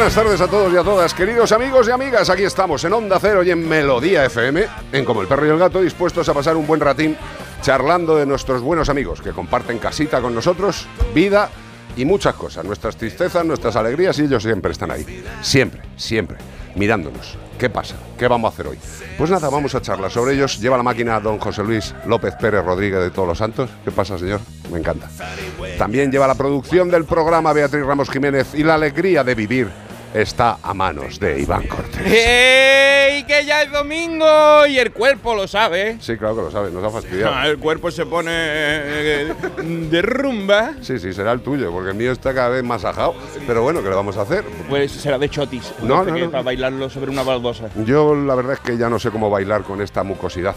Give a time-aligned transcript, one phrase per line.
[0.00, 2.30] Buenas tardes a todos y a todas, queridos amigos y amigas.
[2.30, 5.58] Aquí estamos en Onda Cero y en Melodía FM, en Como el Perro y el
[5.58, 7.18] Gato, dispuestos a pasar un buen ratín
[7.60, 11.50] charlando de nuestros buenos amigos que comparten casita con nosotros, vida
[11.96, 12.64] y muchas cosas.
[12.64, 15.22] Nuestras tristezas, nuestras alegrías y ellos siempre están ahí.
[15.42, 16.38] Siempre, siempre,
[16.76, 17.36] mirándonos.
[17.58, 17.96] ¿Qué pasa?
[18.18, 18.78] ¿Qué vamos a hacer hoy?
[19.18, 20.58] Pues nada, vamos a charlar sobre ellos.
[20.60, 23.68] Lleva la máquina don José Luis López Pérez Rodríguez de Todos los Santos.
[23.84, 24.40] ¿Qué pasa, señor?
[24.72, 25.10] Me encanta.
[25.76, 30.58] También lleva la producción del programa Beatriz Ramos Jiménez y la alegría de vivir está
[30.62, 32.06] a manos de Iván Cortés.
[32.06, 33.24] ¡Ey!
[33.24, 35.98] Que ya es domingo y el cuerpo lo sabe.
[36.00, 37.34] Sí, claro que lo sabe, nos ha fastidiado.
[37.34, 40.72] Ah, el cuerpo se pone eh, de rumba.
[40.80, 43.14] Sí, sí, será el tuyo, porque el mío está cada vez más ajado.
[43.46, 44.44] Pero bueno, ¿qué le vamos a hacer?
[44.68, 45.72] Pues será de chotis.
[45.82, 46.30] No, no.
[46.30, 47.68] Para bailarlo sobre una baldosa.
[47.84, 50.54] Yo la verdad es que ya no sé cómo bailar con esta mucosidad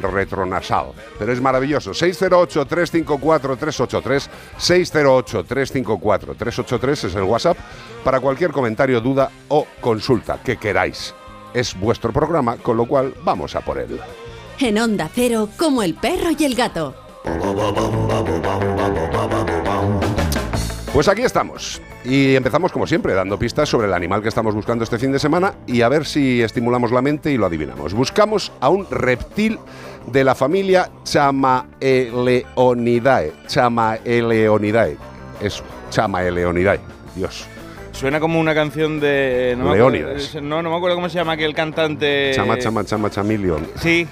[0.00, 1.92] retronasal, pero es maravilloso.
[1.92, 7.56] 608-354-383, 608-354-383 es el WhatsApp
[8.04, 11.14] para cualquier comentario, duda o consulta que queráis.
[11.52, 14.00] Es vuestro programa, con lo cual vamos a por él.
[14.58, 16.94] En Onda Cero, como el perro y el gato.
[20.92, 21.80] Pues aquí estamos.
[22.04, 25.18] Y empezamos como siempre, dando pistas sobre el animal que estamos buscando este fin de
[25.18, 27.94] semana y a ver si estimulamos la mente y lo adivinamos.
[27.94, 29.58] Buscamos a un reptil
[30.06, 33.32] de la familia Chamaeleonidae.
[33.48, 34.96] Chamaeleonidae.
[35.40, 36.78] Eso, Chamaeleonidae.
[37.16, 37.48] Dios.
[37.94, 39.54] Suena como una canción de.
[39.56, 40.28] No me Leónidas.
[40.30, 42.32] acuerdo- no, no me acuerdo cómo se llama aquel cantante.
[42.34, 43.66] Chama, chama, chama, chameleon.
[43.76, 44.06] Sí,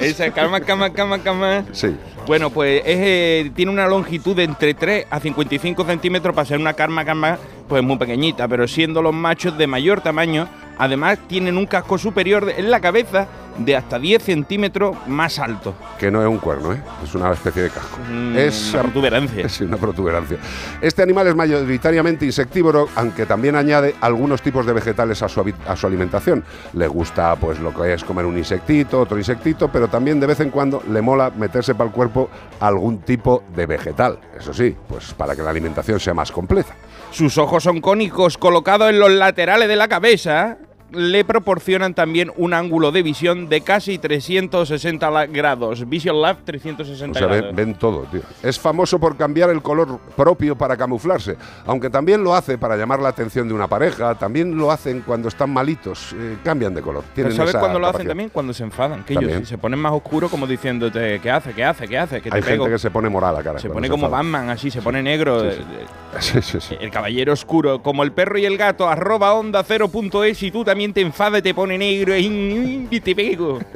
[0.00, 1.64] esa, cama, cama, cama, cama.
[1.72, 1.94] Sí.
[2.26, 6.58] Bueno, pues es, eh, tiene una longitud de entre 3 a 55 centímetros para ser
[6.58, 7.38] una karma karma
[7.68, 12.52] pues muy pequeñita, pero siendo los machos de mayor tamaño, además tienen un casco superior
[12.56, 13.26] en la cabeza
[13.58, 15.74] de hasta 10 centímetros más alto.
[15.98, 16.80] Que no es un cuerno, ¿eh?
[17.02, 17.98] Es una especie de casco.
[18.08, 19.46] Mm, es una protuberancia.
[19.48, 20.38] Es una protuberancia.
[20.80, 25.76] Este animal es mayoritariamente insectívoro, aunque también añade algunos tipos de vegetales a su, a
[25.76, 26.44] su alimentación.
[26.74, 30.40] Le gusta pues lo que es comer un insectito, otro insectito, pero también de vez
[30.40, 32.30] en cuando le mola meterse para el cuerpo
[32.60, 34.18] algún tipo de vegetal.
[34.38, 36.74] Eso sí, pues para que la alimentación sea más completa.
[37.10, 40.58] Sus ojos son cónicos colocados en los laterales de la cabeza.
[40.90, 45.86] Le proporcionan también un ángulo de visión de casi 360 la- grados.
[45.86, 47.46] Vision Lab 360 O sea, grados.
[47.54, 48.22] ven, ven todo, tío.
[48.42, 53.00] Es famoso por cambiar el color propio para camuflarse, aunque también lo hace para llamar
[53.00, 57.04] la atención de una pareja, también lo hacen cuando están malitos, eh, cambian de color.
[57.14, 58.30] Tienen ¿Sabes cuándo lo hacen también?
[58.30, 59.04] Cuando se enfadan.
[59.04, 61.52] Que se ponen más oscuros como diciéndote, ¿qué hace?
[61.52, 61.86] ¿Qué hace?
[61.86, 62.20] ¿Qué hace?
[62.22, 62.64] Te Hay pego.
[62.64, 63.58] gente que se pone morada, cara.
[63.58, 64.08] se pone como.
[64.08, 65.40] Batman, así, se pone negro.
[65.42, 65.62] Sí, eh, sí.
[65.74, 65.86] eh,
[66.20, 66.76] Sí, sí, sí.
[66.80, 70.77] El caballero oscuro, como el perro y el gato, arroba onda 0.es y tú también
[70.92, 73.58] te enfadas y te pone negro y, y te pego.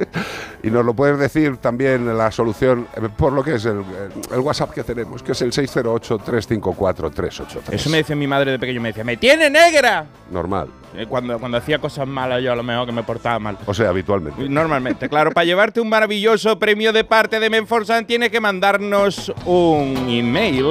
[0.65, 3.83] Y nos lo puedes decir también la solución eh, por lo que es el,
[4.31, 7.73] el WhatsApp que tenemos, que es el 608-354-383.
[7.73, 10.05] Eso me decía mi madre de pequeño, me decía, ¡me tiene negra!
[10.31, 10.69] Normal.
[10.95, 13.57] Eh, Cuando, cuando hacía cosas malas yo a lo mejor que me portaba mal.
[13.65, 14.47] O sea, habitualmente.
[14.47, 19.95] Normalmente, claro, para llevarte un maravilloso premio de parte de Menforsan tienes que mandarnos un
[20.07, 20.65] email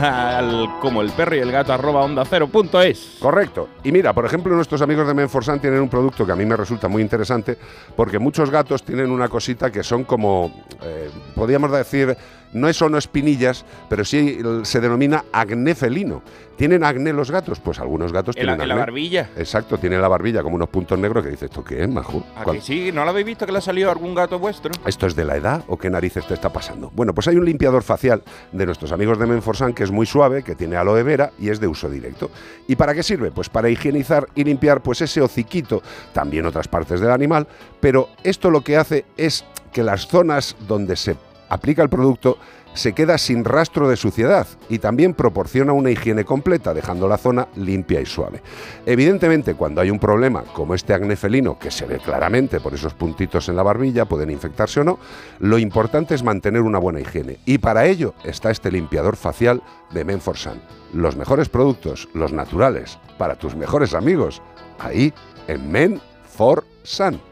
[0.00, 3.16] al como el perro y el gato arroba onda cero punto es.
[3.18, 3.68] Correcto.
[3.82, 6.56] Y mira, por ejemplo, nuestros amigos de Menforsan tienen un producto que a mí me
[6.56, 7.56] resulta muy interesante
[7.96, 12.16] porque muchos gatos tienen una cosita que son como, eh, podríamos decir,
[12.52, 16.22] no es no espinillas, pero sí el- se denomina acné felino.
[16.56, 17.58] ¿Tienen acné los gatos?
[17.60, 18.80] Pues algunos gatos En la, tienen en la acné.
[18.92, 19.30] barbilla.
[19.36, 22.24] Exacto, tiene la barbilla como unos puntos negros que dices, ¿esto qué es, majo?
[22.36, 22.90] ¿A que sí?
[22.92, 24.70] ¿No lo habéis visto que le ha salido algún gato vuestro?
[24.86, 26.90] ¿Esto es de la edad o qué narices te está pasando?
[26.94, 28.22] Bueno, pues hay un limpiador facial
[28.52, 31.58] de nuestros amigos de Menforsan que es muy suave, que tiene aloe vera y es
[31.58, 32.30] de uso directo.
[32.68, 33.30] ¿Y para qué sirve?
[33.30, 35.82] Pues para higienizar y limpiar pues ese hociquito,
[36.12, 37.46] también otras partes del animal,
[37.80, 41.16] pero esto lo que hace es que las zonas donde se
[41.52, 42.38] aplica el producto
[42.74, 47.48] se queda sin rastro de suciedad y también proporciona una higiene completa, dejando la zona
[47.56, 48.40] limpia y suave.
[48.86, 52.94] Evidentemente, cuando hay un problema como este acné felino, que se ve claramente por esos
[52.94, 54.98] puntitos en la barbilla, pueden infectarse o no,
[55.40, 57.40] lo importante es mantener una buena higiene.
[57.44, 59.62] Y para ello está este limpiador facial
[59.92, 60.62] de Menforsan.
[60.94, 64.40] Los mejores productos, los naturales, para tus mejores amigos,
[64.78, 65.12] ahí
[65.46, 67.31] en Men for Sun.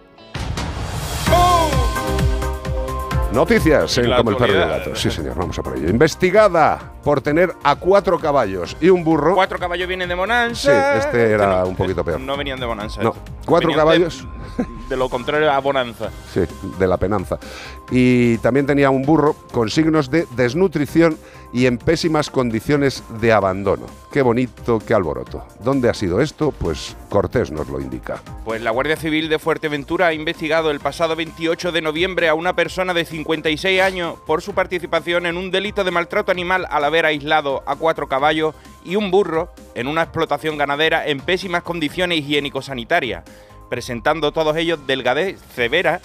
[3.32, 4.96] Noticias en Como el perro y el gato.
[4.96, 5.88] Sí, señor, vamos a por ello.
[5.88, 9.34] Investigada por tener a cuatro caballos y un burro.
[9.34, 10.92] Cuatro caballos vienen de Bonanza.
[10.92, 12.20] Sí, este era no, un poquito peor.
[12.20, 13.00] No venían de Bonanza.
[13.02, 13.22] No, estos.
[13.46, 14.26] cuatro Venían caballos.
[14.58, 16.10] De, de lo contrario a Bonanza.
[16.34, 16.40] Sí,
[16.78, 17.38] de la penanza.
[17.92, 21.16] Y también tenía un burro con signos de desnutrición
[21.52, 23.86] y en pésimas condiciones de abandono.
[24.12, 25.44] Qué bonito, qué alboroto.
[25.62, 26.52] ¿Dónde ha sido esto?
[26.52, 28.22] Pues Cortés nos lo indica.
[28.44, 32.54] Pues la Guardia Civil de Fuerteventura ha investigado el pasado 28 de noviembre a una
[32.54, 37.06] persona de 56 años por su participación en un delito de maltrato animal al haber
[37.06, 38.54] aislado a cuatro caballos
[38.84, 43.24] y un burro en una explotación ganadera en pésimas condiciones higiénico-sanitarias,
[43.68, 46.00] presentando todos ellos delgadez severa,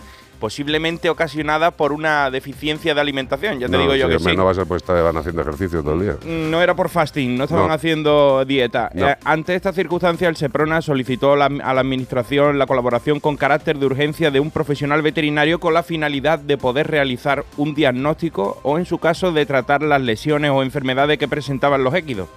[0.45, 3.59] posiblemente ocasionada por una deficiencia de alimentación.
[3.59, 4.35] Ya te No, digo yo sí, que sí.
[4.37, 6.17] No va a pues estaban haciendo ejercicio todo el día.
[6.23, 7.73] No era por fasting, no estaban No.
[7.73, 8.91] haciendo dieta.
[8.93, 9.09] No.
[9.09, 13.79] Eh, ante esta circunstancia, el Seprona solicitó la- a la Administración la colaboración con carácter
[13.79, 18.77] de urgencia de un profesional veterinario con la finalidad de poder realizar un diagnóstico o,
[18.77, 22.29] en su caso, de tratar las lesiones o enfermedades que presentaban los équidos.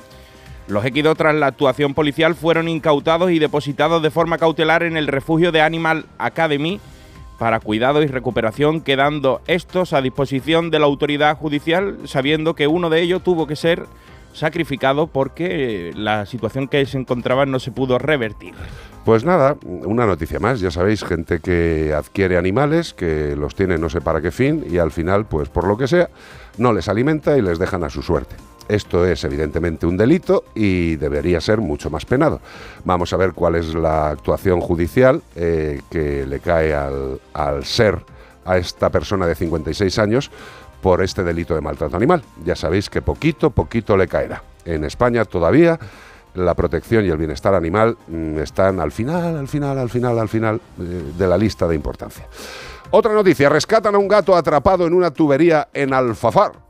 [0.67, 5.09] Los équidos, tras la actuación policial, fueron incautados y depositados de forma cautelar en el
[5.09, 6.81] refugio de Animal Academy
[7.39, 12.91] para cuidado y recuperación, quedando estos a disposición de la autoridad judicial, sabiendo que uno
[12.91, 13.87] de ellos tuvo que ser
[14.33, 18.55] sacrificado porque eh, la situación que se encontraba no se pudo revertir.
[19.05, 20.61] Pues nada, una noticia más.
[20.61, 24.79] Ya sabéis, gente que adquiere animales, que los tiene no sé para qué fin y
[24.79, 26.11] al final, pues por lo que sea,
[26.59, 28.37] no les alimenta y les dejan a su suerte.
[28.69, 32.41] Esto es evidentemente un delito y debería ser mucho más penado.
[32.85, 37.99] Vamos a ver cuál es la actuación judicial eh, que le cae al, al ser
[38.45, 40.31] a esta persona de 56 años
[40.83, 42.23] por este delito de maltrato animal.
[42.45, 44.43] Ya sabéis que poquito, poquito le caerá.
[44.65, 45.79] En España todavía
[46.35, 50.29] la protección y el bienestar animal mm, están al final, al final, al final, al
[50.29, 52.27] final eh, de la lista de importancia.
[52.91, 56.68] Otra noticia, rescatan a un gato atrapado en una tubería en Alfafar.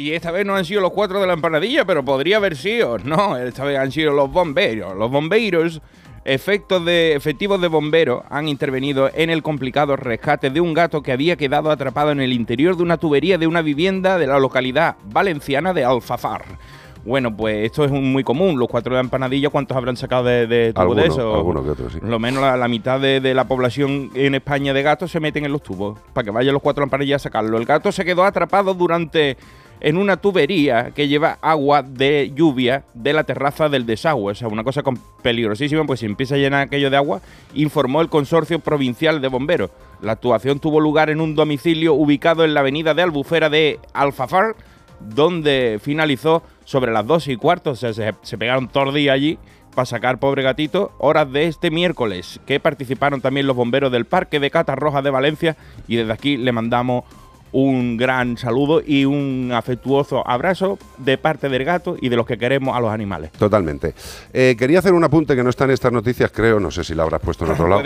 [0.00, 2.96] Y esta vez no han sido los cuatro de la empanadilla, pero podría haber sido.
[2.98, 4.96] No, esta vez han sido los bomberos.
[4.96, 5.82] Los bomberos,
[6.24, 11.12] efectos de, efectivos de bomberos, han intervenido en el complicado rescate de un gato que
[11.12, 14.96] había quedado atrapado en el interior de una tubería de una vivienda de la localidad
[15.12, 16.44] valenciana de Alfafar.
[17.04, 18.58] Bueno, pues esto es un- muy común.
[18.58, 21.34] Los cuatro de la empanadilla, ¿cuántos habrán sacado de, de tubo de eso?
[21.34, 21.98] alguno que otro, sí.
[22.02, 25.44] Lo menos la, la mitad de, de la población en España de gatos se meten
[25.46, 27.56] en los tubos para que vayan los cuatro empanadillas a sacarlo.
[27.56, 29.38] El gato se quedó atrapado durante
[29.80, 34.32] en una tubería que lleva agua de lluvia de la terraza del desagüe.
[34.32, 34.82] O sea, una cosa
[35.22, 37.20] peligrosísima, pues si empieza a llenar aquello de agua,
[37.54, 39.70] informó el Consorcio Provincial de Bomberos.
[40.02, 44.54] La actuación tuvo lugar en un domicilio ubicado en la avenida de Albufera de Alfafar,
[45.00, 47.70] donde finalizó sobre las 2 y cuarto.
[47.70, 49.38] O sea, se, pegaron todo el día allí
[49.74, 50.92] para sacar pobre gatito.
[50.98, 55.10] Horas de este miércoles, que participaron también los bomberos del Parque de Catas Rojas de
[55.10, 55.56] Valencia.
[55.88, 57.04] Y desde aquí le mandamos
[57.52, 62.38] un gran saludo y un afectuoso abrazo de parte del gato y de los que
[62.38, 63.32] queremos a los animales.
[63.32, 63.94] Totalmente.
[64.32, 66.60] Eh, quería hacer un apunte que no está en estas noticias, creo.
[66.60, 67.82] No sé si la habrás puesto en otro lado.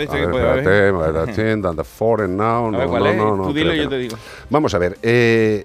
[3.47, 4.17] Tú dilo y yo te digo.
[4.49, 4.97] Vamos a ver.
[5.01, 5.63] eh,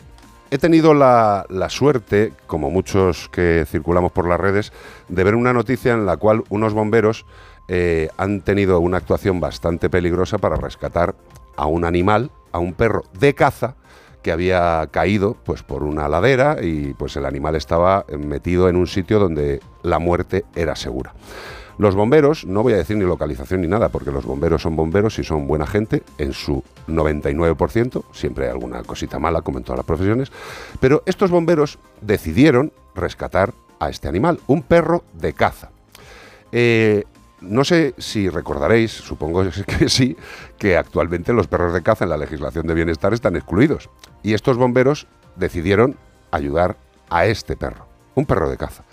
[0.53, 4.73] he tenido la, la suerte, como muchos que circulamos por las redes,
[5.09, 7.25] de ver una noticia en la cual unos bomberos
[7.69, 11.15] eh, han tenido una actuación bastante peligrosa para rescatar
[11.57, 13.77] a un animal, a un perro de caza
[14.23, 18.87] que había caído pues por una ladera y pues el animal estaba metido en un
[18.87, 21.15] sitio donde la muerte era segura.
[21.81, 25.19] Los bomberos, no voy a decir ni localización ni nada, porque los bomberos son bomberos
[25.19, 29.79] y son buena gente en su 99%, siempre hay alguna cosita mala, como en todas
[29.79, 30.31] las profesiones,
[30.79, 35.71] pero estos bomberos decidieron rescatar a este animal, un perro de caza.
[36.53, 37.05] Eh,
[37.41, 40.17] no sé si recordaréis, supongo que sí,
[40.59, 43.91] que actualmente los perros de caza en la legislación de bienestar están excluidos.
[44.23, 45.07] Y estos bomberos
[45.37, 45.97] decidieron
[46.31, 46.77] ayudar
[47.09, 48.85] a este perro, un perro de caza.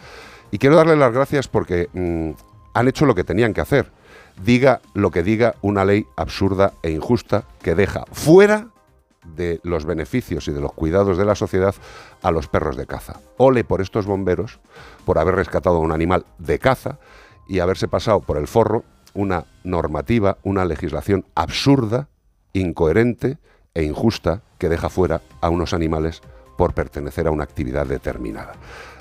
[0.51, 2.31] Y quiero darle las gracias porque mm,
[2.73, 3.91] han hecho lo que tenían que hacer.
[4.43, 8.67] Diga lo que diga una ley absurda e injusta que deja fuera
[9.35, 11.75] de los beneficios y de los cuidados de la sociedad
[12.21, 13.19] a los perros de caza.
[13.37, 14.59] Ole por estos bomberos
[15.05, 16.99] por haber rescatado a un animal de caza
[17.47, 22.07] y haberse pasado por el forro una normativa, una legislación absurda,
[22.53, 23.37] incoherente
[23.73, 26.21] e injusta que deja fuera a unos animales
[26.57, 28.53] por pertenecer a una actividad determinada.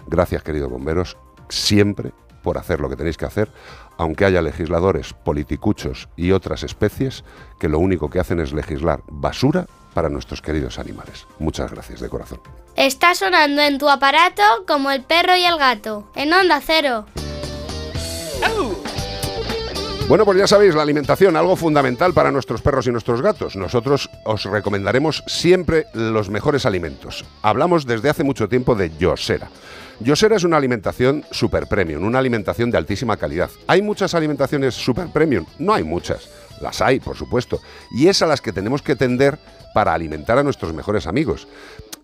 [0.07, 1.17] Gracias, queridos bomberos,
[1.49, 2.13] siempre
[2.43, 3.51] por hacer lo que tenéis que hacer,
[3.99, 7.25] aunque haya legisladores, politicuchos y otras especies
[7.59, 11.27] que lo único que hacen es legislar basura para nuestros queridos animales.
[11.39, 12.41] Muchas gracias de corazón.
[12.77, 17.07] Está sonando en tu aparato como el perro y el gato, en onda cero.
[20.09, 23.57] Bueno, pues ya sabéis, la alimentación, algo fundamental para nuestros perros y nuestros gatos.
[23.57, 27.25] Nosotros os recomendaremos siempre los mejores alimentos.
[27.43, 29.49] Hablamos desde hace mucho tiempo de Yosera.
[29.99, 33.51] Yosera es una alimentación super premium, una alimentación de altísima calidad.
[33.67, 35.45] ¿Hay muchas alimentaciones super premium?
[35.59, 36.29] No hay muchas.
[36.61, 37.61] Las hay, por supuesto.
[37.91, 39.39] Y es a las que tenemos que tender
[39.77, 41.47] para alimentar a nuestros mejores amigos.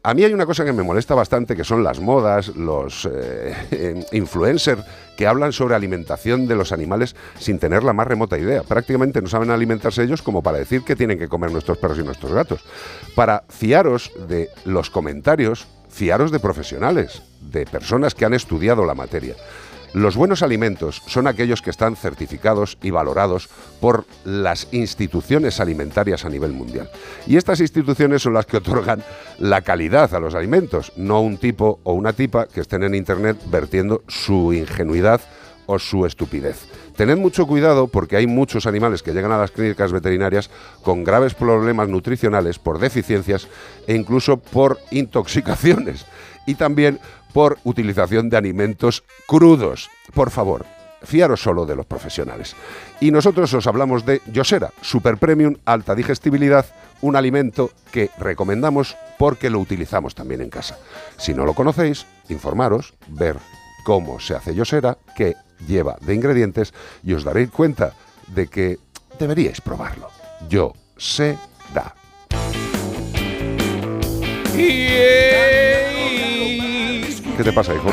[0.02, 4.04] A mí hay una cosa que me molesta bastante, que son las modas, los eh,
[4.12, 4.84] influencers
[5.16, 8.62] que hablan sobre alimentación de los animales sin tener la más remota idea.
[8.62, 12.02] Prácticamente no saben alimentarse ellos como para decir que tienen que comer nuestros perros y
[12.02, 12.62] nuestros gatos.
[13.14, 19.34] Para fiaros de los comentarios, fiaros de profesionales, de personas que han estudiado la materia.
[19.94, 26.30] Los buenos alimentos son aquellos que están certificados y valorados por las instituciones alimentarias a
[26.30, 26.90] nivel mundial.
[27.26, 29.04] Y estas instituciones son las que otorgan
[29.38, 33.36] la calidad a los alimentos, no un tipo o una tipa que estén en Internet
[33.50, 35.20] vertiendo su ingenuidad
[35.66, 36.66] o su estupidez.
[36.96, 40.50] Tened mucho cuidado porque hay muchos animales que llegan a las clínicas veterinarias
[40.82, 43.48] con graves problemas nutricionales por deficiencias
[43.86, 46.06] e incluso por intoxicaciones.
[46.46, 46.98] Y también
[47.32, 49.90] por utilización de alimentos crudos.
[50.14, 50.66] Por favor,
[51.02, 52.54] fiaros solo de los profesionales.
[53.00, 56.66] Y nosotros os hablamos de Yosera, Super Premium, alta digestibilidad,
[57.00, 60.78] un alimento que recomendamos porque lo utilizamos también en casa.
[61.16, 63.36] Si no lo conocéis, informaros, ver
[63.84, 65.34] cómo se hace Yosera, qué
[65.66, 66.72] lleva de ingredientes
[67.02, 67.94] y os daréis cuenta
[68.28, 68.78] de que
[69.18, 70.10] deberíais probarlo.
[70.48, 71.36] Yo sé
[71.74, 71.94] da.
[77.36, 77.88] ¿Qué te pasa, hijo?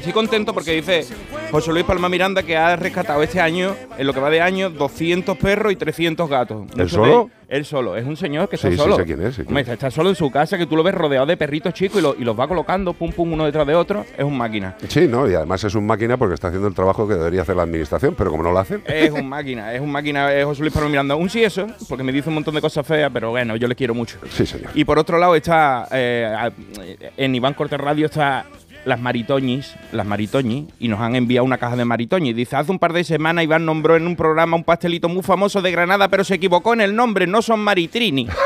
[0.00, 1.04] Que estoy contento porque dice
[1.50, 4.70] José Luis Palma Miranda que ha rescatado este año, en lo que va de año,
[4.70, 6.62] 200 perros y 300 gatos.
[6.72, 7.30] ¿Él Muchos solo?
[7.48, 8.96] Él solo, es un señor que está Sí, sí, solo.
[8.96, 9.68] sé quién es, sé quién Hombre, es.
[9.70, 12.14] está solo en su casa, que tú lo ves rodeado de perritos chicos y, lo-
[12.18, 14.04] y los va colocando, pum, pum, uno detrás de otro.
[14.18, 14.76] Es un máquina.
[14.86, 15.26] Sí, ¿no?
[15.28, 18.14] Y además es un máquina porque está haciendo el trabajo que debería hacer la administración,
[18.18, 18.82] pero como no lo hacen...
[18.86, 21.14] Es un máquina, es un máquina, es José Luis Palma Miranda.
[21.16, 23.74] Un sí eso, porque me dice un montón de cosas feas, pero bueno, yo le
[23.74, 24.18] quiero mucho.
[24.30, 24.70] Sí, señor.
[24.74, 26.50] Y por otro lado está, eh,
[27.16, 28.44] en Iván Cortés Radio está
[28.84, 32.34] las maritoñis, las maritoñis, y nos han enviado una caja de maritoñis.
[32.34, 35.62] Dice, hace un par de semanas Iván nombró en un programa un pastelito muy famoso
[35.62, 38.26] de Granada, pero se equivocó en el nombre, no son maritrini.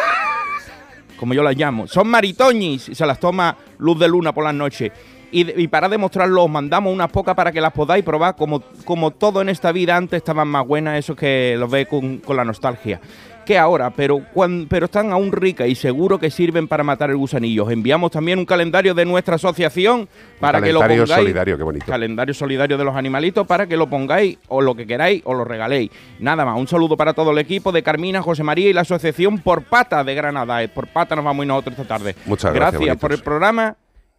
[1.22, 1.86] Como yo las llamo.
[1.86, 2.88] Son maritoñis.
[2.88, 4.90] Y se las toma Luz de Luna por las noches.
[5.30, 8.34] Y, para demostrarlo os mandamos unas pocas para que las podáis probar.
[8.34, 12.18] Como, como todo en esta vida, antes estaban más buenas, eso que los ve con,
[12.18, 13.00] con la nostalgia.
[13.44, 17.16] Que ahora, pero, cuan- pero están aún ricas y seguro que sirven para matar el
[17.16, 17.64] gusanillo.
[17.64, 20.08] Os enviamos también un calendario de nuestra asociación
[20.38, 21.22] para que lo calendario pongáis.
[21.24, 21.86] solidario, qué bonito.
[21.86, 25.44] Calendario solidario de los animalitos para que lo pongáis o lo que queráis o lo
[25.44, 25.90] regaléis.
[26.20, 29.38] Nada más, un saludo para todo el equipo de Carmina, José María y la asociación
[29.38, 30.62] Por Pata de Granada.
[30.62, 32.14] Eh, Por Pata nos vamos a ir nosotros esta tarde.
[32.26, 33.76] Muchas gracias, Gracias por el programa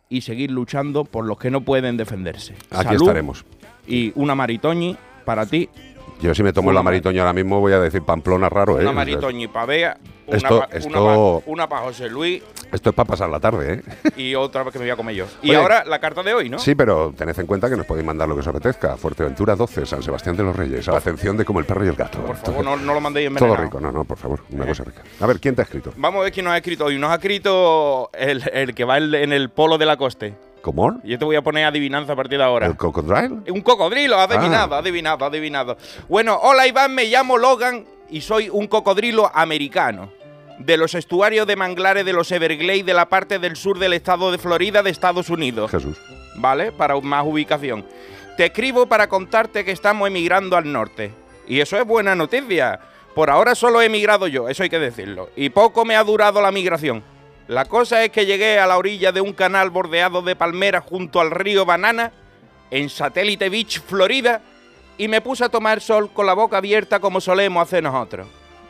[0.10, 2.56] y seguir luchando por los que no pueden defenderse.
[2.72, 3.46] Aquí Salud estaremos.
[3.88, 5.70] Y una maritoñi para ti.
[6.24, 8.82] Yo si me tomo Una la maritoña ahora mismo voy a decir Pamplona raro, ¿eh?
[8.82, 9.98] Una O sea, maritoñi para Bea.
[10.26, 14.12] Una Esto- pa- esto- Una para José Luis Esto es para pasar la tarde, ¿eh?
[14.16, 15.26] y otra que me voy a comer yo.
[15.42, 16.60] Y ahora la carta de hoy, ¿no?
[16.60, 18.96] Sí, pero tened en cuenta que nos podéis mandar lo que os apetezca.
[18.96, 21.90] Fuerteventura 12, San Sebastián de los Reyes, a la atención de como el perro y
[21.90, 22.20] el gato.
[22.20, 24.86] Por favor, no, no lo mandéis en Todo rico, no, no, por favor, una cosa
[24.86, 25.02] rica.
[25.20, 25.92] A ver, ¿quién te ha escrito?
[25.98, 26.98] Vamos a ver quién nos ha escrito hoy.
[26.98, 30.34] Nos ha escrito el, el que va en el polo de la coste.
[30.64, 31.02] ¿Cómo?
[31.04, 32.68] Yo te voy a poner adivinanza a partir de ahora.
[32.68, 33.44] ¿El cocodrilo?
[33.50, 34.78] Un cocodrilo, adivinado, Ah.
[34.80, 35.78] adivinado, adivinado.
[36.08, 40.10] Bueno, hola Iván, me llamo Logan y soy un cocodrilo americano.
[40.60, 44.32] De los estuarios de manglares de los Everglades de la parte del sur del estado
[44.32, 45.70] de Florida de Estados Unidos.
[45.70, 45.98] Jesús.
[46.38, 46.72] ¿Vale?
[46.72, 47.86] Para más ubicación.
[48.38, 51.12] Te escribo para contarte que estamos emigrando al norte.
[51.46, 52.80] Y eso es buena noticia.
[53.14, 55.30] Por ahora solo he emigrado yo, eso hay que decirlo.
[55.36, 57.04] Y poco me ha durado la migración.
[57.48, 61.20] La cosa es que llegué a la orilla de un canal bordeado de palmeras junto
[61.20, 62.12] al río Banana,
[62.72, 64.42] en Satellite Beach, Florida,
[64.98, 68.28] y me puse a tomar sol con la boca abierta como solemos hacer nosotros.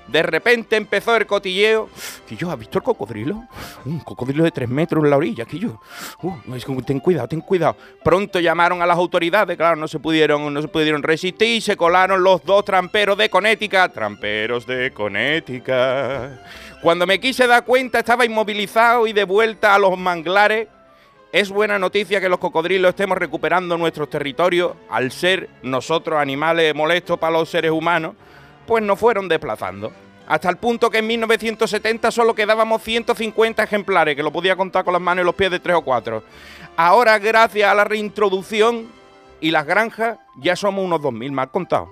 [0.08, 1.90] De repente empezó el cotilleo.
[2.50, 3.44] ¿has visto el cocodrilo?
[3.86, 5.80] Un cocodrilo de tres metros en la orilla, que yo.
[6.22, 7.78] Uh, ten cuidado, ten cuidado.
[8.04, 11.78] Pronto llamaron a las autoridades, claro, no se pudieron, no se pudieron resistir y se
[11.78, 13.94] colaron los dos tramperos de Connecticut.
[13.94, 16.40] Tramperos de Connecticut.
[16.82, 20.68] Cuando me quise dar cuenta, estaba inmovilizado y de vuelta a los manglares.
[21.32, 27.18] Es buena noticia que los cocodrilos estemos recuperando nuestros territorios al ser nosotros animales molestos
[27.18, 28.16] para los seres humanos,
[28.66, 29.92] pues nos fueron desplazando.
[30.28, 34.94] Hasta el punto que en 1970 solo quedábamos 150 ejemplares, que lo podía contar con
[34.94, 36.24] las manos y los pies de tres o cuatro.
[36.78, 38.88] Ahora, gracias a la reintroducción
[39.42, 41.90] y las granjas, ya somos unos 2.000 más contados.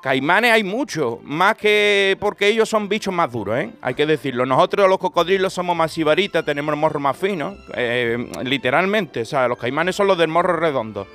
[0.00, 3.72] Caimanes hay muchos, más que porque ellos son bichos más duros, ¿eh?
[3.82, 4.46] hay que decirlo.
[4.46, 9.22] Nosotros los cocodrilos somos más sibaritas, tenemos el morro más fino, eh, literalmente.
[9.22, 11.08] O sea, los caimanes son los del morro redondo.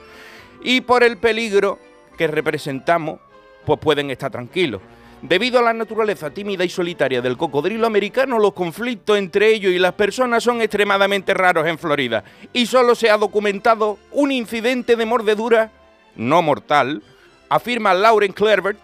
[0.61, 1.79] Y por el peligro
[2.17, 3.21] que representamos,
[3.65, 4.81] pues pueden estar tranquilos.
[5.21, 9.77] Debido a la naturaleza tímida y solitaria del cocodrilo americano, los conflictos entre ellos y
[9.77, 12.23] las personas son extremadamente raros en Florida.
[12.53, 15.71] Y solo se ha documentado un incidente de mordedura
[16.15, 17.03] no mortal,
[17.49, 18.79] afirma Lauren Clerbert,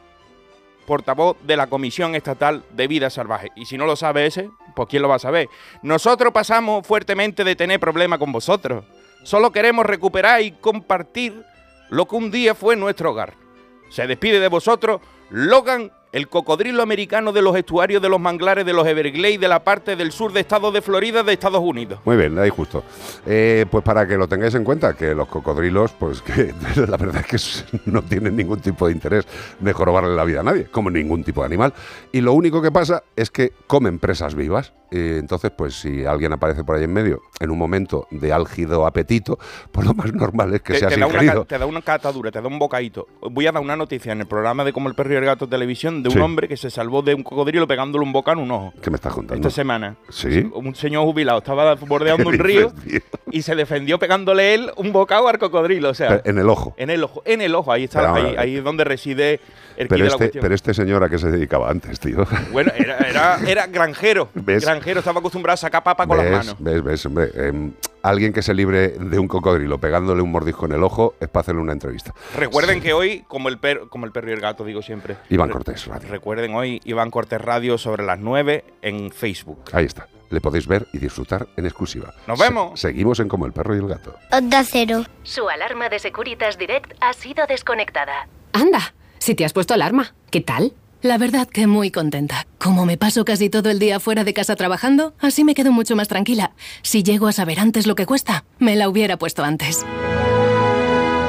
[0.86, 3.51] portavoz de la Comisión Estatal de Vida Salvaje.
[3.55, 5.50] Y si no lo sabe ese, pues ¿quién lo va a saber?
[5.81, 8.86] Nosotros pasamos fuertemente de tener problemas con vosotros.
[9.24, 11.43] Solo queremos recuperar y compartir
[11.89, 13.47] lo que un día fue nuestro hogar.
[13.89, 18.73] Se despide de vosotros Logan el cocodrilo americano de los estuarios de los manglares de
[18.73, 21.99] los Everglades de la parte del sur de estado de Florida de Estados Unidos.
[22.05, 22.83] Muy bien, ahí justo.
[23.25, 27.23] Eh, pues para que lo tengáis en cuenta, que los cocodrilos, pues que la verdad
[27.29, 29.25] es que no tienen ningún tipo de interés
[29.59, 31.73] de jorobarle la vida a nadie, como ningún tipo de animal.
[32.11, 34.73] Y lo único que pasa es que comen presas vivas.
[34.89, 39.37] Entonces, pues si alguien aparece por ahí en medio en un momento de álgido apetito,
[39.69, 41.07] pues lo más normal es que te, seas te da.
[41.07, 43.05] Una, te da una catadura, te da un bocadito.
[43.21, 45.47] Voy a dar una noticia en el programa de Como el perro y el gato
[45.47, 46.20] televisión de un Sí.
[46.22, 48.74] hombre que se salvó de un cocodrilo pegándole un bocado en un ojo.
[48.82, 49.48] ¿Qué me estás contando?
[49.48, 49.96] Esta semana.
[50.10, 50.50] Sí.
[50.54, 54.92] Un señor jubilado estaba bordeando ¿Qué un río dices, y se defendió pegándole él un
[54.92, 55.89] bocado al cocodrilo.
[55.89, 56.74] O sea, En el ojo.
[56.77, 57.22] en el ojo.
[57.25, 59.39] En el ojo, ahí está, Pero, ahí, ahí es donde reside
[59.77, 60.42] el Pero de la este, cuestión.
[60.42, 62.25] pero este señor a qué se dedicaba antes, tío.
[62.51, 64.30] Bueno, era, era, era granjero.
[64.34, 64.63] ¿Ves?
[64.66, 66.32] Granjero, estaba acostumbrado a sacar papa con ¿Ves?
[66.32, 66.56] las manos.
[66.60, 66.84] ¿Ves?
[66.84, 67.06] ¿Ves?
[67.06, 67.72] Hombre, em,
[68.09, 71.41] alguien que se libre de un cocodrilo pegándole un mordisco en el ojo es para
[71.41, 72.13] hacerle una entrevista.
[72.35, 75.17] Recuerden que hoy, como el, per- como el perro y el gato, digo siempre.
[75.29, 76.09] Iván Cortés Radio.
[76.09, 79.59] Recuerden hoy Iván Cortés Radio sobre las 9 en Facebook.
[79.73, 80.07] Ahí está.
[80.29, 82.13] Le podéis ver y disfrutar en exclusiva.
[82.27, 82.79] ¡Nos vemos!
[82.79, 84.13] Se- seguimos en Como el perro y el gato.
[84.31, 85.03] Onda Cero.
[85.23, 88.27] Su alarma de Securitas Direct ha sido desconectada.
[88.51, 90.73] Anda, si te has puesto alarma, ¿qué tal?
[91.04, 92.48] La verdad que muy contenta.
[92.58, 95.96] Como me paso casi todo el día fuera de casa trabajando, así me quedo mucho
[95.96, 96.54] más tranquila.
[96.82, 99.86] Si llego a saber antes lo que cuesta, me la hubiera puesto antes.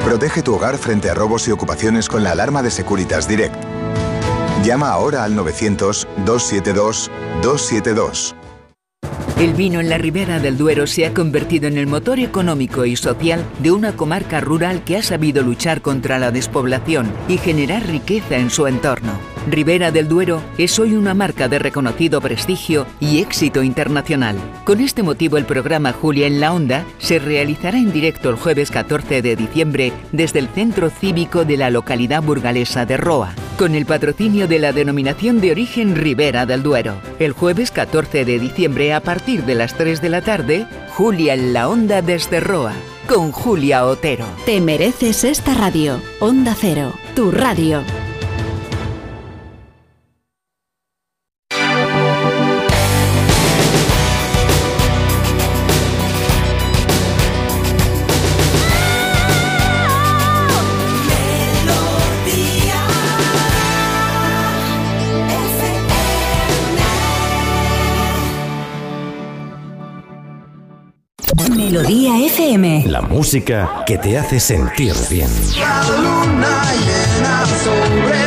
[0.04, 3.62] Protege tu hogar frente a robos y ocupaciones con la alarma de Securitas Direct.
[4.64, 8.34] Llama ahora al 900-272-272.
[9.38, 12.96] El vino en la ribera del Duero se ha convertido en el motor económico y
[12.96, 18.38] social de una comarca rural que ha sabido luchar contra la despoblación y generar riqueza
[18.38, 19.37] en su entorno.
[19.46, 24.36] Ribera del Duero es hoy una marca de reconocido prestigio y éxito internacional.
[24.64, 28.70] Con este motivo el programa Julia en la Onda se realizará en directo el jueves
[28.70, 33.86] 14 de diciembre desde el Centro Cívico de la localidad burgalesa de Roa, con el
[33.86, 37.00] patrocinio de la denominación de origen Ribera del Duero.
[37.18, 41.52] El jueves 14 de diciembre a partir de las 3 de la tarde, Julia en
[41.52, 42.74] la Onda desde Roa,
[43.08, 44.26] con Julia Otero.
[44.44, 46.00] Te mereces esta radio.
[46.20, 47.82] Onda Cero, tu radio.
[71.68, 72.84] Melodía FM.
[72.86, 75.28] La música que te hace sentir bien.
[75.60, 78.26] La luna llena sobre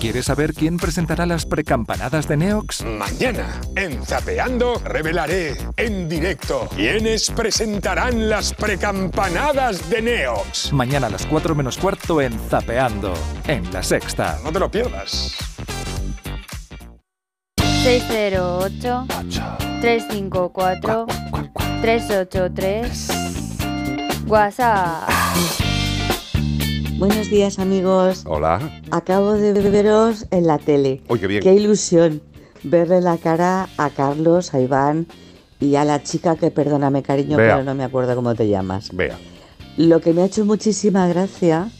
[0.00, 2.82] ¿Quieres saber quién presentará las precampanadas de Neox?
[2.86, 10.72] Mañana, en Zapeando, revelaré en directo quiénes presentarán las precampanadas de Neox.
[10.72, 13.12] Mañana a las 4 menos cuarto en Zapeando,
[13.46, 14.38] en La Sexta.
[14.42, 15.36] No te lo pierdas.
[17.58, 19.06] 608
[19.82, 21.06] 354
[21.82, 23.08] 383
[24.26, 25.69] WhatsApp.
[27.00, 28.24] Buenos días amigos.
[28.26, 28.60] Hola.
[28.90, 31.00] Acabo de veros en la tele.
[31.18, 31.42] Qué bien.
[31.42, 32.20] Qué ilusión
[32.62, 35.06] verle la cara a Carlos, a Iván
[35.60, 37.54] y a la chica que, perdóname cariño, Bea.
[37.54, 38.94] pero no me acuerdo cómo te llamas.
[38.94, 39.16] Vea.
[39.78, 41.70] Lo que me ha hecho muchísima gracia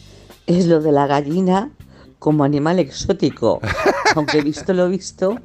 [0.46, 1.70] es lo de la gallina
[2.18, 3.61] como animal exótico.
[4.14, 5.37] Aunque visto lo visto,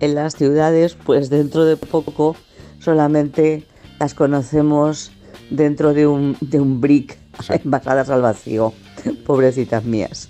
[0.00, 2.36] en las ciudades, pues dentro de poco
[2.78, 3.64] solamente
[3.98, 5.12] las conocemos
[5.48, 7.16] dentro de un, de un brick,
[7.64, 8.74] envasadas al vacío.
[9.26, 10.28] Pobrecitas mías.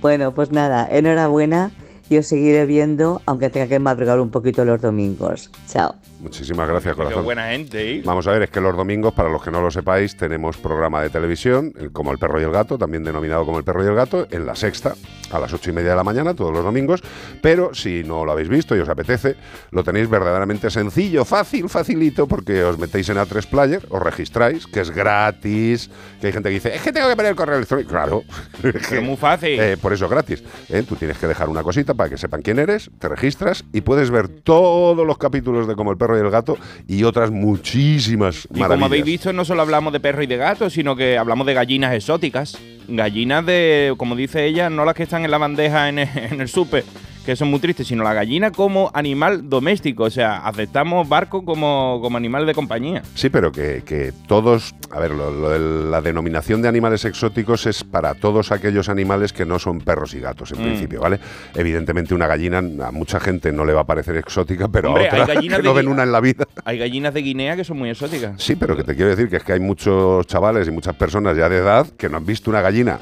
[0.00, 1.70] Bueno, pues nada, enhorabuena
[2.10, 5.50] y os seguiré viendo, aunque tenga que madrugar un poquito los domingos.
[5.68, 5.94] Chao.
[6.20, 7.24] Muchísimas gracias, Qué corazón.
[7.24, 8.02] buena gente, ¿eh?
[8.04, 11.02] Vamos a ver, es que los domingos, para los que no lo sepáis, tenemos programa
[11.02, 13.88] de televisión, el- como El Perro y el Gato, también denominado como El Perro y
[13.88, 14.94] el Gato, en la sexta,
[15.30, 17.02] a las ocho y media de la mañana, todos los domingos.
[17.42, 19.36] Pero si no lo habéis visto y os apetece,
[19.70, 24.80] lo tenéis verdaderamente sencillo, fácil, facilito, porque os metéis en A3 Player, os registráis, que
[24.80, 25.90] es gratis,
[26.20, 27.90] que hay gente que dice, es que tengo que poner el correo electrónico.
[27.90, 28.22] Claro.
[28.62, 29.60] Pero muy fácil.
[29.64, 30.42] Eh, por eso es gratis.
[30.68, 30.82] ¿eh?
[30.88, 34.10] Tú tienes que dejar una cosita para que sepan quién eres, te registras y puedes
[34.10, 38.48] ver todos los capítulos de Como el perro y el gato y otras muchísimas Y
[38.48, 38.86] como maravillas.
[38.86, 41.94] habéis visto, no solo hablamos de perro y de gato, sino que hablamos de gallinas
[41.94, 42.58] exóticas.
[42.88, 46.40] Gallinas de, como dice ella, no las que están en la bandeja en el, en
[46.40, 46.84] el súper,
[47.24, 50.04] que son muy tristes, sino la gallina como animal doméstico.
[50.04, 53.02] O sea, aceptamos barco como, como animal de compañía.
[53.14, 57.66] Sí, pero que, que todos, a ver, lo, lo de la denominación de animales exóticos
[57.66, 60.62] es para todos aquellos animales que no son perros y gatos, en Mm.
[60.64, 61.18] principio, ¿vale?
[61.54, 65.14] Evidentemente una gallina a mucha gente no le va a parecer exótica, pero Hombre, a
[65.14, 66.44] hay otra gallinas que de no ven una en la vida.
[66.64, 68.42] Hay gallinas de Guinea que son muy exóticas.
[68.42, 71.36] Sí, pero que te quiero decir que es que hay muchos chavales y muchas personas
[71.36, 72.98] ya de edad que no han visto una gallina,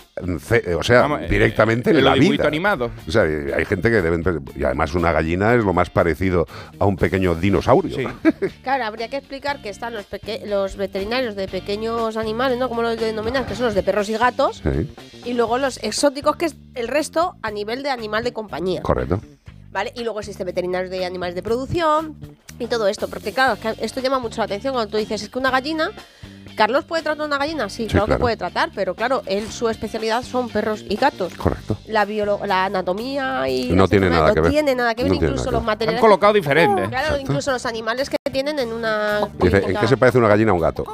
[0.77, 2.47] o sea, Vamos, eh, directamente en en la vida.
[2.47, 2.91] animados.
[3.07, 4.03] O sea, hay gente que
[4.57, 6.47] Y además una gallina es lo más parecido
[6.79, 7.97] a un pequeño dinosaurio.
[8.63, 12.69] Claro, habría que explicar que están los, peque- los veterinarios de pequeños animales, ¿no?
[12.69, 14.89] Como los denominan, que son los de perros y gatos, Sí,
[15.25, 18.83] y luego los exóticos, que es el resto a nivel de animal de compañía.
[18.83, 19.21] correcto.
[19.73, 19.93] ¿Vale?
[19.97, 22.17] Y luego existen veterinarios de animales de producción
[22.59, 23.09] y todo esto.
[23.09, 25.51] Porque claro, es que esto llama mucho la atención cuando tú dices, es que una
[25.51, 25.91] gallina...
[26.57, 27.69] ¿Carlos puede tratar una gallina?
[27.69, 28.19] Sí, claro, claro.
[28.19, 31.35] que puede tratar, pero claro, él su especialidad son perros y gatos.
[31.35, 31.77] Correcto.
[31.87, 34.51] La, biolo- la anatomía y No tiene nada que no ver.
[34.53, 35.99] tiene nada que ver, No incluso los materiales.
[36.01, 36.83] Han colocado diferente.
[36.89, 37.21] Claro, Exacto.
[37.21, 39.29] incluso los animales que tienen en una.
[39.41, 40.85] Dice, ¿en qué se parece una gallina a un gato?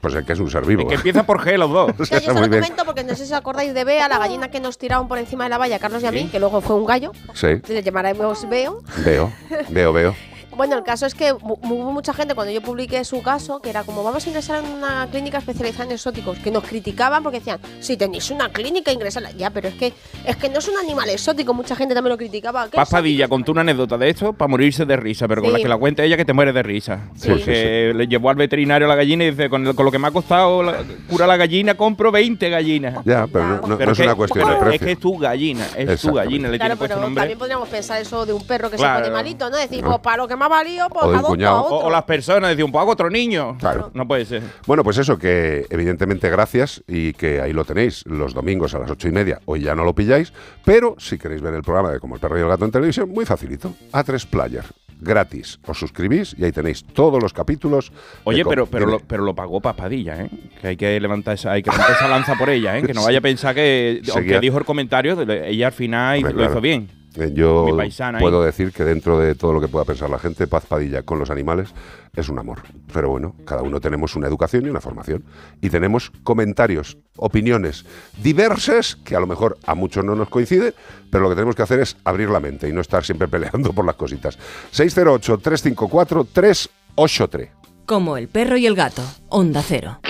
[0.00, 0.86] Pues en que es un ser vivo.
[0.86, 1.92] Que empieza por G los dos.
[1.98, 2.62] O sea, yo se lo bien.
[2.62, 5.18] comento porque no sé si os acordáis de Bea, la gallina que nos tiraron por
[5.18, 7.12] encima de la valla, Carlos y a mí, que luego fue un gallo.
[7.34, 8.82] Sí, Le llamaremos Beo.
[9.04, 9.32] veo,
[9.70, 10.14] veo, veo.
[10.58, 13.70] Bueno, el caso es que hu- hubo mucha gente cuando yo publiqué su caso que
[13.70, 17.38] era como vamos a ingresar en una clínica especializada en exóticos, que nos criticaban porque
[17.38, 19.30] decían, si tenéis una clínica, ingresarla.
[19.30, 19.92] Ya, pero es que
[20.26, 22.64] es que no es un animal exótico, mucha gente también lo criticaba.
[22.68, 25.56] ¿Qué Paz Padilla contó una anécdota de esto para morirse de risa, pero con Sí.
[25.58, 27.02] la que la cuenta ella que te mueres de risa.
[27.14, 27.28] Sí.
[27.30, 30.08] Porque le llevó al veterinario la gallina y dice, con, lo- con lo que me
[30.08, 33.04] ha costado la- curar la gallina, compro 20 gallinas.
[33.04, 35.16] Ya, pero no, no- no Pero es que- una cuestión de Es que es tu
[35.18, 37.20] gallina, es tu gallina, le Claro, tiene puesto pero nombre.
[37.22, 39.04] también podríamos pensar eso de un perro que Claro.
[39.04, 39.56] se pone malito, ¿no?
[39.56, 39.90] Decir, No.
[39.90, 41.64] pues para lo que me pues O de un a cuñado.
[41.64, 41.76] otro.
[41.76, 43.56] O, o las personas decían, pues hago otro niño.
[43.58, 43.90] Claro.
[43.94, 44.42] No puede ser.
[44.66, 48.90] Bueno, pues eso, que evidentemente gracias y que ahí lo tenéis los domingos a las
[48.90, 49.40] ocho y media.
[49.44, 50.32] Hoy ya no lo pilláis,
[50.64, 53.10] pero si queréis ver el programa de Como el Perro y el Gato en televisión,
[53.10, 53.74] muy facilito.
[53.92, 54.64] A3 Player,
[55.00, 55.58] gratis.
[55.66, 57.92] Os suscribís y ahí tenéis todos los capítulos.
[58.24, 60.30] Oye, pero, pero, lo, pero lo pagó Paspadilla, ¿eh?
[60.60, 62.82] Que hay que levantar esa, hay que levantar esa lanza por ella, ¿eh?
[62.82, 66.38] Que no vaya a pensar que, aunque dijo el comentario, ella al final Hombre, lo
[66.38, 66.52] claro.
[66.52, 66.97] hizo bien.
[67.18, 67.90] Eh, Yo ahí.
[68.20, 71.18] puedo decir que dentro de todo lo que pueda pensar la gente, Paz Padilla con
[71.18, 71.74] los animales
[72.14, 72.60] es un amor.
[72.92, 75.24] Pero bueno, cada uno tenemos una educación y una formación.
[75.60, 77.84] Y tenemos comentarios, opiniones
[78.22, 80.72] diversas, que a lo mejor a muchos no nos coinciden,
[81.10, 83.72] pero lo que tenemos que hacer es abrir la mente y no estar siempre peleando
[83.72, 84.38] por las cositas.
[84.72, 87.50] 608-354-383.
[87.86, 89.02] Como el perro y el gato.
[89.28, 90.00] Onda cero.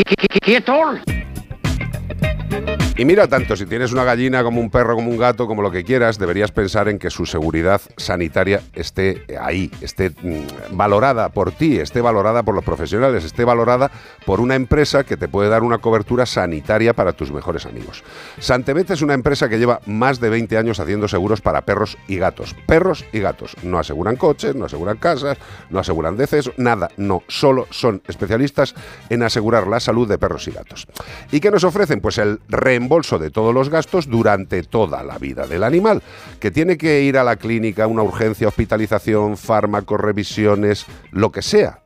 [2.99, 5.71] Y mira, tanto si tienes una gallina como un perro, como un gato, como lo
[5.71, 11.53] que quieras, deberías pensar en que su seguridad sanitaria esté ahí, esté mm, valorada por
[11.53, 13.93] ti, esté valorada por los profesionales, esté valorada
[14.27, 18.03] por una empresa que te puede dar una cobertura sanitaria para tus mejores amigos.
[18.41, 22.17] Santebet es una empresa que lleva más de 20 años haciendo seguros para perros y
[22.17, 22.57] gatos.
[22.67, 23.55] Perros y gatos.
[23.63, 25.39] No aseguran coches, no aseguran casas,
[25.71, 27.23] no aseguran decesos, nada, no.
[27.29, 28.75] Solo son especialistas
[29.09, 30.89] en asegurar la salud de perros y gatos.
[31.31, 32.01] ¿Y qué nos ofrecen?
[32.01, 36.03] Pues el reembolso de todos los gastos durante toda la vida del animal,
[36.41, 41.83] que tiene que ir a la clínica, una urgencia, hospitalización, fármacos, revisiones, lo que sea.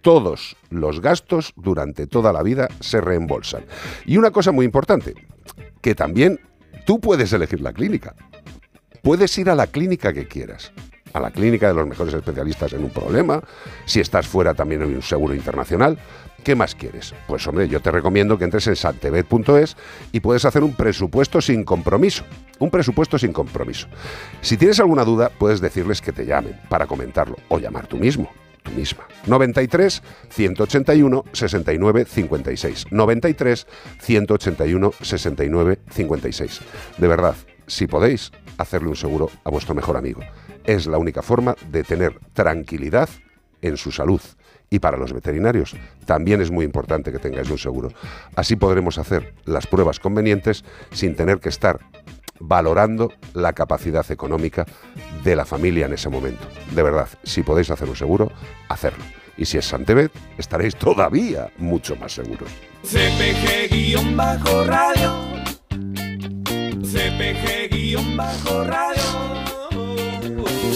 [0.00, 3.64] Todos los gastos durante toda la vida se reembolsan.
[4.06, 5.14] Y una cosa muy importante,
[5.80, 6.40] que también
[6.86, 8.14] tú puedes elegir la clínica.
[9.02, 10.72] Puedes ir a la clínica que quieras.
[11.12, 13.42] a la clínica de los mejores especialistas en un problema.
[13.84, 15.98] Si estás fuera también hay un seguro internacional.
[16.44, 17.14] ¿Qué más quieres?
[17.28, 19.76] Pues hombre, yo te recomiendo que entres en santebet.es
[20.10, 22.24] y puedes hacer un presupuesto sin compromiso.
[22.58, 23.86] Un presupuesto sin compromiso.
[24.40, 28.30] Si tienes alguna duda, puedes decirles que te llamen para comentarlo o llamar tú mismo
[28.62, 29.08] tú misma.
[29.26, 32.86] 93 181 69 56.
[32.90, 33.66] 93
[34.00, 36.60] 181 69 56.
[36.98, 37.34] De verdad,
[37.66, 40.20] si podéis, hacerle un seguro a vuestro mejor amigo.
[40.64, 43.08] Es la única forma de tener tranquilidad
[43.62, 44.20] en su salud.
[44.72, 47.90] Y para los veterinarios también es muy importante que tengáis un seguro.
[48.34, 51.78] Así podremos hacer las pruebas convenientes sin tener que estar
[52.40, 54.64] valorando la capacidad económica
[55.22, 56.48] de la familia en ese momento.
[56.74, 58.32] De verdad, si podéis hacer un seguro,
[58.70, 59.04] hacerlo.
[59.36, 62.48] Y si es Santebet, estaréis todavía mucho más seguros.
[62.82, 63.52] CPG-radio.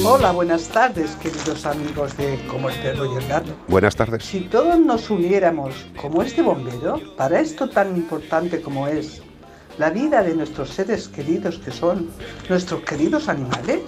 [0.04, 3.52] Hola, buenas tardes, queridos amigos de Como el perro y el gato.
[3.66, 4.24] Buenas tardes.
[4.24, 9.22] Si todos nos uniéramos como este bombero, para esto tan importante como es
[9.78, 12.08] la vida de nuestros seres queridos que son
[12.48, 13.82] nuestros queridos animales,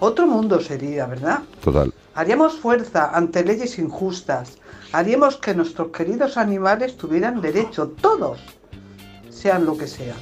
[0.00, 1.40] otro mundo sería, ¿verdad?
[1.62, 1.92] Total.
[2.14, 4.58] Haríamos fuerza ante leyes injustas,
[4.92, 8.38] haríamos que nuestros queridos animales tuvieran derecho, todos,
[9.28, 10.18] sean lo que sean.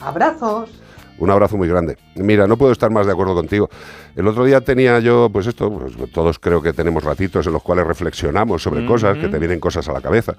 [0.00, 0.81] Abrazos.
[1.22, 1.98] Un abrazo muy grande.
[2.16, 3.70] Mira, no puedo estar más de acuerdo contigo.
[4.16, 7.62] El otro día tenía yo, pues esto, pues todos creo que tenemos ratitos en los
[7.62, 10.34] cuales reflexionamos sobre cosas, que te vienen cosas a la cabeza.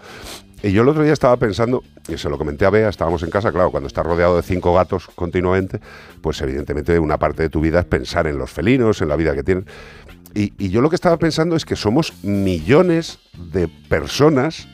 [0.62, 3.30] Y yo el otro día estaba pensando, y se lo comenté a Bea, estábamos en
[3.30, 5.80] casa, claro, cuando estás rodeado de cinco gatos continuamente,
[6.20, 9.34] pues evidentemente una parte de tu vida es pensar en los felinos, en la vida
[9.34, 9.66] que tienen.
[10.36, 14.68] Y, y yo lo que estaba pensando es que somos millones de personas,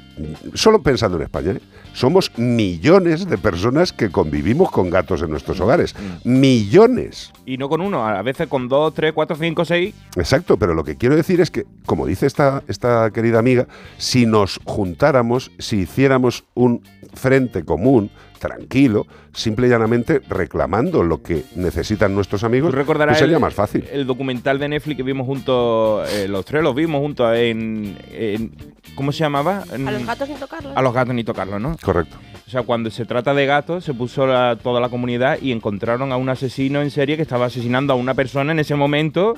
[0.54, 1.62] solo pensando en España, ¿eh?
[1.94, 5.96] somos millones de personas que convivimos con gatos en nuestros hogares.
[6.24, 7.32] Millones.
[7.46, 9.96] Y no con uno, a veces con dos, tres, cuatro, cinco, seis.
[10.16, 14.26] Exacto, pero lo que quiero decir es que, como dice esta, esta querida amiga, si
[14.26, 16.82] nos juntáramos, si hiciéramos un
[17.14, 23.20] frente común, tranquilo, simple y llanamente reclamando lo que necesitan nuestros amigos, Tú recordarás pues
[23.20, 23.86] sería el- más fácil.
[23.92, 28.52] El documental de Netflix que vimos juntos, eh, los tres los vimos juntos en, en-
[28.96, 29.64] ¿Cómo se llamaba?
[29.74, 30.76] En- A los gatos sin tocarlos.
[30.76, 31.76] A los gatos ni tocarlos, ¿no?
[31.84, 32.18] Correcto.
[32.48, 36.12] O sea, cuando se trata de gatos, se puso la- toda la comunidad y encontraron
[36.12, 39.36] a un asesino en serie que estaba asesinando a una persona en ese momento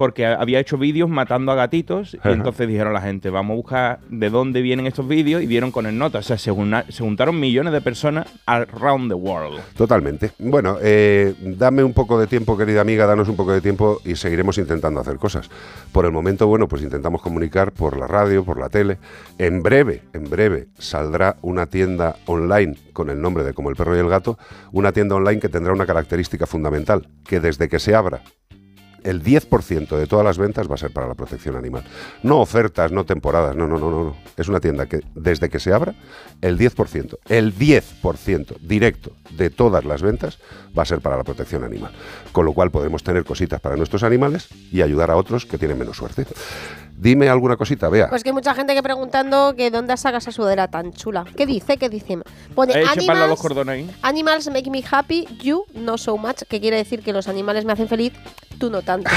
[0.00, 2.14] porque había hecho vídeos matando a gatitos.
[2.14, 5.46] Y entonces dijeron a la gente, vamos a buscar de dónde vienen estos vídeos y
[5.46, 6.20] dieron con el nota.
[6.20, 9.60] O sea, se, una- se juntaron millones de personas around the world.
[9.76, 10.30] Totalmente.
[10.38, 14.16] Bueno, eh, dame un poco de tiempo, querida amiga, danos un poco de tiempo y
[14.16, 15.50] seguiremos intentando hacer cosas.
[15.92, 18.96] Por el momento, bueno, pues intentamos comunicar por la radio, por la tele.
[19.36, 23.94] En breve, en breve, saldrá una tienda online con el nombre de Como el perro
[23.94, 24.38] y el gato,
[24.72, 28.22] una tienda online que tendrá una característica fundamental, que desde que se abra
[29.04, 31.84] el 10% de todas las ventas va a ser para la protección animal.
[32.22, 34.04] No ofertas, no temporadas, no, no, no, no.
[34.04, 34.16] no.
[34.36, 35.94] Es una tienda que desde que se abra,
[36.40, 40.38] el 10%, el 10% directo de todas las ventas
[40.76, 41.92] va a ser para la protección animal.
[42.32, 45.78] Con lo cual podremos tener cositas para nuestros animales y ayudar a otros que tienen
[45.78, 46.26] menos suerte.
[47.00, 48.10] Dime alguna cosita, vea.
[48.10, 51.24] Pues que hay mucha gente que preguntando que dónde sacas esa sudadera tan chula.
[51.34, 51.78] ¿Qué dice?
[51.78, 52.18] ¿Qué dice?
[52.54, 53.90] Pone los animals, cordones ahí.
[54.02, 57.72] animals make me happy, you no so much, que quiere decir que los animales me
[57.72, 58.12] hacen feliz,
[58.60, 59.10] tú no tanto.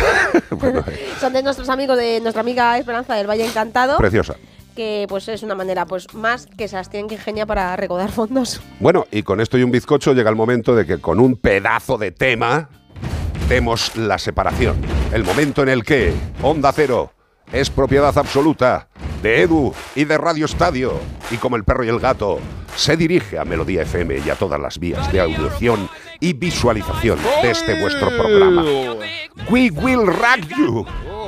[1.19, 3.97] Son de nuestros amigos, de nuestra amiga Esperanza del Valle Encantado.
[3.99, 4.35] Preciosa.
[4.75, 8.59] Que pues es una manera pues más que se tienen que ingeniar para recaudar fondos.
[8.79, 11.99] Bueno, y con esto y un bizcocho llega el momento de que con un pedazo
[11.99, 12.69] de tema
[13.47, 14.77] demos la separación.
[15.11, 17.11] El momento en el que Onda Cero
[17.51, 18.87] es propiedad absoluta
[19.21, 20.93] de Edu y de Radio Estadio.
[21.29, 22.39] Y como el perro y el gato,
[22.75, 25.87] se dirige a Melodía FM y a todas las vías de audición
[26.23, 28.63] y visualización de este vuestro programa.
[29.49, 30.85] We Will Rock You.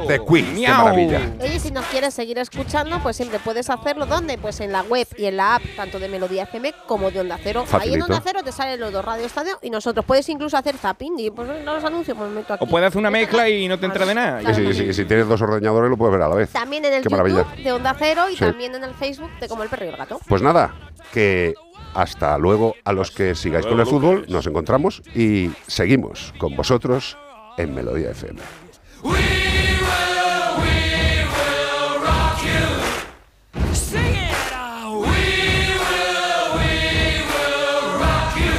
[0.08, 0.56] The Queen.
[0.56, 1.20] ¡Qué maravilla!
[1.42, 4.06] Oye, si nos quieres seguir escuchando, pues siempre puedes hacerlo.
[4.06, 4.38] ¿Dónde?
[4.38, 7.40] Pues en la web y en la app, tanto de Melodía FM como de Onda
[7.42, 7.62] Cero.
[7.62, 8.06] Ahí en Facilito.
[8.06, 11.32] Onda Cero te salen los dos Radio Estadio y nosotros puedes incluso hacer zapping y
[11.32, 12.64] pues no los anuncios, pues meto aquí.
[12.64, 14.44] O puedes hacer una mezcla y no te entra de nada.
[14.44, 16.52] Y si, si- si tienes dos ordenadores lo puedes ver a la vez.
[16.52, 17.64] También en el ¡Qué YouTube maravilla!
[17.64, 18.40] de Onda Cero y Sí.
[18.46, 20.20] también en el Facebook de Como el Perro y el Gato.
[20.28, 20.76] Pues nada,
[21.12, 21.56] que
[21.96, 27.18] hasta luego a los que sigáis con el fútbol, nos encontramos y seguimos con vosotros
[27.58, 28.42] en Melodía FM.
[33.74, 34.32] Sing it!
[34.92, 35.08] We
[35.84, 36.72] will, we
[37.32, 38.58] will rock you.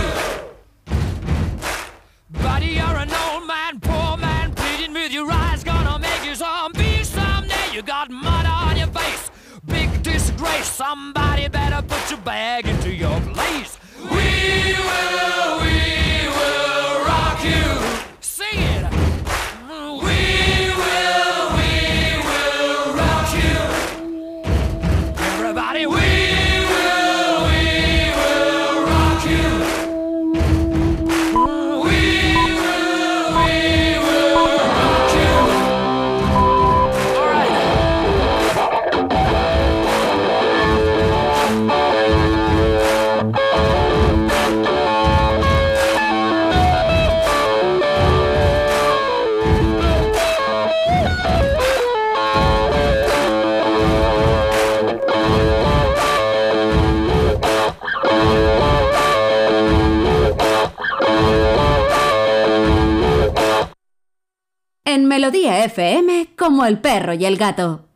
[2.43, 7.03] Buddy, you're an old man, poor man, pleading with your eyes, gonna make you zombie
[7.05, 7.73] someday.
[7.73, 9.31] You got mud on your face,
[9.67, 10.71] big disgrace.
[10.71, 12.66] Somebody better put your bag
[13.07, 13.79] your place.
[14.11, 15.36] We will,
[65.07, 67.87] Melodía FM como el perro y el gato.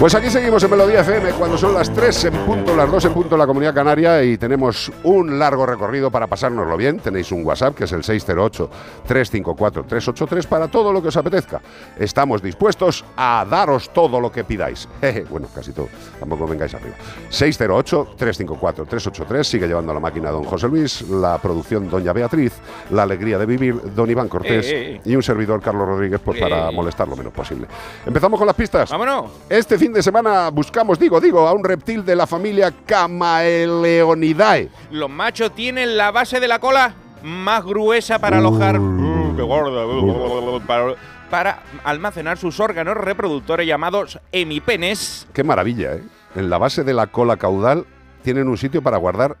[0.00, 3.12] Pues aquí seguimos en Melodía FM cuando son las 3 en punto, las 2 en
[3.12, 7.00] punto en la Comunidad Canaria y tenemos un largo recorrido para pasárnoslo bien.
[7.00, 11.60] Tenéis un WhatsApp que es el 608-354-383 para todo lo que os apetezca.
[11.98, 14.88] Estamos dispuestos a daros todo lo que pidáis.
[15.02, 15.88] Jeje, bueno, casi todo.
[16.18, 16.94] Tampoco vengáis arriba.
[17.30, 22.54] 608-354-383 sigue llevando la máquina don José Luis, la producción doña Beatriz,
[22.88, 25.00] la alegría de vivir don Iván Cortés Eh, eh.
[25.04, 26.74] y un servidor Carlos Rodríguez pues para Eh.
[26.74, 27.66] molestar lo menos posible.
[28.06, 28.88] Empezamos con las pistas.
[28.90, 29.30] ¡Vámonos!
[29.50, 34.70] Este fin de semana buscamos, digo, digo, a un reptil de la familia Camaeleonidae.
[34.90, 38.78] Los machos tienen la base de la cola más gruesa para alojar.
[38.78, 40.66] Uh, ¡Qué gorda!
[40.66, 40.94] Para,
[41.30, 45.26] para almacenar sus órganos reproductores llamados hemipenes.
[45.32, 46.02] Qué maravilla, ¿eh?
[46.36, 47.86] En la base de la cola caudal
[48.22, 49.36] tienen un sitio para guardar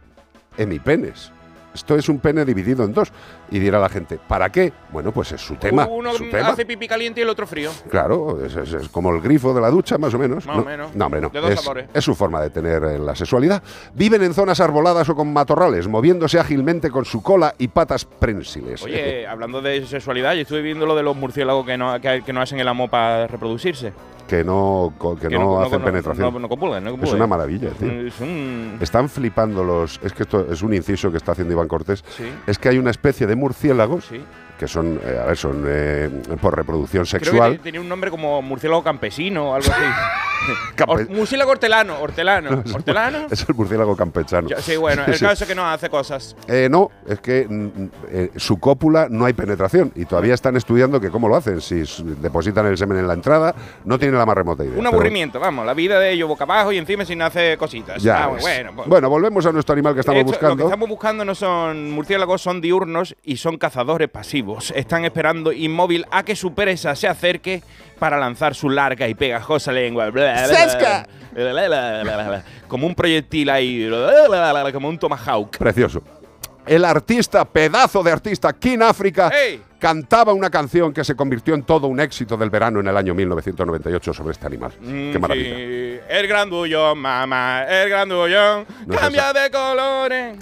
[0.56, 1.32] hemipenes.
[1.74, 3.12] Esto es un pene dividido en dos.
[3.50, 4.72] Y dirá la gente, ¿para qué?
[4.90, 5.86] Bueno, pues es su tema.
[5.86, 6.48] Uno su tema.
[6.48, 7.70] hace pipí caliente y el otro frío.
[7.90, 10.46] Claro, es, es- es como el grifo de la ducha, más o menos.
[10.46, 10.94] Más no, o menos.
[10.94, 11.28] No, hombre, no.
[11.30, 11.88] De dos es, sabores.
[11.92, 13.62] es su forma de tener eh, la sexualidad.
[13.94, 18.82] Viven en zonas arboladas o con matorrales, moviéndose ágilmente con su cola y patas prensiles.
[18.82, 22.32] Oye, hablando de sexualidad, yo estuve viendo lo de los murciélagos que no, que, que
[22.32, 23.92] no hacen el amor para reproducirse.
[24.30, 26.32] Que no, que Que no, no- hacen no- penetración.
[26.32, 27.90] no- no copulgan, no es una maravilla, tío.
[28.06, 29.98] Es un- Están flipando los.
[30.04, 32.04] Es que esto es un inciso que está haciendo Iván Cortés.
[32.16, 32.24] Sí.
[32.46, 34.20] Es que hay una especie de murciélagos Sí.
[34.60, 37.52] Que son, eh, a ver, son eh, por reproducción Creo que sexual.
[37.56, 39.82] te- tenía un nombre como murciélago campesino o algo así.
[40.76, 42.62] Campe- murciélago hortelano, hortelano.
[42.74, 43.26] ¿Hortelano?
[43.30, 44.48] Es el murciélago campechano.
[44.58, 45.24] Sí, bueno, el Sí.
[45.24, 46.36] caso es que no hace cosas.
[46.46, 47.68] Eh, no, es que mm,
[48.10, 51.60] eh, su cópula no hay penetración y todavía están estudiando que cómo lo hacen.
[51.60, 51.82] Si
[52.20, 54.72] depositan el semen en la entrada, no tienen la más remota idea.
[54.74, 58.02] Un pero aburrimiento, vamos, la vida de ellos boca abajo y encima sin hacer cositas.
[58.02, 60.64] Ya Ah, bueno, pues- bueno, volvemos a nuestro animal que estamos Esto- Lo que buscando.
[60.64, 64.49] estamos buscando no son murciélagos, son diurnos y son cazadores pasivos.
[64.74, 67.62] Están esperando inmóvil a que su presa se acerque
[67.98, 70.10] para lanzar su larga y pegajosa lengua.
[70.46, 71.06] ¡Sesca!
[72.68, 73.88] Como un proyectil ahí,
[74.72, 75.56] como un tomahawk.
[75.58, 76.02] Precioso.
[76.66, 79.62] El artista, pedazo de artista, King África, ¡Ey!
[79.78, 83.14] cantaba una canción que se convirtió en todo un éxito del verano en el año
[83.14, 84.72] 1998 sobre este animal.
[84.80, 85.56] Mm, Qué maravilla.
[85.56, 86.00] sí.
[86.08, 90.36] El grandullón, mamá, el grandullón, No es cambia de colores.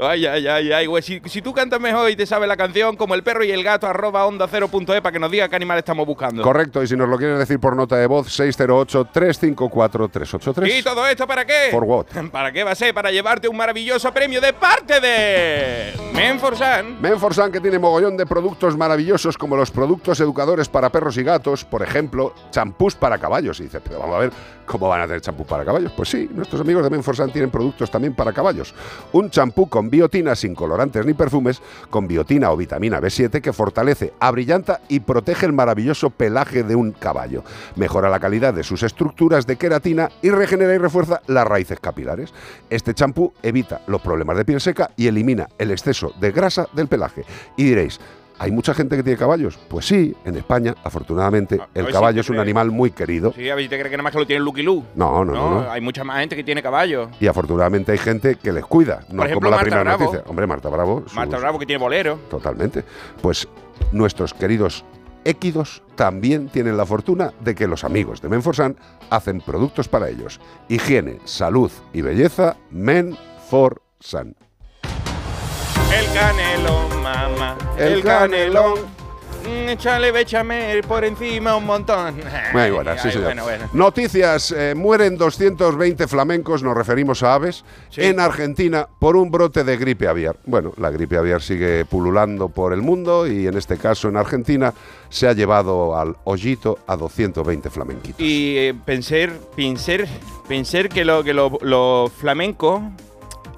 [0.00, 1.02] Ay, ay, ay, ay, güey.
[1.02, 3.62] Si, si tú cantas mejor y te sabes la canción, como el perro y el
[3.62, 6.42] gato, arroba onda cero punto e para que nos diga qué animal estamos buscando.
[6.42, 10.78] Correcto, y si nos lo quieres decir por nota de voz, 608-354-383.
[10.78, 11.68] ¿Y todo esto para qué?
[11.70, 12.06] For what?
[12.32, 12.94] ¿Para qué va a ser?
[12.94, 17.00] Para llevarte un maravilloso premio de parte de Menforsan.
[17.00, 21.64] Menforsan que tiene mogollón de productos maravillosos como los productos educadores para perros y gatos,
[21.64, 23.60] por ejemplo, champús para caballos.
[23.60, 24.32] Y dice, pero vamos a ver,
[24.66, 25.92] ¿cómo van a tener champús para caballos?
[25.96, 28.74] Pues sí, nuestros amigos de Menforsan tienen productos también para caballos.
[29.12, 34.12] Un champú con biotina sin colorantes ni perfumes, con biotina o vitamina B7 que fortalece,
[34.20, 37.42] abrillanta y protege el maravilloso pelaje de un caballo.
[37.76, 42.32] Mejora la calidad de sus estructuras de queratina y regenera y refuerza las raíces capilares.
[42.70, 46.88] Este champú evita los problemas de piel seca y elimina el exceso de grasa del
[46.88, 47.24] pelaje.
[47.56, 48.00] Y diréis,
[48.38, 49.58] ¿hay mucha gente que tiene caballos?
[49.68, 53.32] Pues sí, en España, afortunadamente, a el si caballo es un animal muy querido.
[53.34, 54.86] Sí, a ver si te crees que nada más que lo tiene Lucky Luke.
[54.94, 55.70] No, no, no, no.
[55.70, 57.10] Hay mucha más gente que tiene caballo.
[57.20, 60.04] Y afortunadamente hay gente que les cuida, no ejemplo, como la Marta primera Bravo.
[60.04, 60.24] noticia.
[60.28, 61.04] Hombre, Marta Bravo.
[61.14, 62.18] Marta Bravo que tiene bolero.
[62.30, 62.84] Totalmente.
[63.20, 63.48] Pues
[63.92, 64.84] nuestros queridos
[65.24, 68.76] équidos también tienen la fortuna de que los amigos de Menforsan
[69.10, 70.40] hacen productos para ellos.
[70.68, 74.34] Higiene, salud y belleza, Menforsan.
[75.92, 77.56] El canelón, mamá.
[77.78, 78.74] El El, canelón.
[79.44, 82.16] Mm, Échale bechamel por encima un montón.
[82.52, 83.26] Muy buenas, sí, Ay, señor.
[83.28, 83.64] Bueno, bueno.
[83.72, 88.02] Noticias, eh, mueren 220 flamencos, nos referimos a aves, Sí.
[88.02, 90.36] en Argentina por un brote de gripe aviar.
[90.44, 94.74] Bueno, la gripe aviar sigue pululando por el mundo y en este caso en Argentina
[95.08, 98.20] se ha llevado al hoyito a 220 flamenquitos.
[98.20, 100.04] Y eh, pensar, pensar,
[100.48, 102.82] pensar que los que lo- flamencos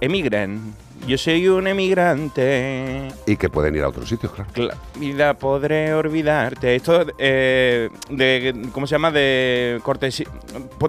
[0.01, 0.75] emigran.
[1.07, 3.09] Yo soy un emigrante.
[3.27, 4.51] Y que pueden ir a otros sitios, claro.
[4.55, 6.75] Cla- Vida podré olvidarte.
[6.77, 9.11] Esto eh, de ¿cómo se llama?
[9.11, 10.27] De cortesía,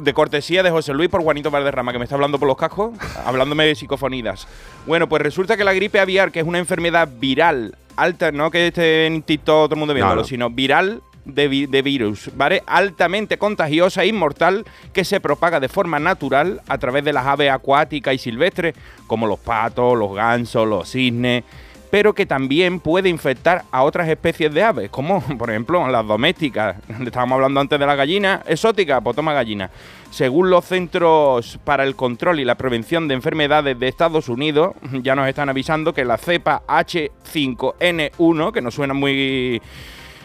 [0.02, 2.92] de cortesía de José Luis por Juanito Valderrama, que me está hablando por los cascos,
[3.26, 4.48] hablándome de psicofonías.
[4.86, 8.68] Bueno, pues resulta que la gripe aviar, que es una enfermedad viral, alta, no que
[8.68, 10.28] esté en TikTok todo el mundo viéndolo, no.
[10.28, 12.64] sino viral de, vi- de virus, ¿vale?
[12.66, 17.52] Altamente contagiosa e inmortal que se propaga de forma natural a través de las aves
[17.52, 18.74] acuáticas y silvestres,
[19.08, 21.44] como los patos, los gansos, los cisnes.
[21.92, 26.78] pero que también puede infectar a otras especies de aves, como por ejemplo las domésticas.
[27.06, 29.70] Estábamos hablando antes de la gallina exótica, pues toma gallina.
[30.10, 35.16] Según los Centros para el Control y la Prevención de Enfermedades de Estados Unidos, ya
[35.16, 39.62] nos están avisando que la cepa H5N1, que nos suena muy,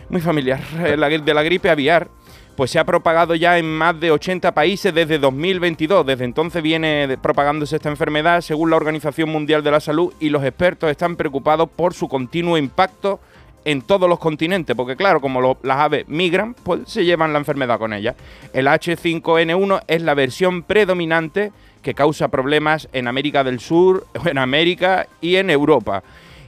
[0.09, 2.09] muy familiar, eh, de la gripe aviar,
[2.57, 6.07] pues se ha propagado ya en más de 80 países desde 2022.
[6.07, 10.43] Desde entonces viene propagándose esta enfermedad según la Organización Mundial de la Salud y los
[10.43, 13.21] expertos están preocupados por su continuo impacto
[13.67, 17.79] en todos los continentes, porque claro, como las aves migran, pues se llevan la enfermedad
[17.79, 18.15] con ellas.
[18.53, 21.53] El H5N1 es la versión predominante
[21.83, 26.03] que causa problemas en América del Sur, en América y en Europa.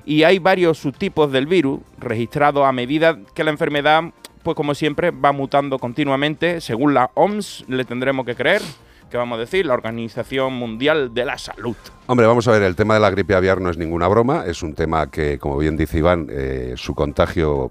[0.09, 4.05] Y hay varios subtipos del virus registrados a medida que la enfermedad,
[4.43, 6.63] pues como siempre, va mutando continuamente.
[6.63, 8.63] Según la OMS, le tendremos que creer,
[9.09, 11.77] que vamos a decir, la Organización Mundial de la Salud.
[12.07, 14.63] Hombre, vamos a ver, el tema de la gripe aviar no es ninguna broma, es
[14.63, 17.71] un tema que, como bien dice Iván, eh, su contagio,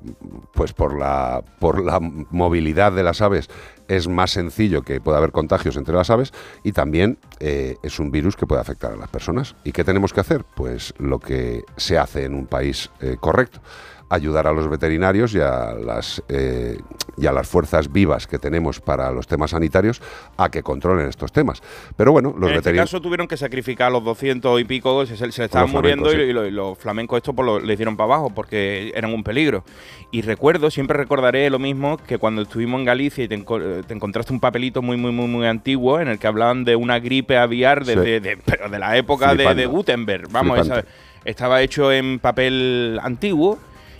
[0.53, 3.49] pues por la, por la movilidad de las aves,
[3.87, 6.33] es más sencillo que pueda haber contagios entre las aves
[6.63, 9.55] y también eh, es un virus que puede afectar a las personas.
[9.63, 10.43] ¿Y qué tenemos que hacer?
[10.55, 13.61] Pues lo que se hace en un país eh, correcto
[14.09, 16.77] ayudar a los veterinarios y a las eh,
[17.17, 20.01] y a las fuerzas vivas que tenemos para los temas sanitarios
[20.37, 21.61] a que controlen estos temas.
[21.95, 25.05] Pero bueno, los en este veterinarios caso tuvieron que sacrificar a los 200 y pico,
[25.05, 26.33] se, se estaban Los muriendo y, sí.
[26.33, 29.63] lo- y los flamencos esto pues, lo- le dieron para abajo porque eran un peligro.
[30.11, 33.83] Y recuerdo, siempre recordaré lo mismo que cuando estuvimos en Galicia y te, enco- eh,
[33.85, 36.99] te encontraste un papelito muy, muy, muy, muy antiguo en el que hablaban de una
[36.99, 37.99] gripe aviar de, Sí.
[37.99, 40.29] de- de- pero de la época de, de Gutenberg.
[40.29, 40.85] Vamos, esa-
[41.25, 43.57] estaba hecho en papel antiguo.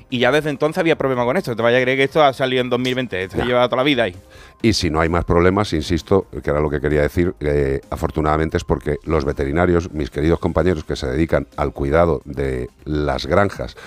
[0.09, 1.55] Y ya desde entonces había problema con esto.
[1.55, 3.23] Te vaya a creer que esto ha salido en 2020.
[3.23, 3.45] Esto Ya.
[3.45, 4.15] lleva toda la vida ahí.
[4.59, 8.57] Y si no hay más problemas, insisto, que era lo que quería decir, eh, afortunadamente
[8.57, 13.77] es porque los veterinarios, mis queridos compañeros que se dedican al cuidado de las granjas,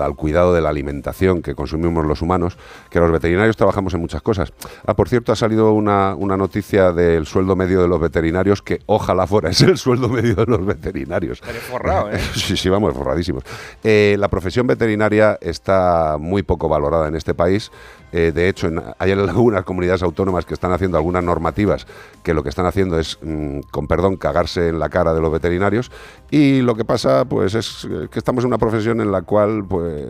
[0.00, 2.58] al cuidado de la alimentación que consumimos los humanos,
[2.90, 4.52] que los veterinarios trabajamos en muchas cosas.
[4.84, 8.80] Ah, por cierto, ha salido una, una noticia del sueldo medio de los veterinarios que
[8.86, 11.40] ojalá fuera ese el sueldo medio de los veterinarios.
[11.70, 12.18] Forrado, ¿eh?
[12.34, 13.44] Sí, sí, vamos, forradísimos.
[13.84, 17.70] Eh, la profesión veterinaria está muy poco valorada en este país.
[18.12, 20.15] Eh, de hecho, en- hay algunas comunidades autónomas
[20.46, 21.86] que están haciendo algunas normativas
[22.22, 25.30] que lo que están haciendo es, mm, con perdón, cagarse en la cara de los
[25.32, 25.90] veterinarios.
[26.30, 29.64] Y lo que pasa, pues, es eh, que estamos en una profesión en la cual,
[29.68, 30.06] pues,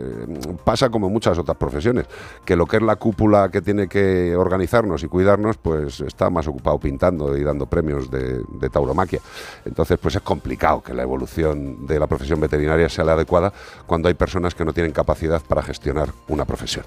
[0.63, 2.07] pasa como muchas otras profesiones,
[2.43, 6.47] que lo que es la cúpula que tiene que organizarnos y cuidarnos, pues, está más
[6.47, 9.19] ocupado pintando y dando premios de, de tauromaquia.
[9.65, 13.53] Entonces, pues, es complicado que la evolución de la profesión veterinaria sea la adecuada
[13.85, 16.85] cuando hay personas que no tienen capacidad para gestionar una profesión.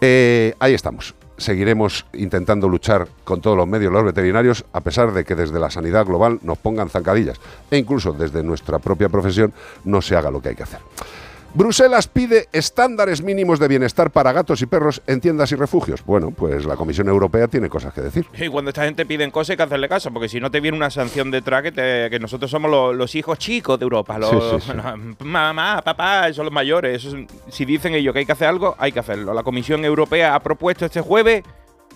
[0.00, 1.14] Eh, ahí estamos.
[1.40, 5.70] Seguiremos intentando luchar con todos los medios los veterinarios, a pesar de que desde la
[5.70, 9.50] sanidad global nos pongan zancadillas e incluso desde nuestra propia profesión
[9.84, 10.80] no se haga lo que hay que hacer.
[11.52, 16.04] Bruselas pide estándares mínimos de bienestar para gatos y perros en tiendas y refugios.
[16.04, 18.24] Bueno, pues la Comisión Europea tiene cosas que decir.
[18.38, 20.76] Y cuando esta gente pide cosas hay que hacerle caso, porque si no te viene
[20.76, 24.16] una sanción detrás que, te- que nosotros somos los, los hijos chicos de Europa.
[24.16, 24.76] Los, Sí, sí, sí.
[24.76, 27.04] los- mamá, papá, son los mayores.
[27.04, 27.16] Eso
[27.48, 29.34] si dicen ellos que hay que hacer algo, hay que hacerlo.
[29.34, 31.42] La Comisión Europea ha propuesto este jueves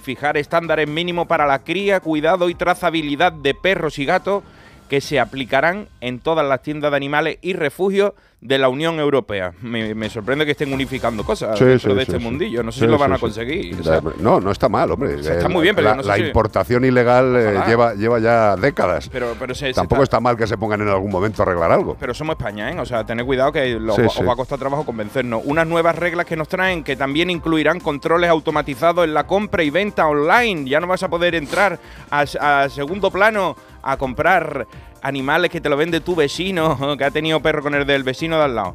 [0.02, 4.42] fijar estándares mínimos para la cría, cuidado y trazabilidad de perros y gatos
[4.88, 9.54] que se aplicarán en todas las tiendas de animales y refugios de la Unión Europea.
[9.62, 12.62] Me, me sorprende que estén unificando cosas Sí, dentro sí, de sí, este mundillo.
[12.62, 13.74] No sé si lo van a conseguir.
[13.80, 15.22] o sea, No, no está mal, hombre.
[15.22, 17.94] sea, está Eh, muy bien, pero la, no sé la si- importación ilegal eh, lleva,
[17.94, 19.08] lleva ya décadas.
[19.08, 21.46] pero, pero se- se Tampoco está- está mal que se pongan en algún momento a
[21.46, 21.96] arreglar algo.
[21.98, 22.78] Pero somos España, ¿eh?
[22.78, 25.40] O sea, tened cuidado que lo- os va a costar trabajo convencernos.
[25.46, 29.70] Unas nuevas reglas que nos traen que también incluirán controles automatizados en la compra y
[29.70, 30.68] venta online.
[30.68, 31.78] Ya no vas a poder entrar
[32.10, 34.66] a, a segundo plano a comprar
[35.02, 38.38] animales que te lo vende tu vecino, que ha tenido perro con el del vecino
[38.38, 38.74] de al lado.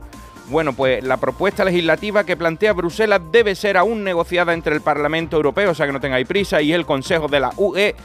[0.49, 5.35] Bueno, pues la propuesta legislativa que plantea Bruselas debe ser aún negociada entre el Parlamento
[5.35, 7.95] Europeo, o sea que no tengáis prisa, y el Consejo de la UE,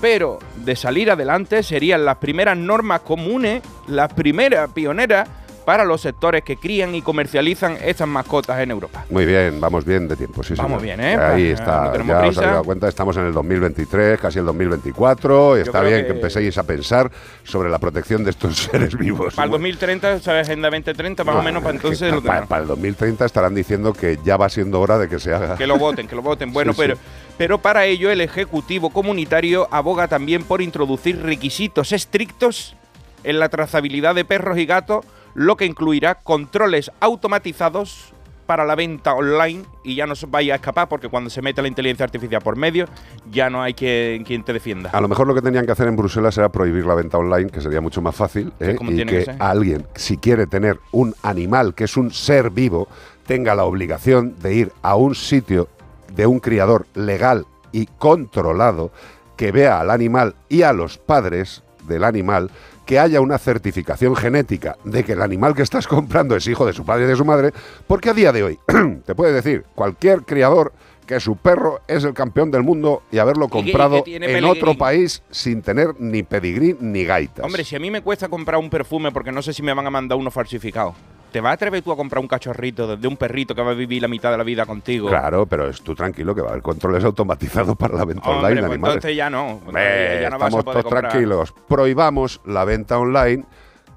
[0.00, 5.28] pero de salir adelante serían las primeras normas comunes, las primeras pioneras
[5.70, 9.04] para los sectores que crían y comercializan estas mascotas en Europa.
[9.08, 10.96] Muy bien, vamos bien de tiempo, sí, Vamos señor.
[10.98, 11.14] bien, ¿eh?
[11.16, 12.16] Ahí Eh, está, no ya os prisa.
[12.18, 16.06] habéis dado cuenta, estamos en el 2023, casi el 2024, y está bien que...
[16.06, 17.08] que- empecéis a pensar
[17.44, 19.34] sobre la protección de estos seres vivos.
[19.36, 20.48] Para el 2030, ¿sabes?
[20.48, 22.12] Agenda 2030, más o menos, para entonces
[22.48, 25.54] para, el 2030 estarán diciendo que ya va siendo hora de que se haga.
[25.54, 26.52] Que lo voten, que lo voten.
[26.60, 26.82] Bueno, Sí, sí.
[26.82, 26.98] pero,
[27.38, 32.74] pero para ello el Ejecutivo Comunitario aboga también por introducir requisitos estrictos
[33.22, 35.04] en la trazabilidad de perros y gatos,
[35.34, 38.12] lo que incluirá controles automatizados
[38.50, 41.62] para la venta online y ya no se vaya a escapar porque cuando se mete
[41.62, 42.86] la inteligencia artificial por medio
[43.30, 44.90] ya no hay quien, quien te defienda.
[44.90, 47.48] A lo mejor lo que tenían que hacer en Bruselas era prohibir la venta online,
[47.48, 48.76] que sería mucho más fácil, ¿eh?
[48.80, 52.88] y que, alguien, si quiere tener un animal que es un ser vivo,
[53.24, 55.68] tenga la obligación de ir a un sitio
[56.16, 58.90] de un criador legal y controlado
[59.36, 62.50] que vea al animal y a los padres del animal
[62.86, 66.72] que haya una certificación genética de que el animal que estás comprando es hijo de
[66.72, 67.52] su padre y de su madre,
[67.86, 68.58] porque a día de hoy
[69.06, 70.72] te puede decir cualquier criador
[71.06, 74.44] que su perro es el campeón del mundo y haberlo que- y que comprado en
[74.44, 77.44] otro país sin tener ni pedigrí ni gaitas.
[77.44, 79.86] Hombre, si a mí me cuesta comprar un perfume porque no sé si me van
[79.86, 80.94] a mandar uno falsificado,
[81.30, 83.74] ¿te vas a atrever tú a comprar un cachorrito de- un perrito que va a
[83.74, 85.08] vivir la mitad de la vida contigo?
[85.08, 88.38] Claro, pero es tú tranquilo que va a haber controles automatizados para la venta Hombre,
[88.48, 88.94] online de pues animales.
[88.96, 89.46] entonces ya no.
[89.66, 91.10] Hombre, ya no vas a estamos poder todos comprar.
[91.12, 91.54] tranquilos.
[91.68, 93.44] Prohibamos la venta online,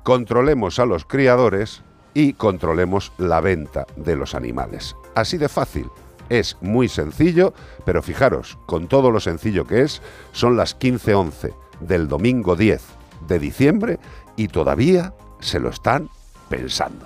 [0.03, 1.81] controlemos a los criadores
[2.13, 4.95] y controlemos la venta de los animales.
[5.15, 5.87] Así de fácil.
[6.29, 7.53] Es muy sencillo,
[7.85, 12.81] pero fijaros, con todo lo sencillo que es, son las 15.11 del domingo 10
[13.27, 13.99] de diciembre
[14.35, 16.09] y todavía se lo están
[16.49, 17.05] pensando.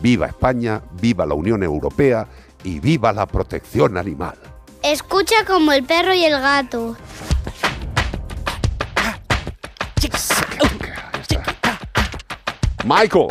[0.00, 2.26] Viva España, viva la Unión Europea
[2.64, 4.36] y viva la protección animal.
[4.82, 6.96] Escucha como el perro y el gato.
[12.84, 13.26] Michael.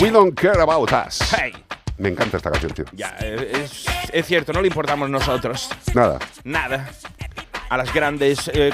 [0.00, 1.20] We don't care about us.
[1.32, 1.52] Hey.
[1.98, 2.86] Me encanta esta canción, tío.
[2.92, 5.68] Ya, es, es cierto, no le importamos nosotros.
[5.94, 6.18] Nada.
[6.44, 6.88] Nada.
[7.70, 8.72] A las grandes eh,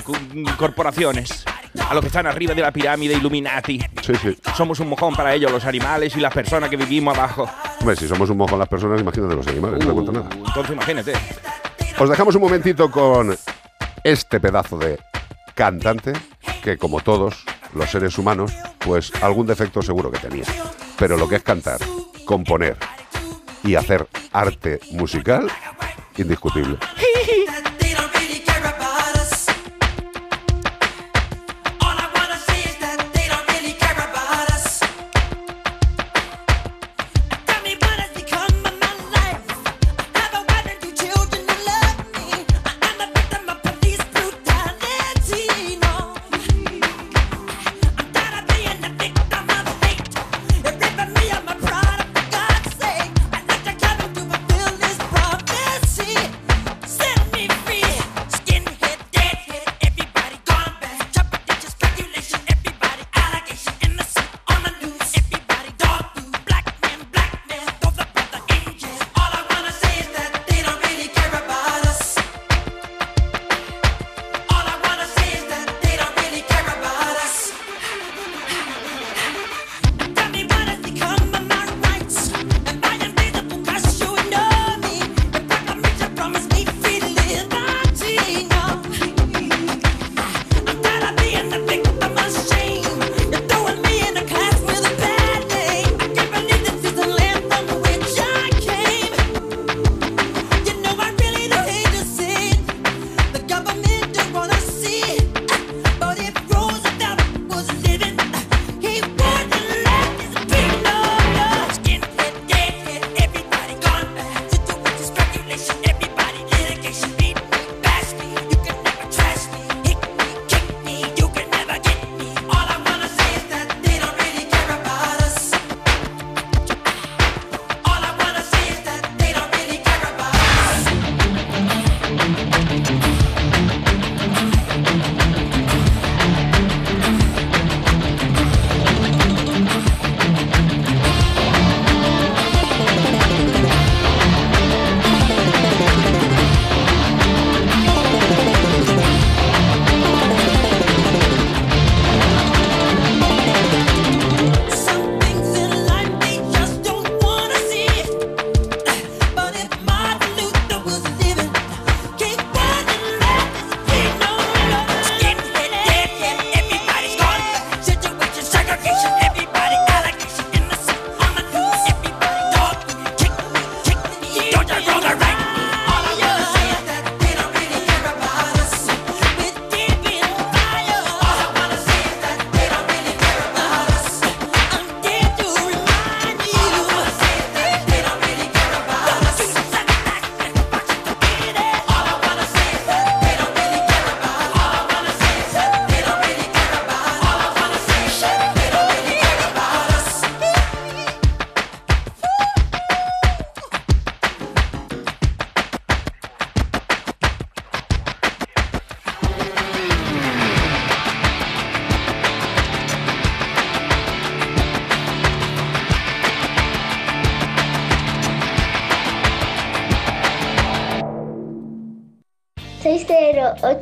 [0.58, 1.44] corporaciones.
[1.88, 3.78] A los que están arriba de la pirámide Illuminati.
[4.02, 4.36] Sí, sí.
[4.56, 7.48] Somos un mojón para ellos, los animales y las personas que vivimos abajo.
[7.80, 10.28] Hombre, si somos un mojón las personas, imagínate los animales, no le cuento nada.
[10.32, 11.12] Entonces imagínate.
[11.98, 13.36] Os dejamos un momentito con
[14.02, 14.98] este pedazo de
[15.54, 16.12] cantante
[16.62, 17.44] que, como todos
[17.74, 20.44] los seres humanos, pues algún defecto seguro que tenía.
[20.98, 21.78] Pero lo que es cantar,
[22.24, 22.76] componer
[23.62, 25.50] y hacer arte musical,
[26.16, 26.78] indiscutible.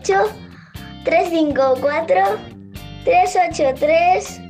[0.05, 0.33] 608
[1.05, 2.39] 354
[3.05, 4.41] 383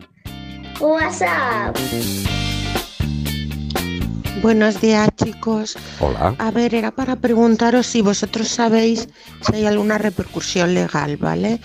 [0.81, 1.77] WhatsApp.
[4.43, 5.77] Buenos días, chicos.
[6.01, 6.35] Hola.
[6.39, 9.09] A ver, era para preguntaros si vosotros sabéis
[9.47, 11.61] si hay alguna repercusión legal, ¿vale?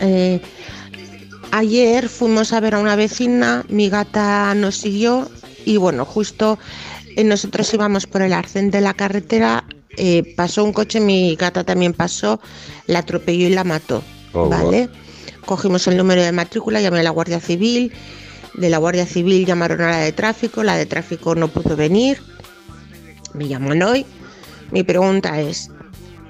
[0.00, 0.40] Eh,
[1.52, 5.30] ayer fuimos a ver a una vecina, mi gata nos siguió
[5.64, 6.58] y bueno, justo
[7.16, 9.64] eh, nosotros íbamos por el arcén de la carretera,
[9.96, 12.40] eh, pasó un coche, mi gata también pasó,
[12.86, 14.02] la atropelló y la mató,
[14.32, 14.88] Oh, ¿vale?
[15.44, 17.92] Cogimos el número de matrícula, llamé a la Guardia Civil,
[18.54, 22.22] de la Guardia Civil llamaron a la de tráfico, la de tráfico no pudo venir,
[23.34, 24.06] me llaman hoy.
[24.70, 25.70] Mi pregunta es,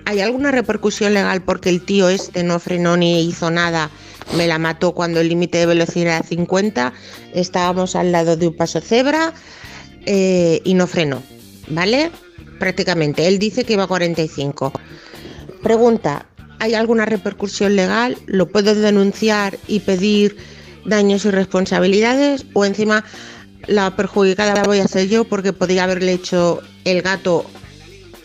[0.04, 3.90] ¿hay alguna repercusión legal porque el tío este no frenó ni hizo nada?
[4.36, 6.92] Me la mató cuando el límite de velocidad era 50,
[7.34, 9.32] estábamos al lado de un paso cebra
[10.06, 11.22] eh, y no frenó,
[11.68, 12.10] ¿vale?
[12.58, 14.72] Prácticamente, él dice que iba a 45.
[15.62, 16.26] Pregunta,
[16.62, 18.16] ¿hay alguna repercusión legal?
[18.26, 20.36] ¿Lo puedo denunciar y pedir
[20.84, 22.46] daños y responsabilidades?
[22.52, 23.04] ¿O encima
[23.66, 27.44] la perjudicada voy a ser yo porque podría haberle hecho el gato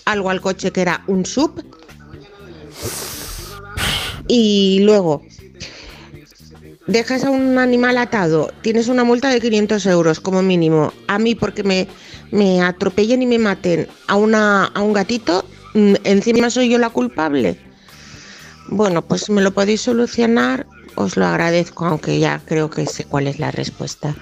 [0.05, 1.65] algo al coche que era un sub?
[4.27, 5.23] Y luego,
[6.85, 10.93] dejas a un animal atado, tienes una multa de 500 euros como mínimo.
[11.07, 11.87] A mí porque me,
[12.29, 16.91] me atropellen y me maten a, una, a un gatito, mm, encima soy yo la
[16.91, 17.66] culpable.
[18.69, 23.27] Bueno, pues me lo podéis solucionar, os lo agradezco, aunque ya creo que sé cuál
[23.27, 24.15] es la respuesta.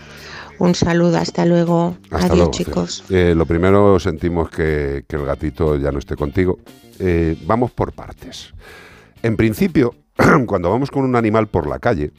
[0.59, 1.97] Un saludo, hasta luego.
[2.05, 3.03] Hasta Adiós, luego, chicos.
[3.09, 6.59] Eh, lo primero, sentimos que, que el gatito ya no esté contigo.
[6.99, 8.53] Eh, vamos por partes.
[9.21, 9.95] En principio,
[10.45, 12.11] cuando vamos con un animal por la calle,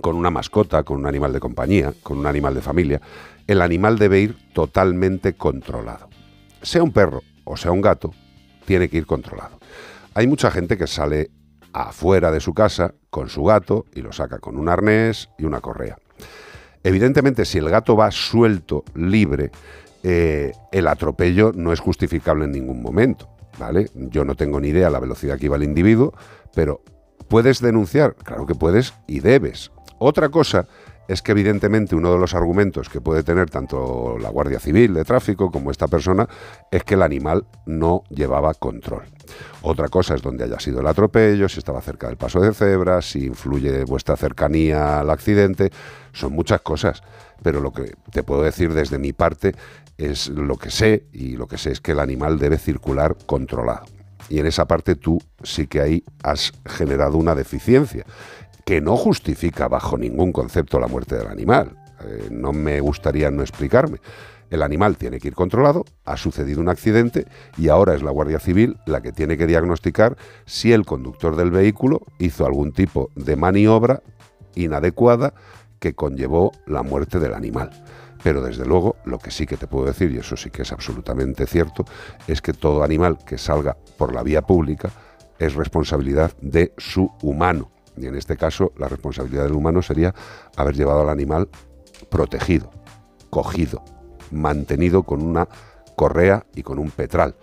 [0.00, 3.00] con una mascota, con un animal de compañía, con un animal de familia,
[3.46, 6.08] el animal debe ir totalmente controlado.
[6.62, 8.14] Sea un perro o sea un gato,
[8.64, 9.59] tiene que ir controlado.
[10.14, 11.30] Hay mucha gente que sale
[11.72, 15.60] afuera de su casa con su gato y lo saca con un arnés y una
[15.60, 15.98] correa.
[16.82, 19.50] Evidentemente, si el gato va suelto, libre,
[20.02, 23.28] eh, el atropello no es justificable en ningún momento.
[23.58, 23.90] ¿vale?
[23.94, 26.14] Yo no tengo ni idea la velocidad que iba el individuo,
[26.54, 26.82] pero
[27.28, 28.16] ¿puedes denunciar?
[28.16, 29.70] Claro que puedes y debes.
[29.98, 30.66] Otra cosa
[31.10, 35.04] es que evidentemente uno de los argumentos que puede tener tanto la Guardia Civil de
[35.04, 36.28] Tráfico como esta persona
[36.70, 39.02] es que el animal no llevaba control.
[39.62, 43.02] Otra cosa es donde haya sido el atropello, si estaba cerca del paso de cebra,
[43.02, 45.72] si influye vuestra cercanía al accidente,
[46.12, 47.02] son muchas cosas.
[47.42, 49.56] Pero lo que te puedo decir desde mi parte
[49.98, 53.82] es lo que sé y lo que sé es que el animal debe circular controlado.
[54.28, 58.06] Y en esa parte tú sí que ahí has generado una deficiencia
[58.64, 61.76] que no justifica bajo ningún concepto la muerte del animal.
[62.04, 63.98] Eh, no me gustaría no explicarme.
[64.50, 68.40] El animal tiene que ir controlado, ha sucedido un accidente y ahora es la Guardia
[68.40, 73.36] Civil la que tiene que diagnosticar si el conductor del vehículo hizo algún tipo de
[73.36, 74.02] maniobra
[74.56, 75.34] inadecuada
[75.78, 77.70] que conllevó la muerte del animal.
[78.22, 80.72] Pero desde luego, lo que sí que te puedo decir, y eso sí que es
[80.72, 81.84] absolutamente cierto,
[82.26, 84.90] es que todo animal que salga por la vía pública
[85.38, 87.70] es responsabilidad de su humano.
[88.00, 90.14] Y en este caso, la responsabilidad del humano sería
[90.56, 91.48] haber llevado al animal
[92.08, 92.70] protegido,
[93.28, 93.84] cogido,
[94.30, 95.48] mantenido con una
[95.96, 97.34] correa y con un petral.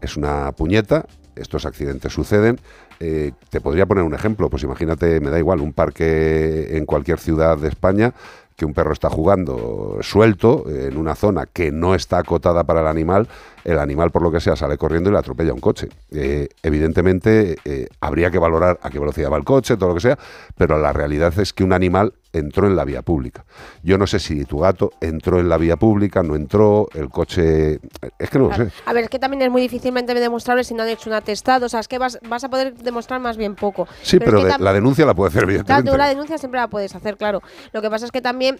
[0.00, 2.60] Es una puñeta, estos accidentes suceden.
[3.00, 7.18] Eh, te podría poner un ejemplo, pues imagínate, me da igual, un parque en cualquier
[7.18, 8.14] ciudad de España
[8.56, 12.86] que un perro está jugando suelto en una zona que no está acotada para el
[12.86, 13.28] animal,
[13.64, 15.88] el animal por lo que sea sale corriendo y le atropella un coche.
[16.10, 20.00] Eh, evidentemente eh, habría que valorar a qué velocidad va el coche, todo lo que
[20.02, 20.18] sea,
[20.56, 23.44] pero la realidad es que un animal entró en la vía pública.
[23.84, 27.78] Yo no sé si tu gato entró en la vía pública, no entró, el coche...
[28.18, 28.70] Es que no lo sé.
[28.86, 31.66] A ver, es que también es muy difícilmente demostrable si no han hecho un atestado.
[31.66, 33.86] O sea, es que vas, vas a poder demostrar más bien poco.
[34.02, 35.90] Sí, pero, es que de- tam- la denuncia la puede hacer, Claro, evidentemente.
[35.92, 37.40] tú la denuncia siempre la puedes hacer, claro.
[37.72, 38.58] Lo que pasa es que también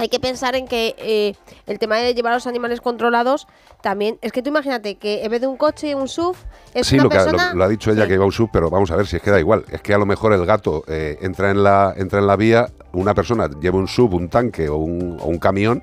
[0.00, 1.34] hay que pensar en que eh,
[1.66, 3.46] el tema de llevar a los animales controlados
[3.82, 4.18] también.
[4.22, 6.34] Es que tú imagínate que en vez de un coche y un SUV,
[6.72, 7.50] es Sí, una lo, que, persona.
[7.52, 9.22] lo, lo ha dicho ella que iba un sub, pero vamos a ver si es
[9.22, 9.64] que da igual.
[9.70, 12.68] Es que a lo mejor el gato eh, entra, en la, entra en la vía,
[12.92, 15.82] una persona lleva un sub, un tanque o un, o un camión,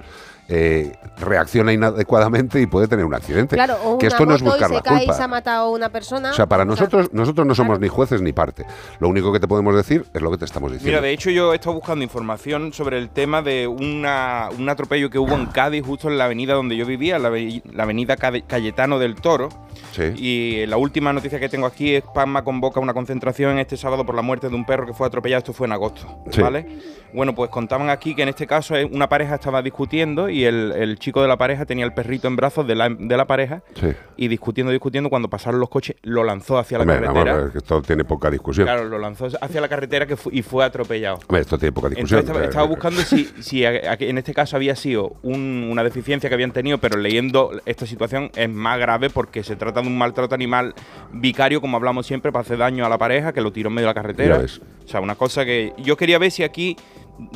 [0.49, 3.55] eh, reacciona inadecuadamente y puede tener un accidente.
[3.55, 5.13] Claro, o que una esto no es moto y buscar se la cae y culpa.
[5.13, 6.31] se ha matado a una persona.
[6.31, 8.65] O sea, para o sea, nosotros, nosotros no somos ni jueces ni parte.
[8.99, 10.97] Lo único que te podemos decir es lo que te estamos diciendo.
[10.97, 15.09] Mira, de hecho yo he estado buscando información sobre el tema de una, un atropello
[15.09, 18.15] que hubo en Cádiz, justo en la avenida donde yo vivía, la, ave- la avenida
[18.15, 19.49] Cayetano del Toro.
[19.91, 20.03] Sí.
[20.15, 24.15] Y la última noticia que tengo aquí es Palma convoca una concentración este sábado por
[24.15, 25.39] la muerte de un perro que fue atropellado.
[25.39, 26.41] Esto fue en agosto, Sí.
[26.41, 26.67] ¿vale?
[27.13, 30.71] Bueno, pues contaban aquí que en este caso eh, una pareja estaba discutiendo y el,
[30.73, 33.61] el chico de la pareja tenía el perrito en brazos de la, de la pareja
[33.75, 33.87] Sí.
[34.17, 37.49] y discutiendo, discutiendo, cuando pasaron los coches lo lanzó hacia la Hombre, carretera.
[37.51, 38.65] que esto tiene poca discusión.
[38.65, 41.19] Claro, lo lanzó hacia la carretera que fu- y fue atropellado.
[41.27, 42.19] Hombre, esto tiene poca discusión.
[42.19, 45.83] Entonces estaba, estaba buscando si, si a- a- en este caso había sido un- una
[45.83, 49.87] deficiencia que habían tenido, pero leyendo esta situación es más grave porque se trata de
[49.87, 50.73] un maltrato animal
[51.13, 53.87] vicario, como hablamos siempre, para hacer daño a la pareja, que lo tiró en medio
[53.87, 54.41] de la carretera.
[54.85, 56.75] O sea, una cosa que yo quería ver si aquí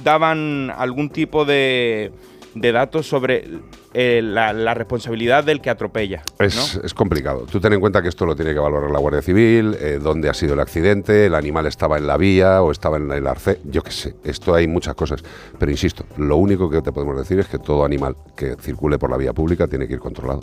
[0.04, 2.12] daban algún tipo de,
[2.54, 3.48] de datos sobre
[3.94, 6.22] eh, la, la responsabilidad del que atropella.
[6.40, 7.46] Es, es complicado.
[7.50, 10.30] Tú ten en cuenta que esto lo tiene que valorar la Guardia Civil, eh, dónde
[10.30, 13.60] ha sido el accidente, el animal estaba en la vía o estaba en el arce,
[13.66, 14.16] yo qué sé.
[14.24, 15.24] Esto hay muchas cosas.
[15.58, 19.10] Pero insisto, lo único que te podemos decir es que todo animal que circule por
[19.10, 20.42] la vía pública tiene que ir controlado.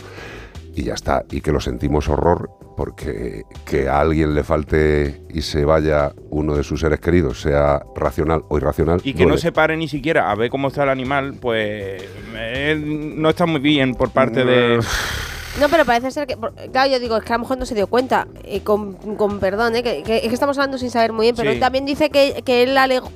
[0.79, 1.25] Y ya está.
[1.33, 6.55] Y que lo sentimos horror porque que a alguien le falte y se vaya uno
[6.55, 9.01] de sus seres queridos, sea racional o irracional.
[9.03, 12.01] Y que no se pare ni siquiera a ver cómo está el animal, pues
[12.37, 12.81] eh,
[13.17, 14.79] no está muy bien por parte de...
[15.61, 16.37] No, pero parece ser que.
[16.71, 18.29] Claro, yo digo, es que a lo mejor no se dio cuenta.
[18.45, 21.35] eh, con, con perdón, eh, que, que- es que estamos hablando sin saber muy bien,
[21.35, 21.57] pero Sí.
[21.57, 23.11] él también dice que, que él alegó,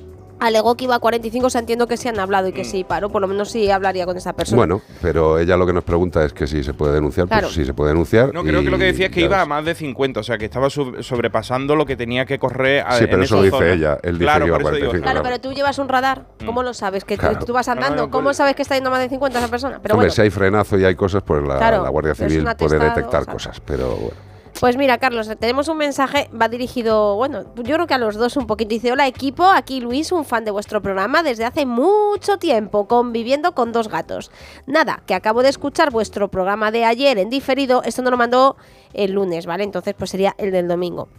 [0.45, 2.83] alegó que iba a 45, o sea, entiendo que sí han hablado y que sí
[2.83, 4.57] paró, por lo menos sí hablaría con esa persona.
[4.57, 7.43] Bueno, pero ella lo que nos pregunta es que si se puede denunciar, Claro.
[7.47, 8.33] pues sí se puede denunciar.
[8.33, 9.43] No, creo que lo que decía es que iba ves.
[9.43, 12.93] a más de 50, o sea, que estaba sobrepasando lo que tenía que correr a,
[12.97, 13.71] Sí, en pero eso esa lo dice zona.
[13.73, 15.23] ella, él dice claro, que iba a por eso digo, 45, Claro, claro.
[15.41, 17.05] pero tú llevas un radar, ¿cómo lo sabes?
[17.05, 17.45] Que tú- Claro.
[17.45, 19.79] tú vas andando, ¿cómo pues- sabes que está yendo más de 50 esa persona?
[19.81, 22.45] Pero Hombre, bueno, si hay frenazo y hay cosas, pues la, Claro, la Guardia Civil
[22.57, 23.33] puede detectar o sea.
[23.33, 24.32] cosas, pero bueno.
[24.59, 28.37] Pues mira, Carlos, tenemos un mensaje, va dirigido, bueno, yo creo que a los dos
[28.37, 28.69] un poquito.
[28.69, 33.55] Dice, hola equipo, aquí Luis, un fan de vuestro programa desde hace mucho tiempo, conviviendo
[33.55, 34.31] con dos gatos.
[34.65, 38.55] Nada, que acabo de escuchar vuestro programa de ayer en diferido, esto no lo mandó
[38.93, 39.63] el lunes, ¿vale?
[39.63, 41.09] Entonces pues sería el del domingo.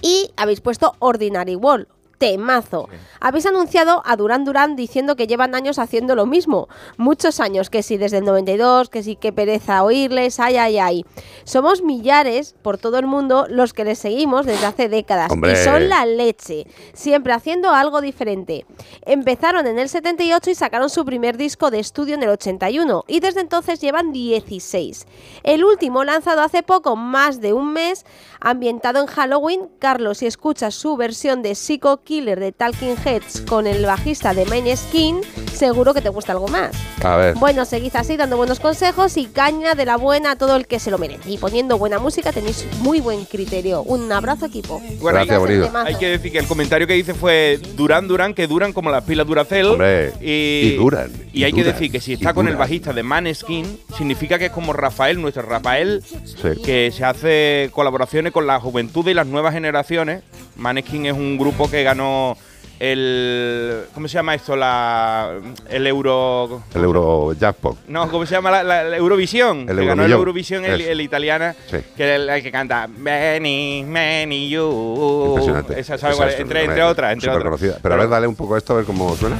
[0.00, 1.88] Y habéis puesto Ordinary Wall.
[2.22, 2.88] Temazo.
[3.18, 6.68] Habéis anunciado a Duran Duran diciendo que llevan años haciendo lo mismo.
[6.96, 11.06] Muchos años, que sí, desde el 92, que sí, que pereza oírles, ay, ay, ay.
[11.42, 15.32] Somos millares por todo el mundo los que les seguimos desde hace décadas.
[15.32, 15.54] Hombre.
[15.54, 16.68] Y son la leche.
[16.92, 18.66] Siempre haciendo algo diferente.
[19.04, 23.02] Empezaron en el 78 y sacaron su primer disco de estudio en el 81.
[23.08, 25.06] Y desde entonces llevan 16.
[25.42, 28.06] El último lanzado hace poco, más de un mes,
[28.38, 29.68] ambientado en Halloween.
[29.80, 34.44] Carlos, si escuchas su versión de Psycho Killer de Talking Heads con el bajista de
[34.44, 36.72] Main Skin, seguro que te gusta algo más.
[37.02, 37.34] A ver.
[37.36, 40.78] Bueno, seguid así dando buenos consejos y caña de la buena a todo el que
[40.78, 41.30] se lo merece.
[41.30, 43.82] Y poniendo buena música tenéis muy buen criterio.
[43.82, 44.78] Un abrazo, equipo.
[45.00, 45.64] Bueno, Gracias, hay- bonito.
[45.68, 45.86] Temazo.
[45.86, 49.04] Hay que decir que el comentario que hice fue Duran Duran, que duran como las
[49.04, 49.64] pilas Duracell.
[49.68, 52.56] Hombre, y, y duran, Y, y hay que duran, decir que si está con el
[52.56, 56.60] bajista de Maneskin, significa que es como Rafael, nuestro Rafael, Sí.
[56.62, 60.22] que se hace colaboraciones con la juventud y las nuevas generaciones.
[60.56, 62.36] Maneskin es un grupo que ganó
[62.80, 63.84] el.
[63.94, 64.56] ¿Cómo se llama esto?
[64.56, 65.30] La,
[65.68, 66.62] el Euro.
[66.74, 67.78] El Euro Jackpot.
[67.88, 69.66] No, ¿cómo se llama la, la- la Eurovisión?
[69.68, 70.64] El que ganó el Eurovisión.
[70.64, 71.78] El, el italiana, Sí.
[71.96, 75.26] que es el que canta Many, Many You.
[75.28, 75.78] Impresionante.
[75.78, 77.60] Esa, ¿sabes Esa es entre, una- entre otras, entre súper otras.
[77.60, 77.78] conocida.
[77.82, 79.36] Pero a ver, dale un poco a esto a ver cómo suena.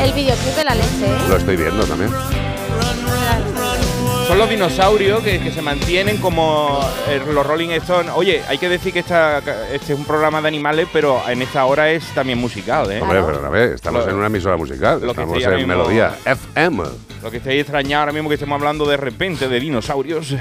[0.00, 1.18] El videoclip de la leche, ¿eh?
[1.28, 2.10] Lo estoy viendo también.
[4.30, 6.78] Son los dinosaurios que, que se mantienen como
[7.08, 8.12] eh, los Rolling Stones.
[8.14, 9.38] Oye, hay que decir que esta,
[9.72, 13.00] este es un programa de animales, pero en esta hora es también musical, ¿eh?
[13.02, 15.00] Hombre, pero a ver, estamos Lo- en una emisora musical.
[15.00, 16.84] lo que Estamos en mismo- Melodía FM.
[17.24, 20.32] Lo que estáis extrañando ahora mismo que estemos hablando de repente de dinosaurios.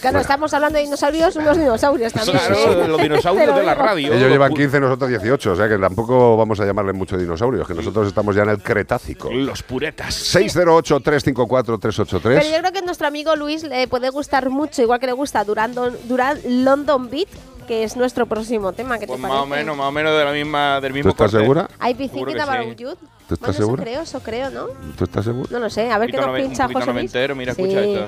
[0.00, 2.38] Claro, estamos hablando de dinosaurios, unos dinosaurios también.
[2.38, 4.12] Claro, los dinosaurios de la radio.
[4.14, 7.66] Ellos llevan Los 15, nosotros 18, o sea que tampoco vamos a llamarle mucho dinosaurios,
[7.66, 9.30] que nosotros estamos ya en el Cretácico.
[9.32, 10.14] Los puretas.
[10.36, 12.20] 608-354-383.
[12.22, 15.12] Pero yo creo que a nuestro amigo Luis le puede gustar mucho, igual que le
[15.12, 15.74] gusta Duran,
[16.04, 17.28] Duran London Beat,
[17.66, 18.96] que es nuestro próximo tema.
[18.98, 19.34] ¿Qué te Pues parece?
[19.36, 21.44] más o menos, más o menos de la misma, del ¿Tú mismo estás corte.
[21.44, 21.68] segura?
[21.78, 22.84] Hay que about sí.
[22.84, 22.90] you.
[23.28, 23.82] ¿Tú estás Bueno, segura?
[23.82, 24.66] Eso creo, eso creo, ¿no?
[24.96, 25.48] ¿Tú estás seguro?
[25.50, 27.12] No lo sé, a ver qué nos pincha José Luis.
[27.36, 27.60] mira, Sí.
[27.62, 28.06] escucha esto.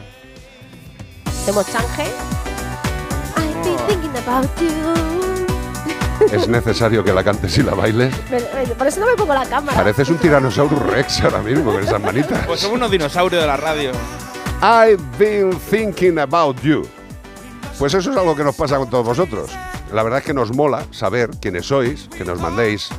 [1.43, 2.11] Hacemos change.
[3.36, 4.70] I've been thinking about you.
[6.32, 8.12] Es necesario que la cantes y la bailes.
[8.30, 9.76] Me- me- Por eso no me pongo la cámara.
[9.76, 12.47] Pareces un Tyrannosaurus Rex ahora mismo con esas manitas.
[12.47, 13.93] Pues somos unos dinosaurios de la radio.
[14.62, 16.86] I've been thinking about you.
[17.78, 19.51] Pues eso es algo que nos pasa con todos vosotros.
[19.93, 22.91] La verdad es que nos mola saber quiénes sois, que nos mandéis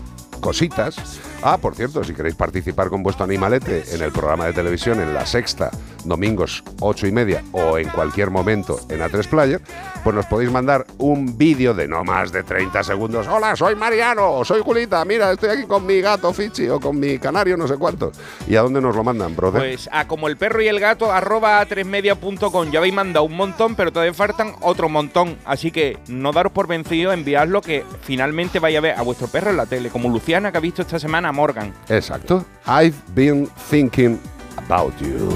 [0.42, 0.96] cositas
[1.44, 5.12] Ah, por cierto, si queréis participar con vuestro animalete en el programa de televisión en
[5.12, 5.72] La Sexta,
[6.06, 9.62] domingos 8 y media o en cualquier momento en A3 Player,
[10.04, 13.28] pues nos podéis mandar un vídeo de no más de 30 segundos.
[13.28, 17.18] Hola, soy Mariano, soy Julita, mira, estoy aquí con mi gato Fichi o con mi
[17.18, 18.12] canario, no sé cuánto.
[18.48, 19.62] ¿Y a dónde nos lo mandan, brother?
[19.62, 22.70] Pues a como el perro y el gato, arroba a 3media.com.
[22.70, 25.38] Ya habéis mandado un montón, pero todavía faltan otro montón.
[25.46, 29.50] Así que no daros por vencido, enviadlo que finalmente vaya a ver a vuestro perro
[29.50, 31.74] en la tele, como Luciana que ha visto esta semana Morgan.
[31.88, 32.46] Exacto.
[32.66, 34.20] I've been thinking
[34.58, 35.32] about you.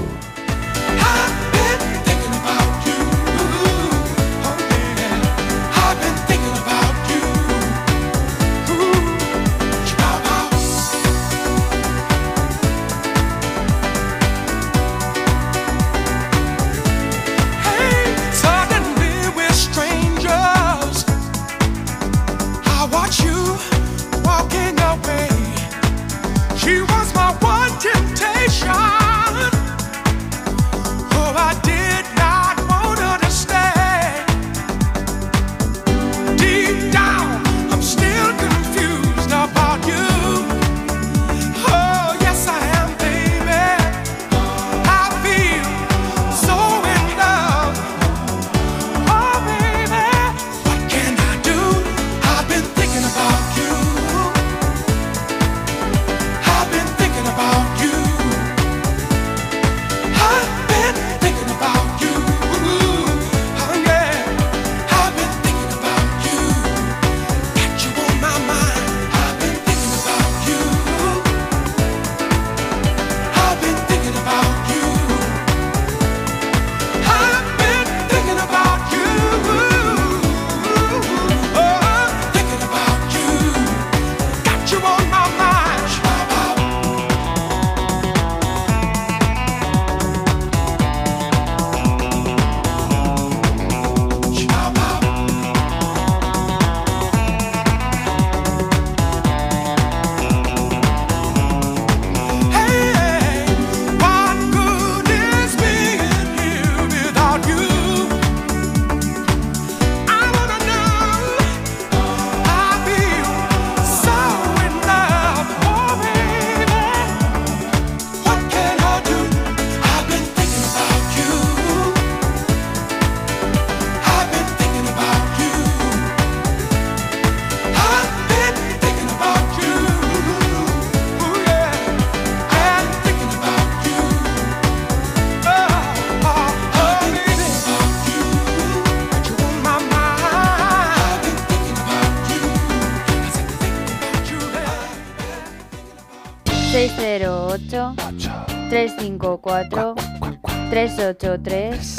[149.46, 151.96] 383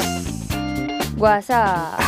[1.16, 1.98] WhatsApp.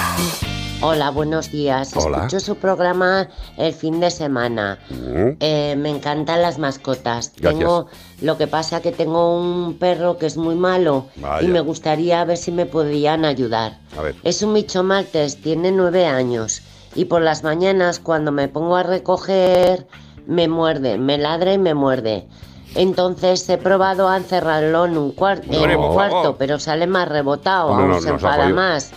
[0.82, 1.96] Hola, buenos días.
[1.96, 2.18] Hola.
[2.18, 3.26] Escucho su programa
[3.56, 4.78] el fin de semana.
[4.90, 5.36] Mm.
[5.40, 7.32] Eh, me encantan las mascotas.
[7.38, 7.58] Gracias.
[7.58, 7.86] Tengo,
[8.20, 11.48] lo que pasa que tengo un perro que es muy malo Vaya.
[11.48, 13.78] y me gustaría ver si me podían ayudar.
[13.96, 14.16] A ver.
[14.24, 16.60] Es un bicho maltés, tiene nueve años
[16.94, 19.86] y por las mañanas cuando me pongo a recoger
[20.26, 22.28] me muerde, me ladra y me muerde.
[22.74, 27.74] Entonces he probado a encerrarlo en un, cuar- en un cuarto, pero sale más rebotado,
[27.76, 28.90] No, se enfada más.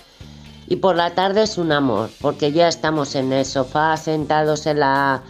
[0.68, 4.80] Y por la tarde es un amor, porque ya estamos en el sofá, sentados en
[4.80, 5.22] la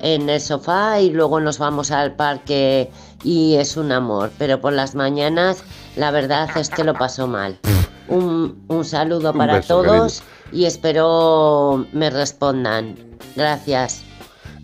[0.00, 2.88] en el sofá y luego nos vamos al parque
[3.24, 4.30] y es un amor.
[4.38, 5.64] Pero por las mañanas
[5.96, 7.58] la verdad es que lo paso mal.
[8.08, 12.96] Un, un saludo Un para beso, todos y espero me respondan.
[13.36, 14.02] Gracias.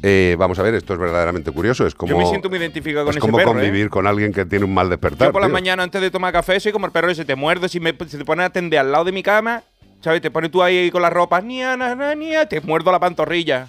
[0.06, 1.86] Eh, vamos a ver, esto es verdaderamente curioso.
[1.86, 3.54] Es como, Yo me siento muy identificado con es ese como perro, ¿eh?
[3.54, 5.28] convivir con alguien que tiene un mal despertar.
[5.28, 5.54] Yo por la tío.
[5.54, 8.18] mañana antes de tomar café soy como el perro ese, te muerde, si, me, si
[8.18, 9.62] te pones a atender al lado de mi cama,
[10.02, 10.20] ¿sabes?
[10.20, 13.68] Te pones tú ahí con la ropa, nia, na, na, nia, te muerdo la pantorrilla.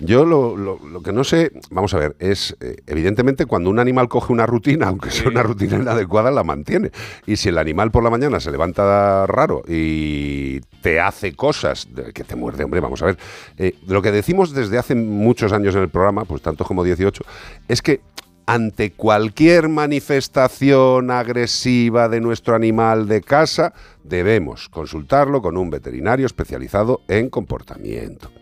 [0.00, 3.78] Yo lo, lo- lo que no sé, vamos a ver, es eh, evidentemente cuando un
[3.78, 6.90] animal coge una rutina, aunque sea una rutina inadecuada, la mantiene.
[7.26, 12.12] Y si el animal por la mañana se levanta raro y te hace cosas de-
[12.14, 13.18] que te muerde, hombre, vamos a ver.
[13.58, 17.22] eh, lo que decimos desde hace muchos años en el programa, pues tantos como 18,
[17.68, 18.00] es que
[18.46, 23.72] ante cualquier manifestación agresiva de nuestro animal de casa,
[24.02, 28.32] debemos consultarlo con un veterinario especializado en comportamiento.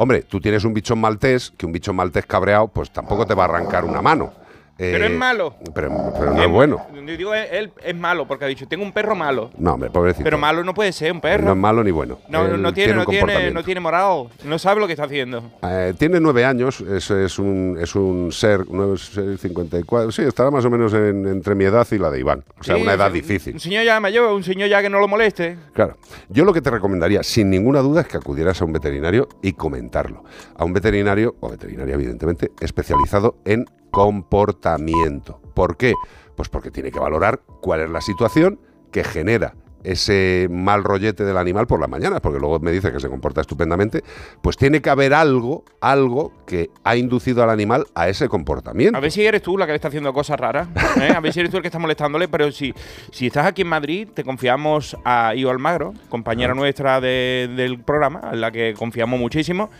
[0.00, 3.42] Hombre, tú tienes un bichón maltés, que un bichón maltés cabreado, pues tampoco te va
[3.42, 4.32] a arrancar una mano.
[4.78, 5.56] Pero Eh, es malo.
[5.74, 6.86] Pero, pero no es bueno.
[6.94, 9.50] Yo digo, él es malo porque ha dicho, tengo un perro malo.
[9.58, 10.22] No, hombre, pobrecito.
[10.22, 11.44] Pero malo no puede ser un perro.
[11.46, 12.18] No es malo ni bueno.
[12.28, 13.54] No, Él no tiene, no, tiene, comportamiento.
[13.60, 14.28] no tiene moral.
[14.44, 15.42] No sabe lo que está haciendo.
[15.62, 20.50] Eh, tiene nueve años, es, es un, es un ser, nueve, seis, 54, sí, estará
[20.52, 22.44] más o menos en- entre mi edad y la de Iván.
[22.60, 23.54] O sea, Sí, una edad difícil.
[23.54, 25.58] Un señor ya mayor, un señor ya que no lo moleste.
[25.72, 25.96] Claro.
[26.28, 29.54] Yo lo que te recomendaría, sin ninguna duda, es que acudieras a un veterinario y
[29.54, 30.22] comentarlo.
[30.56, 35.40] A un veterinario, o veterinaria evidentemente, especializado en comportamiento.
[35.54, 35.94] ¿Por qué?
[36.36, 38.60] Pues porque tiene que valorar cuál es la situación
[38.92, 42.98] que genera ese mal rollete del animal por la mañana, porque luego me dice que
[42.98, 44.02] se comporta estupendamente,
[44.42, 48.98] pues tiene que haber algo, algo que ha inducido al animal a ese comportamiento.
[48.98, 50.68] A ver si eres tú la que le está haciendo cosas raras.
[51.00, 51.12] ¿eh?
[51.16, 52.26] A ver si eres tú el que está molestándole.
[52.26, 52.74] Pero si,
[53.12, 58.18] si estás aquí en Madrid, te confiamos a Io Almagro, compañera nuestra de- del programa,
[58.18, 59.70] a la que confiamos muchísimo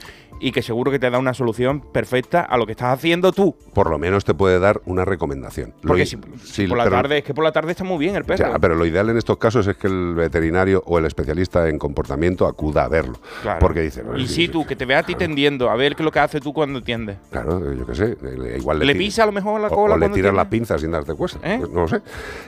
[0.40, 3.56] y que seguro que te da una solución perfecta a lo que estás haciendo tú.
[3.74, 5.74] Por lo menos te puede dar una recomendación.
[5.82, 8.24] Porque si, por la pero- tarde, es que por la tarde está muy bien el
[8.24, 8.50] perro.
[8.52, 11.78] Ya, pero lo ideal en estos casos es que el veterinario o el especialista en
[11.78, 13.18] comportamiento acuda a verlo.
[13.42, 13.58] Claro.
[13.60, 15.94] Porque dice, "No, y sí, si tú, que te vea a ti tendiendo, a ver
[15.96, 17.16] qué es lo que haces tú cuando tiendes.
[17.30, 19.94] Claro, yo qué sé, le- igual le, ¿Le ti- pisa a lo mejor la cola
[19.94, 21.38] O, le tiras la pinza sin darte cuenta.
[21.42, 21.56] ¿Eh?
[21.58, 22.00] pues no lo sé.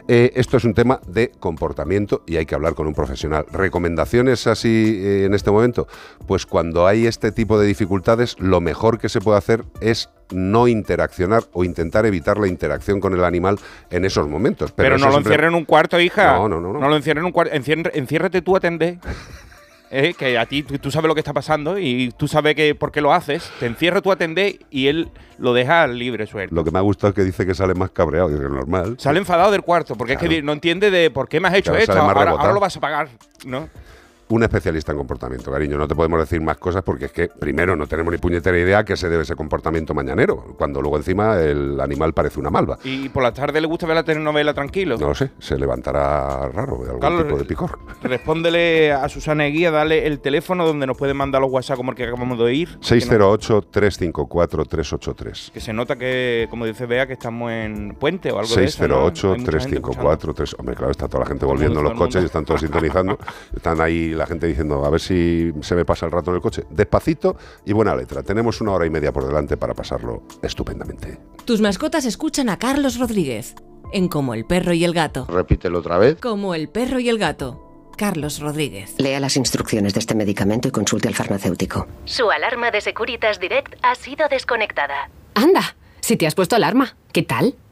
[0.09, 3.45] Eh, esto es un tema de comportamiento y hay que hablar con un profesional.
[3.53, 5.87] ¿Recomendaciones así eh, en este momento?
[6.27, 10.69] Pues cuando hay este tipo de dificultades, lo mejor que se puede hacer es no
[10.69, 13.59] interaccionar o intentar evitar la interacción con el animal
[13.91, 14.71] en esos momentos.
[14.73, 16.35] Pero, eso no lo siempre- en un cuarto, hija.
[16.35, 16.79] No, no, no, no.
[16.81, 17.53] No lo encierres en un cuarto.
[17.55, 18.99] Encier- enciérrate tú a atender.
[19.93, 22.77] Eh, que a ti tú, tú sabes lo que está pasando y tú sabes que
[22.77, 23.51] por qué lo haces.
[23.59, 26.55] Te encierras tú a atender y él lo deja libre suelto.
[26.55, 28.95] Lo que me ha gustado es que dice que sale más cabreado, que es normal.
[29.01, 30.33] Sale enfadado del cuarto porque es Claro.
[30.33, 32.01] que no entiende de por qué me has hecho Claro, esto.
[32.01, 33.09] Ahora, ahora lo vas a pagar,
[33.45, 33.69] ¿no?
[34.31, 35.77] Un especialista en comportamiento, cariño.
[35.77, 38.79] No te podemos decir más cosas porque es que, primero, no tenemos ni puñetera idea
[38.79, 42.79] a qué se debe ese comportamiento mañanero, cuando luego encima el animal parece una malva.
[42.85, 44.97] Y por la tarde le gusta ver la telenovela tranquilo.
[44.99, 47.77] No lo sé, se levantará raro, de algún Carlos, tipo de picor.
[48.05, 51.97] Respóndele a Susana Eguía, dale el teléfono donde nos pueden mandar los WhatsApp como el
[51.97, 52.69] que acabamos de oír.
[52.69, 52.77] que
[53.07, 55.51] no- 608-354-383.
[55.53, 58.87] Que se nota que, como dice Bea, que estamos en puente o algo de eso.
[58.87, 59.11] ¿no?
[59.13, 60.55] 608-354-3...
[60.59, 63.19] Hombre, claro, está toda la gente volviendo en los coches y están todos sintonizando.
[63.57, 66.43] Están ahí la gente diciendo, a ver si se me pasa el rato en el
[66.43, 66.65] coche.
[66.71, 68.23] Despacito y buena letra.
[68.23, 71.19] Tenemos una hora y media por delante para pasarlo estupendamente.
[71.45, 73.55] Tus mascotas escuchan a Carlos Rodríguez
[73.93, 75.27] en Como el perro y el gato.
[75.29, 76.21] Repítelo otra vez.
[76.21, 77.67] Como el perro y el gato.
[77.97, 78.95] Carlos Rodríguez.
[78.99, 81.87] Lea las instrucciones de este medicamento y consulte al farmacéutico.
[82.05, 85.11] Su alarma de Securitas Direct ha sido desconectada.
[85.35, 87.57] Anda, si te has puesto alarma, ¿qué tal?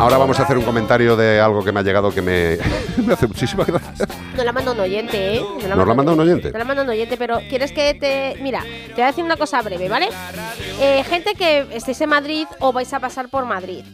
[0.00, 2.58] Ahora vamos a hacer un comentario de algo que me ha llegado que me,
[3.04, 4.06] me hace muchísima gracia.
[4.36, 5.40] Nos la manda un oyente, ¿eh?
[5.40, 6.50] ¿Nos la manda un oyente?
[6.50, 8.40] Nos la manda un oyente, pero ¿quieres que te...?
[8.42, 10.08] Mira, te voy a decir una cosa breve, ¿vale?
[10.80, 13.84] Eh, gente que estéis en Madrid o vais a pasar por Madrid.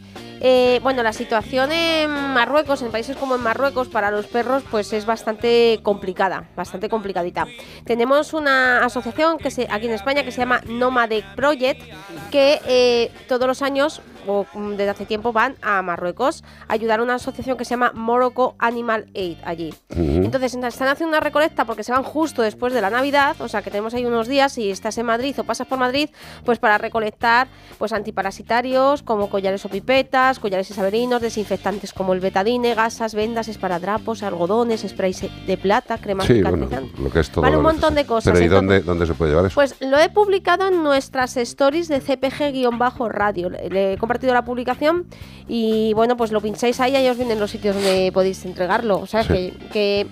[0.47, 4.93] Eh, bueno, la situación en Marruecos, en países como en Marruecos, para los perros, pues
[4.93, 7.47] es bastante complicada, bastante complicadita.
[7.87, 11.81] Tenemos una asociación que se, aquí en España que se llama Nomadic Project,
[12.31, 17.01] que eh, todos los años o mm, desde hace tiempo van a Marruecos a ayudar
[17.01, 19.75] a una asociación que se llama Morocco Animal Aid allí.
[19.91, 23.63] Entonces están haciendo una recolecta porque se van justo después de la Navidad, o sea
[23.63, 26.09] que tenemos ahí unos días si estás en Madrid o pasas por Madrid,
[26.45, 27.49] pues para recolectar
[27.79, 34.23] pues antiparasitarios como collares o pipetas, collares isabelinos, desinfectantes como el betadine, gasas, vendas, esparadrapos,
[34.23, 36.69] algodones, sprays de plata, cremas Sí, bueno,
[36.99, 37.43] lo que es todo.
[37.43, 38.33] Vale, un montón de cosas.
[38.33, 39.55] Pero ¿y dónde, dónde se puede llevar eso?
[39.55, 43.51] Pues lo he publicado en nuestras stories de CPG-radio.
[43.51, 45.07] Le le he compartido la publicación
[45.49, 48.99] y bueno, pues lo pincháis ahí y ahí os vienen los sitios donde podéis entregarlo.
[49.01, 49.29] O sea, Sí.
[49.29, 50.07] que, que,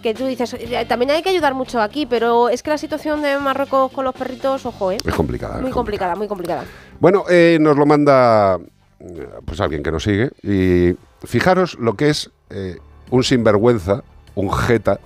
[0.00, 3.20] que tú dices, eh, también hay que ayudar mucho aquí, pero es que la situación
[3.20, 4.98] de Marruecos con los perritos, ojo, ¿eh?
[5.04, 5.60] Es complicada.
[5.60, 6.64] Muy complicada, muy complicada.
[7.00, 8.60] Bueno, eh, nos lo manda
[9.00, 10.30] eh, pues alguien que nos sigue.
[10.44, 10.94] Y
[11.26, 12.76] fijaros lo que es eh,
[13.10, 14.04] un sinvergüenza,
[14.36, 15.00] un jeta,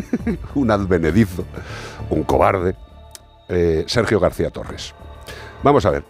[0.54, 1.44] un advenedizo,
[2.08, 2.74] un cobarde,
[3.50, 4.94] eh, Sergio García Torres.
[5.62, 6.04] Vamos a ver.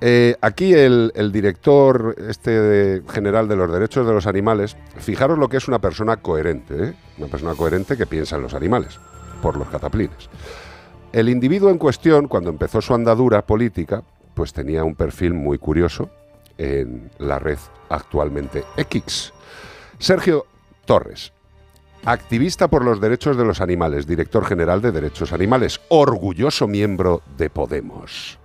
[0.00, 5.56] Eh, aquí el, director este general de los derechos de los animales, fijaros lo que
[5.56, 6.94] es una persona coherente, ¿eh?
[7.18, 8.98] una persona coherente que piensa en los animales,
[9.40, 10.28] por los cataplines.
[11.12, 14.02] El individuo en cuestión, cuando empezó su andadura política,
[14.34, 16.10] pues tenía un perfil muy curioso
[16.58, 19.32] en la red actualmente X.
[19.98, 20.46] Sergio
[20.84, 21.32] Torres,
[22.04, 27.48] activista por los derechos de los animales, director general de Derechos Animales, orgulloso miembro de
[27.48, 28.38] Podemos.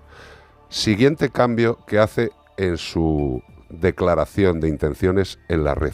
[0.70, 5.94] Siguiente cambio que hace en su declaración de intenciones en la red.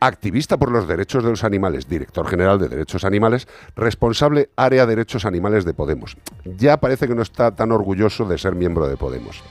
[0.00, 5.26] Activista por los derechos de los animales, director general de Derechos Animales, responsable área Derechos
[5.26, 6.16] Animales de Podemos.
[6.44, 9.44] Ya parece que no está tan orgulloso de ser miembro de Podemos.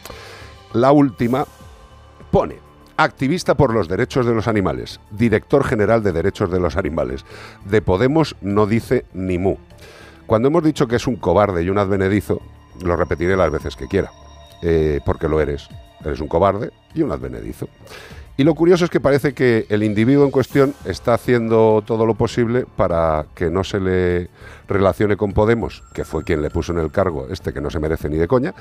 [0.74, 1.46] La última
[2.32, 2.58] pone
[2.98, 7.26] activista por los derechos de los animales, director general de derechos de los animales.
[7.66, 9.56] De Podemos no dice ni mu.
[10.26, 12.42] Cuando hemos dicho que es un cobarde y un advenedizo,
[12.84, 14.12] lo repetiré las veces que quiera,
[14.62, 15.68] eh, porque lo eres.
[16.04, 17.68] Eres un cobarde y un advenedizo.
[18.38, 22.16] Y lo curioso es que parece que el individuo en cuestión está haciendo todo lo
[22.16, 24.30] posible para que no se le
[24.68, 27.80] relacione con Podemos, que fue quien le puso en el cargo este que no se
[27.80, 28.56] merece ni de coña,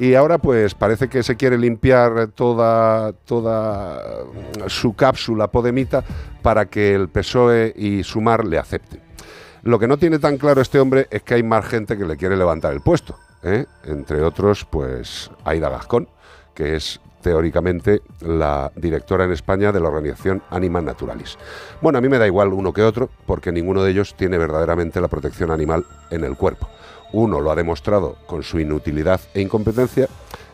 [0.00, 4.02] y ahora pues parece que se quiere limpiar toda, toda
[4.66, 6.02] su cápsula podemita
[6.42, 9.00] para que el PSOE y Sumar le acepten.
[9.62, 12.16] Lo que no tiene tan claro este hombre es que hay más gente que le
[12.16, 13.66] quiere levantar el puesto, ¿eh?
[13.84, 16.08] entre otros pues Aida Gascón,
[16.54, 21.36] que es teóricamente la directora en España de la organización Animal Naturalis.
[21.80, 25.00] Bueno, a mí me da igual uno que otro, porque ninguno de ellos tiene verdaderamente
[25.00, 26.68] la protección animal en el cuerpo.
[27.12, 30.08] Uno lo ha demostrado con su inutilidad e incompetencia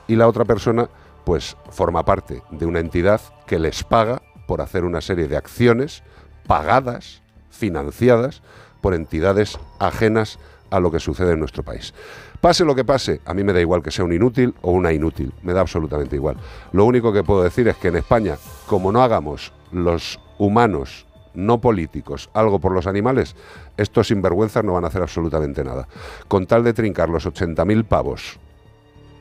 [0.08, 0.88] y la otra persona
[1.24, 6.02] pues forma parte de una entidad que les paga por hacer una serie de acciones
[6.46, 8.42] pagadas, financiadas
[8.80, 10.38] por entidades ajenas
[10.70, 11.92] a lo que sucede en nuestro país.
[12.40, 14.92] Pase lo que pase, a mí me da igual que sea un inútil o una
[14.92, 16.36] inútil, me da absolutamente igual.
[16.72, 18.36] Lo único que puedo decir es que en España,
[18.66, 23.36] como no hagamos los humanos no políticos algo por los animales,
[23.76, 25.86] estos sinvergüenzas no van a hacer absolutamente nada.
[26.28, 28.38] Con tal de trincar los 80.000 pavos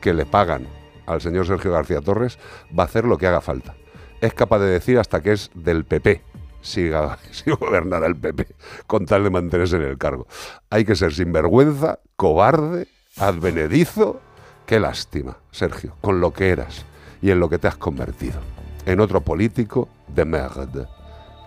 [0.02, 0.68] que le pagan
[1.06, 2.40] al señor Sergio García Torres,
[2.78, 3.76] va a hacer lo que haga falta.
[4.22, 6.22] Es capaz de decir hasta que es del PP,
[6.62, 8.48] si, gobernara el PP,
[8.88, 10.26] con tal de mantenerse en el cargo.
[10.70, 12.88] Hay que ser sinvergüenza, cobarde,
[13.18, 14.20] advenedizo.
[14.66, 16.86] Qué lástima, Sergio, con lo que eras
[17.22, 18.40] y en lo que te has convertido.
[18.86, 20.88] En otro político de merde.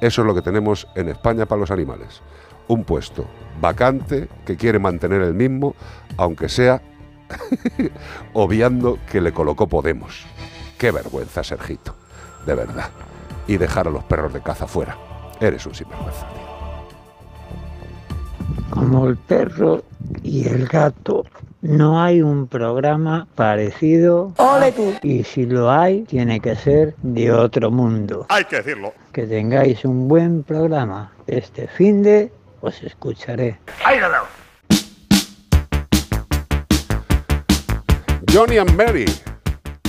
[0.00, 2.20] Eso es lo que tenemos en España para los animales.
[2.68, 3.26] Un puesto
[3.60, 5.74] vacante que quiere mantener el mismo,
[6.16, 6.80] aunque sea
[8.32, 10.26] obviando que le colocó Podemos.
[10.78, 11.94] Qué vergüenza, Sergito,
[12.46, 12.90] de verdad.
[13.46, 14.96] Y dejar a los perros de caza fuera.
[15.40, 16.26] Eres un sinvergüenza.
[18.70, 19.82] como el perro
[20.22, 21.24] y el gato.
[21.60, 24.32] No hay un programa parecido.
[25.02, 28.26] Y si lo hay, tiene que ser de otro mundo.
[28.28, 28.92] Hay que decirlo.
[29.12, 31.12] Que tengáis un buen programa.
[31.26, 32.30] Este fin de
[32.60, 33.58] os escucharé.
[38.32, 39.06] Johnny and Mary.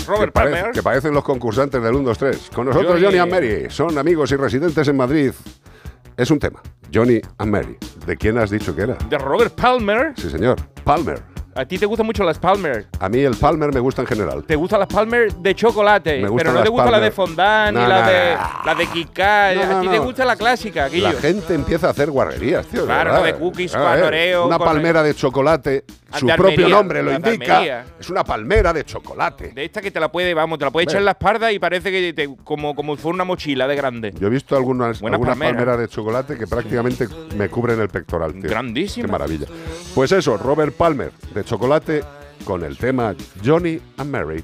[0.08, 0.72] Robert que, parece- Palmer.
[0.74, 2.50] que parecen los concursantes del 1, 2, 3.
[2.56, 3.06] Con nosotros Johnny.
[3.06, 3.66] Johnny and Mary.
[3.70, 5.32] Son amigos y residentes en Madrid.
[6.18, 6.62] Es un tema.
[6.94, 7.78] Johnny and Mary.
[8.06, 8.96] ¿De quién has dicho que era?
[9.10, 10.14] De Robert Palmer.
[10.18, 10.58] Sí, señor.
[10.84, 11.22] Palmer.
[11.56, 12.86] A ti te gustan mucho las Palmer.
[13.00, 14.44] A mí el Palmer me gusta en general.
[14.46, 17.82] Te gustan las Palmer de chocolate, Me pero no te gusta la de fondant ni
[17.82, 18.36] No, la de
[18.66, 19.56] la de.
[19.56, 21.12] No, A no, ti te gusta la clásica, Guillo.
[21.12, 22.86] La gente empieza a hacer guarrerías, tío.
[22.86, 23.26] Claro, verdad.
[23.26, 25.84] de cookies A con ver, Oreo, Una palmera de chocolate,
[26.18, 27.56] su de propio nombre lo de indica.
[27.58, 27.86] Almería.
[28.00, 29.50] Es una palmera de chocolate.
[29.50, 31.60] De esta que te la puede, vamos, te la puede echar en la espalda y
[31.60, 34.14] parece que te, como, como si fuera una mochila de grande.
[34.20, 35.58] Yo he visto algunas, Buena algunas palmera.
[35.58, 38.34] palmeras de chocolate que prácticamente me cubren el pectoral.
[38.34, 38.50] Tío.
[38.50, 39.08] Grandísima.
[39.08, 39.48] Qué maravilla.
[39.96, 42.04] Pues eso, Robert Palmer de chocolate
[42.44, 44.44] con el tema Johnny and Mary.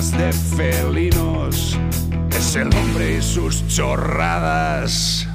[0.00, 1.78] De felinos,
[2.30, 5.28] es el hombre y sus chorradas.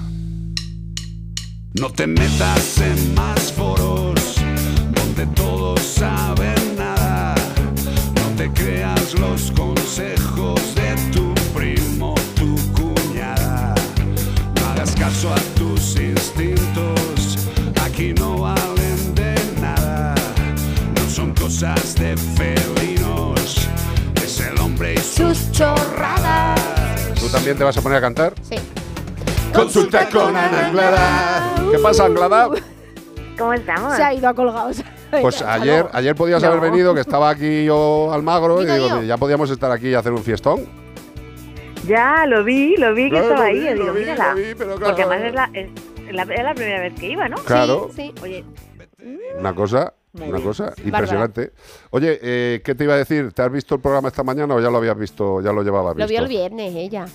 [1.80, 4.17] No te metas en más foros
[27.48, 28.34] también te vas a poner a cantar?
[28.42, 28.56] Sí.
[29.54, 31.56] Consulta con Ana Anglada.
[31.72, 32.50] ¿Qué pasa, Anglada?
[33.38, 33.96] ¿Cómo estamos?
[33.96, 34.84] Se ha ido a colgados.
[35.22, 36.50] Pues ayer, ayer podías No.
[36.50, 39.04] haber venido, que estaba aquí yo Almagro, y Vino digo, yo.
[39.04, 40.66] ya podíamos estar aquí y hacer un fiestón.
[41.88, 43.60] Ya, lo vi, lo vi que Claro, estaba lo ahí.
[43.60, 44.30] vi, yo lo digo, vi, mírala.
[44.34, 45.70] lo vi, pero Porque además es la, es,
[46.14, 47.38] la, era la primera vez que iba, ¿no?
[47.38, 47.90] Claro.
[47.96, 48.44] Sí, Oye,
[49.40, 50.48] Una cosa, Muy una bien.
[50.50, 50.84] cosa Bárbara.
[50.90, 51.52] impresionante.
[51.92, 53.32] Oye, eh, ¿qué te iba a decir?
[53.32, 55.96] ¿Te has visto el programa esta mañana o ya lo habías visto, ya lo llevabas
[55.96, 56.10] Lo visto?
[56.10, 57.06] vio el viernes ella.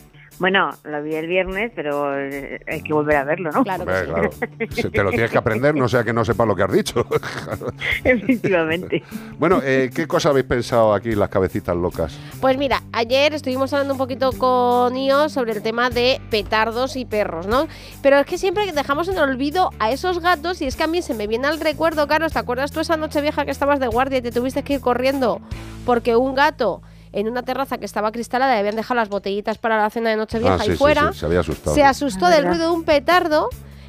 [0.43, 3.63] Bueno, lo vi el viernes, pero eh, hay que volver a verlo, ¿no?
[3.63, 4.41] Claro que Hombre, sí.
[4.43, 4.91] claro.
[4.91, 7.07] Te lo tienes que aprender, no sea que no sepas lo que has dicho.
[8.05, 9.05] Efectivamente.
[9.39, 12.19] bueno, eh, ¿qué cosa habéis pensado aquí las cabecitas locas?
[12.41, 17.05] Pues mira, ayer estuvimos hablando un poquito con Io sobre el tema de petardos y
[17.05, 17.69] perros, ¿no?
[18.03, 21.03] Pero es que siempre dejamos en olvido a esos gatos y es que a mí
[21.03, 23.87] se me viene al recuerdo, Carlos, ¿te acuerdas tú esa noche vieja que estabas de
[23.87, 25.41] guardia y te tuviste que ir corriendo
[25.87, 26.83] porque un gato
[27.13, 30.17] en una terraza que estaba cristalada y habían dejado las botellitas para la cena de
[30.17, 31.75] Nochevieja Ah, sí, y sí, fuera, sí, se había asustado.
[31.75, 33.49] se asustó Ah, del ruido de un petardo.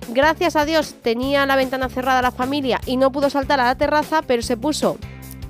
[0.09, 3.75] Gracias a Dios tenía la ventana cerrada la familia y no pudo saltar a la
[3.75, 4.97] terraza, pero se puso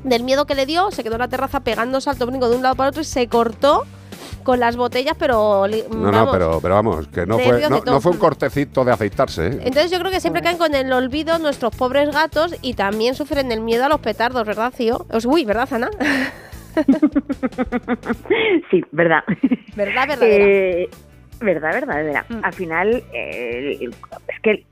[0.04, 2.62] del miedo que le dio, se quedó en la terraza pegando salto brinco de un
[2.62, 3.84] lado para otro y se cortó
[4.44, 6.30] con las botellas, pero No, no, vamos.
[6.34, 9.48] pero, pero vamos, que no fue, no, no fue un cortecito de afeitarse.
[9.48, 9.60] ¿eh?
[9.64, 13.52] Entonces yo creo que siempre caen con el olvido nuestros pobres gatos y también sufren
[13.54, 15.06] el miedo a los petardos, ¿verdad, Cío?
[15.12, 15.90] Os- Uy, ¿verdad, Ana?
[18.72, 19.24] sí, verdad.
[19.76, 20.46] ¿Verdad, verdadera?
[20.46, 20.90] Eh,
[21.42, 22.26] verdad, verdadera.
[22.42, 23.90] Al final, eh,
[24.28, 24.66] es que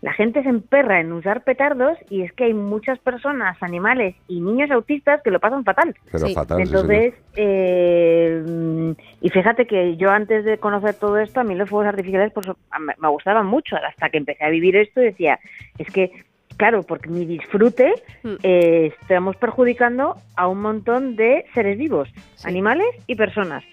[0.00, 4.40] la gente se emperra en usar petardos y es que hay muchas personas, animales y
[4.40, 5.96] niños autistas que lo pasan fatal.
[6.12, 11.44] Pero fatal, sí, Entonces, eh, y fíjate que yo antes de conocer todo esto, a
[11.44, 15.00] mí los fuegos artificiales pues, me me gustaban mucho, hasta que empecé a vivir esto
[15.00, 15.40] y decía,
[15.78, 16.12] es que,
[16.58, 17.94] claro, porque mi disfrute
[18.42, 22.10] eh, estamos perjudicando a un montón de seres vivos,
[22.44, 23.64] animales y personas.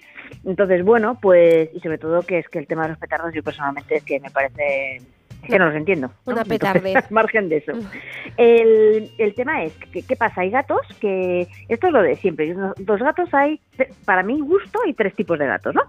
[0.44, 3.42] Entonces, bueno, pues, y sobre todo que es que el tema de los petardos yo
[3.42, 5.02] personalmente es que me parece
[5.46, 6.08] que no los entiendo.
[6.08, 6.32] ¿no?
[6.32, 7.72] Una Entonces, al margen de eso.
[8.36, 10.42] El, el tema es, que, ¿qué pasa?
[10.42, 13.60] Hay gatos que, esto es lo de siempre, los gatos hay,
[14.04, 15.82] para mi gusto, hay tres tipos de gatos, ¿no?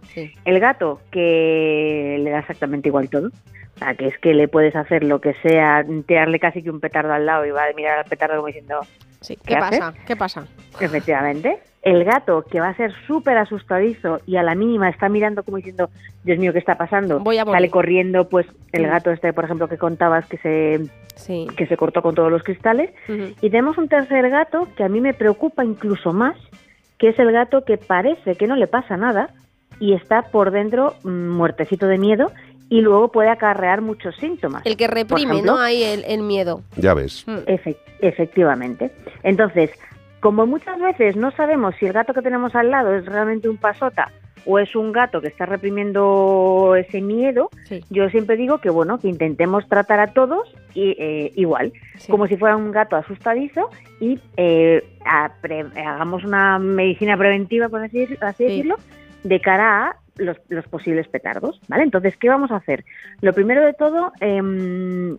[0.46, 4.76] El gato que le da exactamente igual todo, o sea, que es que le puedes
[4.76, 8.00] hacer lo que sea, tirarle casi que un petardo al lado y va a mirar
[8.00, 8.80] al petardo como diciendo,
[9.28, 9.94] Sí, ¿qué pasa?
[10.06, 10.46] ¿Qué pasa?
[10.80, 11.60] Efectivamente.
[11.84, 15.58] El gato que va a ser súper asustadizo y a la mínima está mirando como
[15.58, 15.90] diciendo,
[16.24, 17.20] Dios mío, ¿qué está pasando?
[17.20, 17.56] Voy a morir.
[17.58, 18.90] Sale corriendo, pues el Mm.
[18.90, 20.80] gato este, por ejemplo, que contabas que se,
[21.16, 21.48] Sí.
[21.56, 22.90] que se cortó con todos los cristales.
[23.42, 26.36] Y tenemos un tercer gato que a mí me preocupa incluso más,
[26.98, 29.30] que es el gato que parece que no le pasa nada
[29.80, 32.32] y está por dentro mm, muertecito de miedo
[32.70, 34.66] y luego puede acarrear muchos síntomas.
[34.66, 35.60] El que reprime, ejemplo, ¿no?
[35.60, 36.62] Ahí el, el miedo.
[36.76, 37.26] Ya ves.
[37.28, 38.92] Efe- efectivamente.
[39.24, 39.72] Entonces,
[40.20, 43.58] como muchas veces no sabemos si el gato que tenemos al lado es realmente un
[43.58, 44.12] pasota
[44.46, 47.50] o es un gato que está reprimiendo ese miedo,
[47.90, 51.74] yo siempre digo que bueno, que intentemos tratar a todos y, eh, igual,
[52.10, 53.70] como si fuera un gato asustadizo
[54.00, 55.32] y eh, a-
[55.76, 58.76] hagamos una medicina preventiva, por decir, así decirlo,
[59.24, 61.84] de cara a los, los posibles petardos, ¿vale?
[61.84, 62.86] Entonces, ¿qué vamos a hacer?
[63.22, 65.18] Lo primero de todo, em,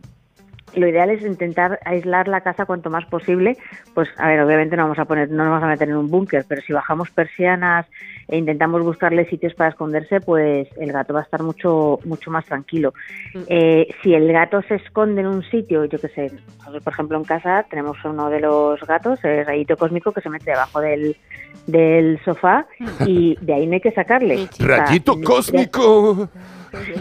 [0.74, 3.57] lo ideal es intentar aislar la casa cuanto más posible.
[3.95, 6.11] Pues, a ver, obviamente no vamos a poner, no nos vamos a meter en un
[6.11, 7.86] búnker, pero si bajamos persianas
[8.28, 12.45] e intentamos buscarle sitios para esconderse, pues el gato va a estar mucho, mucho más
[12.45, 12.93] tranquilo.
[13.49, 17.16] Eh, si el gato se esconde en un sitio, yo qué sé, nosotros, por ejemplo
[17.16, 21.16] en casa tenemos uno de los gatos, el rayito cósmico, que se mete debajo del,
[21.66, 22.66] del sofá
[23.07, 24.45] y de ahí no hay que sacarle.
[24.45, 26.28] O sea, ¡Rayito cósmico!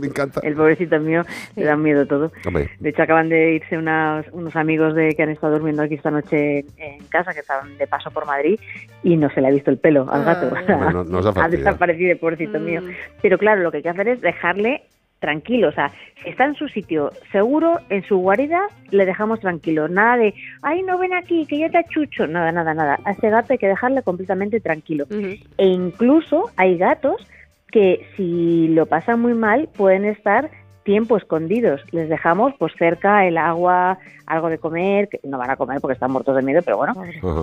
[0.00, 0.40] Me encanta.
[0.42, 1.22] el pobrecito mío
[1.54, 2.32] le da miedo todo.
[2.46, 5.94] Hombre, De hecho, acaban de irse unos, unos amigos de que han estado durmiendo aquí
[5.94, 8.58] esta noche en, casa, que estaban de paso por Madrid,
[9.02, 10.46] y no se le ha visto el pelo al gato.
[10.48, 12.82] O sea, Hombre, no- nos ha desaparecido, el pobrecito mío.
[13.22, 14.82] Pero claro, lo que hay que hacer es dejarle
[15.18, 15.68] tranquilo.
[15.68, 15.90] O sea,
[16.22, 19.88] si está en su sitio seguro, en su guarida, le dejamos tranquilo.
[19.88, 22.26] Nada de, ay, no ven aquí, que ya te achucho.
[22.26, 22.98] Nada, nada, nada.
[23.04, 25.06] A ese gato hay que dejarle completamente tranquilo.
[25.10, 27.26] E incluso hay gatos
[27.70, 30.50] que si lo pasan muy mal pueden estar
[30.86, 31.82] tiempo escondidos.
[31.90, 35.94] Les dejamos pues cerca el agua, algo de comer, que no van a comer porque
[35.94, 36.94] están muertos de miedo, pero bueno.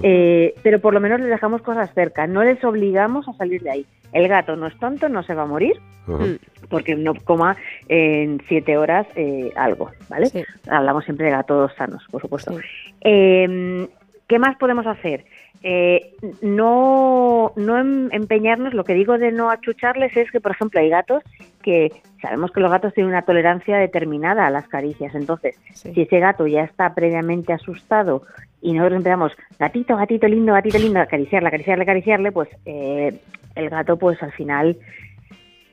[0.01, 3.71] Eh, pero por lo menos les dejamos cosas cerca, no les obligamos a salir de
[3.71, 3.85] ahí.
[4.13, 5.73] El gato no es tonto, no se va a morir
[6.07, 6.23] Ajá.
[6.69, 7.57] porque no coma
[7.89, 10.29] en siete horas eh, algo, ¿vale?
[10.69, 12.55] Hablamos siempre de gatos sanos, por supuesto.
[13.01, 13.87] Eh,
[14.27, 15.25] ¿Qué más podemos hacer?
[15.65, 20.81] Eh, no no em- empeñarnos, lo que digo de no achucharles es que, por ejemplo,
[20.81, 21.23] hay gatos
[21.61, 21.89] que
[22.21, 25.15] sabemos que los gatos tienen una tolerancia determinada a las caricias.
[25.15, 28.23] Entonces, si ese gato ya está previamente asustado
[28.61, 33.17] y nosotros empezamos, gatito, gatito lindo, gatito lindo, acariciarle, acariciarle, acariciarle, pues eh,
[33.55, 34.75] el gato, pues al final,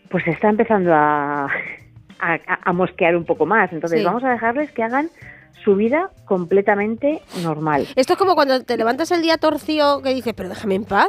[0.09, 1.47] pues está empezando a,
[2.21, 3.73] a, a mosquear un poco más.
[3.73, 4.05] Entonces, Sí.
[4.05, 5.09] vamos a dejarles que hagan
[5.65, 7.87] su vida completamente normal.
[7.97, 11.09] Esto es como cuando te levantas el día torcido que dices, pero déjame en paz.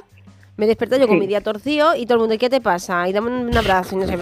[0.57, 2.61] Me he despertado yo con mi día torcido y todo el mundo, ¿y qué te
[2.61, 3.07] pasa?
[3.07, 4.17] Y dame un abrazo y no sé,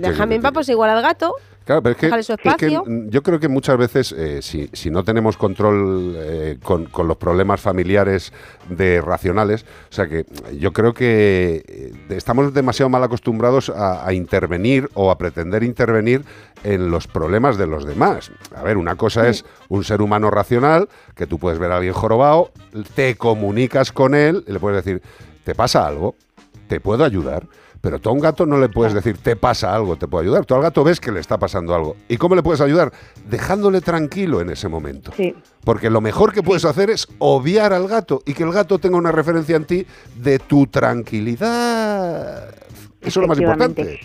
[0.00, 1.34] déjame en paz, pues igual al gato.
[1.70, 2.82] Claro, pero es que, Déjale su es que, espacio.
[2.84, 7.06] mm, yo creo que muchas veces, eh, si, si no tenemos control eh, con, con
[7.06, 8.32] los problemas familiares
[8.68, 10.26] de racionales, o sea que
[10.58, 16.24] yo creo que eh, estamos demasiado mal acostumbrados a, a intervenir o a pretender intervenir
[16.64, 18.32] en los problemas de los demás.
[18.56, 21.94] A ver, una cosa es un ser humano racional, que tú puedes ver a alguien
[21.94, 22.50] jorobado,
[22.96, 25.02] te comunicas con él y le puedes decir,
[25.44, 26.16] ¿te pasa algo?
[26.66, 27.46] ¿Te puedo ayudar?
[27.80, 30.44] Pero tú a un gato no le puedes decir, te pasa algo, te puedo ayudar.
[30.44, 31.96] Tú al gato ves que le está pasando algo.
[32.08, 32.92] ¿Y cómo le puedes ayudar?
[33.28, 35.12] Dejándole tranquilo en ese momento.
[35.64, 38.96] Porque lo mejor que puedes hacer es obviar al gato y que el gato tenga
[38.96, 39.86] una referencia en ti
[40.16, 42.50] de tu tranquilidad.
[43.00, 44.00] Eso es lo más importante.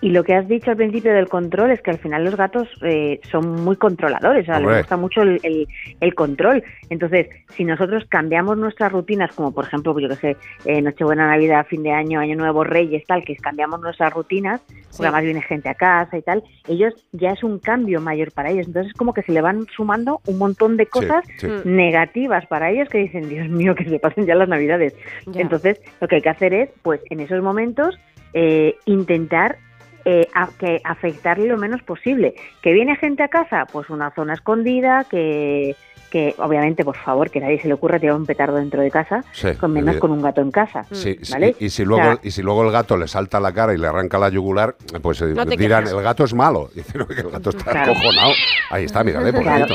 [0.00, 2.68] Y lo que has dicho al principio del control es que al final los gatos
[2.82, 4.74] eh, son muy controladores, o sea, Hombre.
[4.74, 5.66] les gusta mucho el, el-
[6.00, 6.62] el control.
[6.88, 7.26] Entonces,
[7.56, 11.82] si nosotros cambiamos nuestras rutinas, como por ejemplo, yo que sé, eh, Nochebuena, Navidad, fin
[11.82, 14.60] de año, Año Nuevo, Reyes, tal, que cambiamos nuestras rutinas,
[14.92, 18.50] porque además viene gente a casa y tal, ellos ya es un cambio mayor para
[18.50, 18.68] ellos.
[18.68, 21.48] Entonces, es como que se le van sumando un montón de cosas sí.
[21.64, 24.94] negativas para ellos que dicen, Dios mío, que se pasen ya las Navidades.
[25.26, 25.40] Ya.
[25.40, 27.98] Entonces, lo que hay que hacer es, pues en esos momentos,
[28.32, 29.56] eh, intentar
[30.04, 32.34] eh, a- que afectarle lo menos posible.
[32.62, 33.66] ¿Que viene gente a casa?
[33.70, 35.76] Pues una zona escondida, que,
[36.10, 39.22] que obviamente, por favor, que nadie se le ocurra tirar un petardo dentro de casa,
[39.32, 40.84] Sí, con menos con un gato en casa.
[40.90, 41.54] Sí, sí, ¿vale?
[41.60, 43.52] y, y si O luego, sea, y si luego el gato le salta a la
[43.52, 46.70] cara y le arranca la yugular, pues eh, No te dirán, el gato es malo.
[46.72, 47.92] Y dicen, "No, que el gato está Claro.
[47.92, 48.32] acojonado.
[48.70, 49.66] Ahí está, mírale, por Claro.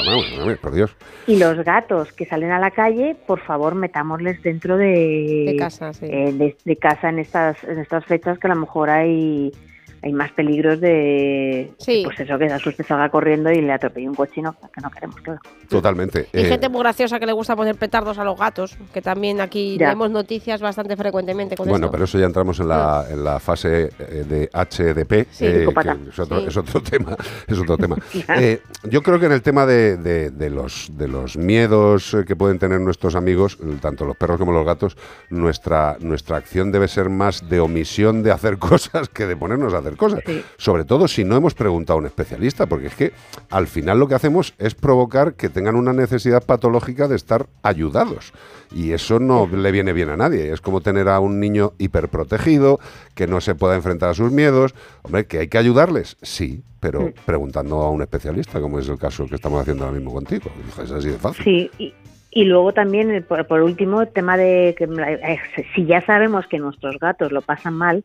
[0.60, 0.96] por Dios.
[1.28, 5.94] Y los gatos que salen a la calle, por favor, metámosles dentro de, De casa,
[5.94, 6.08] sí.
[6.10, 9.52] eh, de, de casa en estas, en estas fechas que a lo mejor hay,
[10.04, 14.54] hay más peligros de, pues eso, que usted salga corriendo y le atropelle un cochino,
[14.74, 15.40] que no queremos, claro.
[15.70, 16.28] Totalmente.
[16.34, 19.40] Y Eh, gente muy graciosa que le gusta poner petardos a los gatos, que también
[19.40, 19.88] aquí Ya.
[19.88, 21.92] leemos noticias bastante frecuentemente con Bueno, esto.
[21.94, 26.10] pero eso ya entramos en la, en la fase eh, de HDP, Sí, eh, que
[26.10, 26.46] es otro, Sí.
[26.48, 27.16] es otro tema.
[27.48, 27.96] Es otro tema.
[28.40, 32.36] Eh, yo creo que en el tema de, de- de los, de los miedos que
[32.36, 34.98] pueden tener nuestros amigos, tanto los perros como los gatos,
[35.30, 39.78] nuestra, nuestra acción debe ser más de omisión de hacer cosas que de ponernos a
[39.78, 40.22] hacer cosas.
[40.58, 43.12] Sobre todo si no hemos preguntado a un especialista, porque es que
[43.50, 48.34] al final lo que hacemos es provocar que tengan una necesidad patológica de estar ayudados.
[48.74, 50.52] Y eso no le viene bien a nadie.
[50.52, 52.80] Es como tener a un niño hiperprotegido,
[53.16, 54.74] que no se pueda enfrentar a sus miedos.
[55.04, 57.14] Hombre, que hay que ayudarles, sí, pero Mm.
[57.26, 60.50] preguntando a un especialista, como es el caso que estamos haciendo ahora mismo contigo.
[60.84, 61.44] Es así de fácil.
[61.44, 61.94] Sí, y,
[62.32, 65.40] y luego también, eh, por, por último, el tema de que eh,
[65.76, 68.04] si ya sabemos que nuestros gatos lo pasan mal,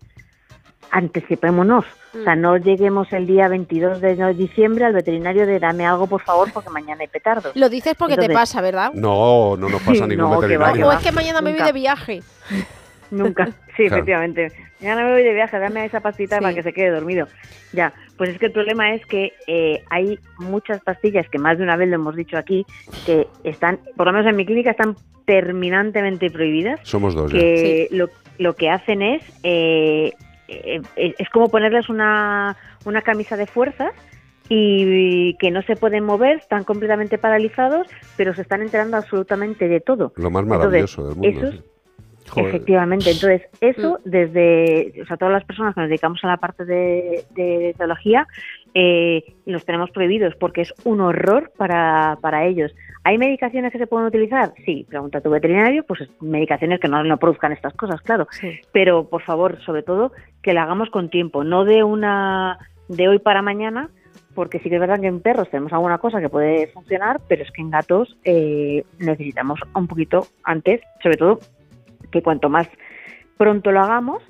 [0.91, 1.85] anticipémonos.
[2.19, 6.23] O sea, no lleguemos el día 22 de diciembre al veterinario de dame algo, por
[6.23, 7.55] favor, porque mañana hay petardos.
[7.55, 8.93] Lo dices porque te pasa, ¿verdad?
[8.95, 10.89] No, no nos pasa ningún No, que va, veterinario.
[10.89, 12.23] O es que mañana me voy de viaje.
[13.11, 13.47] Nunca.
[13.77, 13.97] Sí, Claro.
[13.97, 14.53] efectivamente.
[14.81, 17.27] Mañana me voy de viaje, dame esa pastita para que se quede dormido.
[17.73, 21.65] Ya, pues es que el problema es que eh, hay muchas pastillas que más de
[21.65, 22.65] una vez lo hemos dicho aquí,
[23.07, 24.95] que están, por lo menos en mi clínica, están
[25.27, 26.81] terminantemente prohibidas.
[26.83, 27.39] Somos dos ya.
[27.39, 28.09] que lo,
[28.39, 30.13] lo que hacen es eh,
[30.49, 33.93] eh, es es como ponerles una, una camisa de fuerzas
[34.49, 39.81] y que no se pueden mover, están completamente paralizados, pero se están enterando absolutamente de
[39.81, 40.13] todo.
[40.17, 41.41] Lo más Entonces, maravilloso del mundo.
[41.49, 41.61] esos- sí.
[42.31, 42.49] Joder.
[42.49, 46.67] Efectivamente, entonces eso desde, o sea, todas las personas que nos dedicamos a la parte
[46.67, 48.27] de, de teología,
[48.75, 52.71] eh, los tenemos prohibidos porque es un horror para, para ellos.
[53.09, 54.53] ¿Hay medicaciones que se pueden utilizar?
[54.67, 58.27] Sí, pregunta a tu veterinario, pues medicaciones que no, no produzcan estas cosas, claro.
[58.73, 60.13] Pero por favor, sobre todo,
[60.43, 62.59] que la hagamos con tiempo, no de una
[62.89, 63.89] de hoy para mañana,
[64.35, 67.43] porque sí que es verdad que en perros tenemos alguna cosa que puede funcionar, pero
[67.45, 71.39] es que en gatos eh, necesitamos un poquito antes, sobre todo
[72.11, 72.69] que cuanto más
[73.39, 74.23] pronto lo hagamos,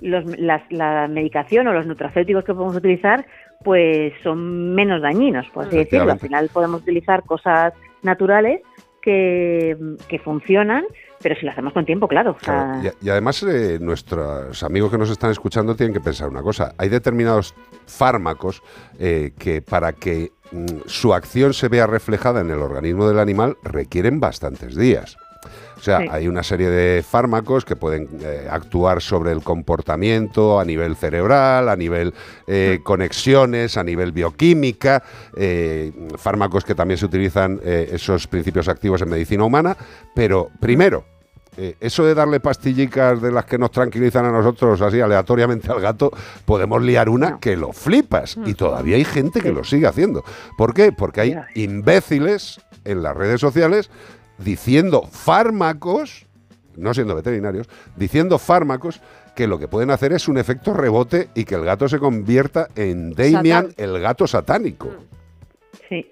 [0.00, 3.26] los, las- la medicación o los nutracéuticos que podemos utilizar
[3.62, 6.12] pues son menos dañinos, por así decirlo.
[6.12, 7.72] Al final podemos utilizar cosas
[8.04, 8.60] naturales
[9.02, 9.76] que,
[10.08, 10.84] que funcionan,
[11.22, 12.36] pero si lo hacemos con tiempo, claro.
[13.00, 16.74] y además eh, nuestros amigos que nos están escuchando tienen que pensar una cosa.
[16.78, 17.54] Hay determinados
[17.86, 18.62] fármacos
[18.98, 23.56] eh, que para que mm, su acción se vea reflejada en el organismo del animal
[23.62, 25.16] requieren bastantes días.
[25.84, 26.06] O sea, Sí.
[26.10, 31.68] hay una serie de fármacos que pueden eh, actuar sobre el comportamiento a nivel cerebral,
[31.68, 32.14] a nivel
[32.46, 35.02] eh, conexiones, a nivel bioquímica,
[35.36, 39.76] eh, fármacos que también se utilizan esos principios activos en medicina humana,
[40.14, 41.04] pero primero,
[41.58, 45.80] eh, eso de darle pastillicas de las que nos tranquilizan a nosotros así aleatoriamente al
[45.80, 46.10] gato,
[46.46, 48.38] podemos liar una que lo flipas.
[48.46, 50.24] Y todavía hay gente que lo sigue haciendo.
[50.56, 50.92] ¿Por qué?
[50.92, 53.90] Porque hay imbéciles en las redes sociales
[54.38, 56.26] diciendo fármacos
[56.76, 59.00] no siendo veterinarios, diciendo fármacos
[59.34, 62.68] que lo que pueden hacer es un efecto rebote y que el gato se convierta
[62.76, 63.84] en Damian, Satán.
[63.84, 64.90] el gato satánico.
[65.88, 66.06] Sí,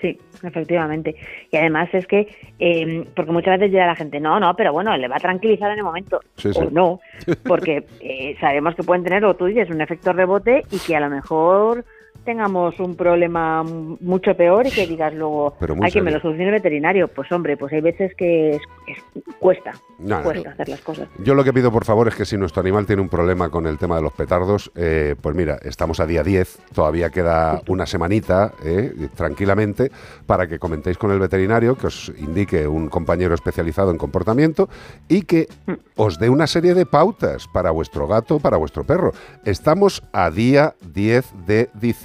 [0.00, 1.14] sí, efectivamente.
[1.50, 2.28] Y además es que,
[2.58, 5.70] eh, porque muchas veces llega la gente, no, no, pero bueno, le va a tranquilizar
[5.70, 6.20] en el momento.
[6.36, 6.60] Sí, sí.
[6.60, 7.00] O no,
[7.44, 11.00] porque eh, sabemos que pueden tener, o tú dices, un efecto rebote y que a
[11.00, 11.84] lo mejor
[12.24, 16.54] tengamos un problema mucho peor y que digas luego, hay que me lo solucione el
[16.54, 17.08] veterinario.
[17.08, 20.22] Pues hombre, pues hay veces que es- es- cuesta, No, no.
[20.22, 21.08] cuesta hacer las cosas.
[21.24, 23.66] Yo lo que pido, por favor, es que si nuestro animal tiene un problema con
[23.66, 27.86] el tema de los petardos, eh, pues mira, estamos a día 10, todavía queda una
[27.86, 29.90] semanita, eh, tranquilamente,
[30.26, 34.68] para que comentéis con el veterinario, que os indique un compañero especializado en comportamiento
[35.08, 35.48] y que
[35.96, 39.10] os dé una serie de pautas para vuestro gato, para vuestro perro.
[39.44, 42.01] Estamos a día 10 de diciembre,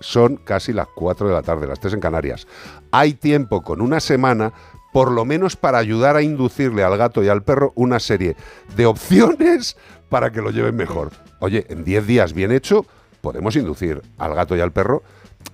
[0.00, 2.46] son casi las 4 de la tarde, las 3 en Canarias.
[2.90, 4.52] Hay tiempo con una semana
[4.92, 8.36] por lo menos para ayudar a inducirle al gato y al perro una serie
[8.76, 9.76] de opciones
[10.08, 11.10] para que lo lleven mejor.
[11.40, 12.86] Oye, en 10 días bien hecho,
[13.20, 15.02] podemos inducir al gato y al perro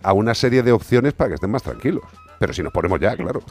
[0.03, 2.05] a una serie de opciones para que estén más tranquilos.
[2.39, 3.43] Pero si nos ponemos ya, claro.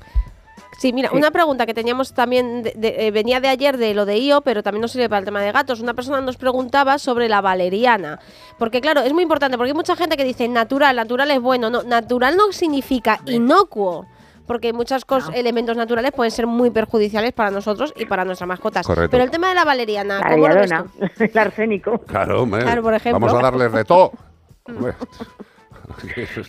[0.84, 4.05] Sí, mira, una pregunta que teníamos también, de- de- eh, venía de ayer de lo
[4.05, 5.80] de IO, pero también nos sirve para el tema de gatos.
[5.80, 8.19] Una persona nos preguntaba sobre la valeriana.
[8.60, 11.69] Porque claro, es muy importante, porque hay mucha gente que dice natural, natural es bueno.
[11.69, 14.07] No, natural no significa inocuo.
[14.45, 18.85] Porque muchos cos- elementos naturales pueden ser muy perjudiciales para nosotros y para nuestras mascotas.
[18.85, 19.11] Correcto.
[19.11, 21.23] Pero el tema de la valeriana, La ¿cómo lo ves belladona, tú?
[21.23, 21.97] el arsénico.
[21.99, 22.61] Claro, hombre.
[22.64, 23.26] Claro, por ejemplo.
[23.26, 24.11] Vamos a darle reto.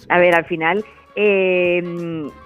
[0.09, 0.85] A ver, al final
[1.17, 1.83] eh,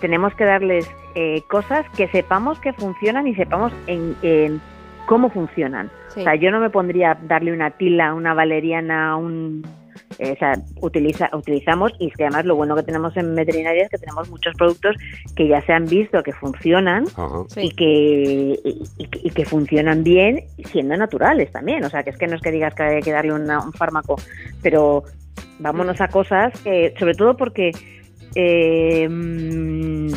[0.00, 4.60] tenemos que darles eh, cosas que sepamos que funcionan y sepamos en, en
[5.06, 5.90] cómo funcionan.
[6.08, 6.20] Sí.
[6.20, 9.66] O sea, yo no me pondría a darle una tila, una valeriana, un...
[10.18, 13.84] eh, o sea, utiliza, utilizamos y es que además lo bueno que tenemos en veterinaria
[13.84, 14.96] es que tenemos muchos productos
[15.34, 17.44] que ya se han visto que funcionan Ajá.
[17.56, 21.84] y, que, y, y que- y que funcionan bien siendo naturales también.
[21.84, 23.72] O sea, que es que no es que digas que hay que darle una- un
[23.72, 24.16] fármaco,
[24.62, 25.04] pero
[25.58, 27.72] vámonos a cosas que, sobre todo porque
[28.34, 30.12] eh, mm,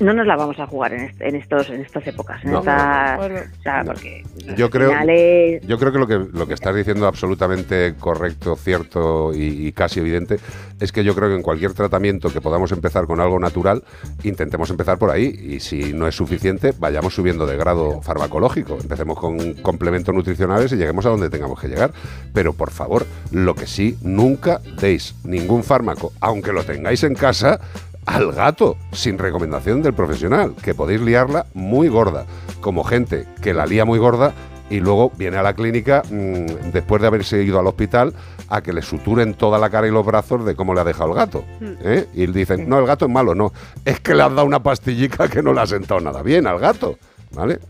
[0.00, 2.44] no nos la vamos a jugar en, est- en estos en estas épocas.
[2.44, 2.58] En No.
[2.60, 3.38] esta- Bueno.
[3.58, 4.22] o sea, porque
[4.56, 8.56] Yo creo, final es- yo creo que lo que lo que estás diciendo absolutamente correcto,
[8.56, 10.38] cierto y, y casi evidente
[10.80, 13.82] es que yo creo que en cualquier tratamiento que podamos empezar con algo natural,
[14.24, 18.78] intentemos empezar por ahí y si no es suficiente, vayamos subiendo de grado farmacológico.
[18.80, 21.92] Empecemos con complementos nutricionales y lleguemos a donde tengamos que llegar.
[22.34, 27.58] Pero por favor, lo que sí, nunca deis ningún fármaco, aunque lo tengáis en casa,
[28.06, 32.24] al gato, sin recomendación del profesional, que podéis liarla muy gorda,
[32.60, 34.32] como gente que la lía muy gorda
[34.70, 38.14] y luego viene a la clínica mm, después de haberse ido al hospital
[38.48, 41.10] a que le suturen toda la cara y los brazos de cómo le ha dejado
[41.10, 41.44] el gato.
[41.60, 42.06] ¿eh?
[42.14, 43.52] Y dicen, no, el gato es malo, no,
[43.84, 46.58] es que le has dado una pastillica que no le ha sentado nada bien al
[46.58, 46.98] gato,
[47.32, 47.60] ¿vale?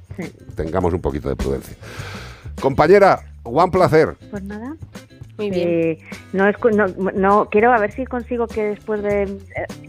[0.55, 1.77] Tengamos un poquito de prudencia.
[2.61, 4.17] Compañera, un placer.
[4.31, 4.77] Pues nada.
[5.39, 5.69] Muy bien.
[5.69, 5.99] Eh,
[6.33, 9.29] no, es, no, no, quiero a ver si consigo que después de, eh,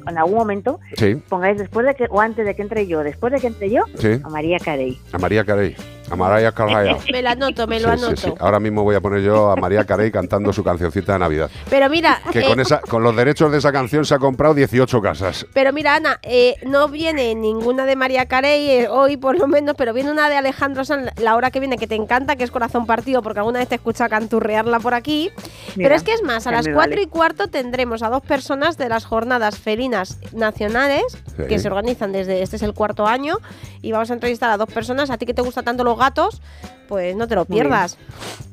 [0.07, 3.31] en algún momento, Sí, pongáis después de que, o antes de que entre yo, después
[3.33, 4.19] de que entre yo, Sí.
[4.23, 4.97] a María Carey.
[5.11, 5.75] a María Carey,
[6.09, 6.95] a María Carey.
[7.11, 8.15] Me lo anoto, me lo Sí, anoto.
[8.21, 8.33] sí.
[8.39, 11.49] Ahora mismo voy a poner yo a María Carey cantando su cancioncita de Navidad.
[11.69, 14.53] Pero mira, Que eh, con, esa, con los derechos de esa canción se ha comprado
[14.53, 15.45] 18 casas.
[15.53, 19.75] Pero mira, Ana, eh, no viene ninguna de María Carey eh, hoy por lo menos,
[19.77, 22.51] pero viene una de Alejandro Sanz la hora que viene que te encanta, que es
[22.51, 25.31] Corazón Partido, porque alguna vez te escucha canturrearla por aquí.
[25.75, 27.01] Mira, pero es que es más, a las me cuatro vale.
[27.03, 31.03] y cuarto tendremos a dos personas de las jornadas felinas nacionales
[31.37, 31.43] Sí.
[31.47, 33.37] que se organizan desde este es el cuarto año
[33.83, 35.11] y vamos a entrevistar a dos personas.
[35.11, 36.41] A ti que te gustan tanto los gatos,
[36.87, 37.97] pues no te lo pierdas.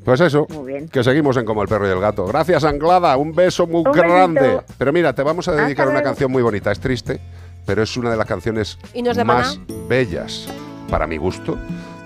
[0.03, 0.89] Pues eso, Muy bien.
[0.89, 2.25] que seguimos en Como el perro y el gato.
[2.25, 4.07] Gracias, Anglada, un beso muy Un besito.
[4.13, 4.59] grande.
[4.77, 6.71] Pero mira, te vamos a Hasta dedicar una canción muy bonita.
[6.71, 7.19] Es triste,
[7.65, 10.47] pero es una de las canciones ¿Y no es de más bellas,
[10.89, 11.57] para mi gusto,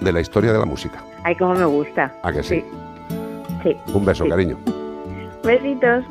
[0.01, 1.03] de la historia de la música.
[1.23, 2.13] Ay, cómo me gusta.
[2.23, 2.63] ¿A que sí?
[3.63, 3.75] Sí.
[3.93, 4.29] Un beso, Sí.
[4.29, 4.57] cariño.
[5.43, 6.05] Besitos.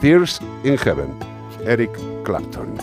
[0.00, 1.14] Tears in Heaven,
[1.66, 1.90] Eric
[2.24, 2.74] Clapton.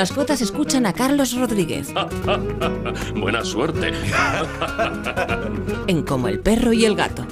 [0.00, 1.92] Mascotas escuchan a Carlos Rodríguez
[3.14, 3.92] Buena suerte.
[5.88, 7.26] en Como el perro y el gato.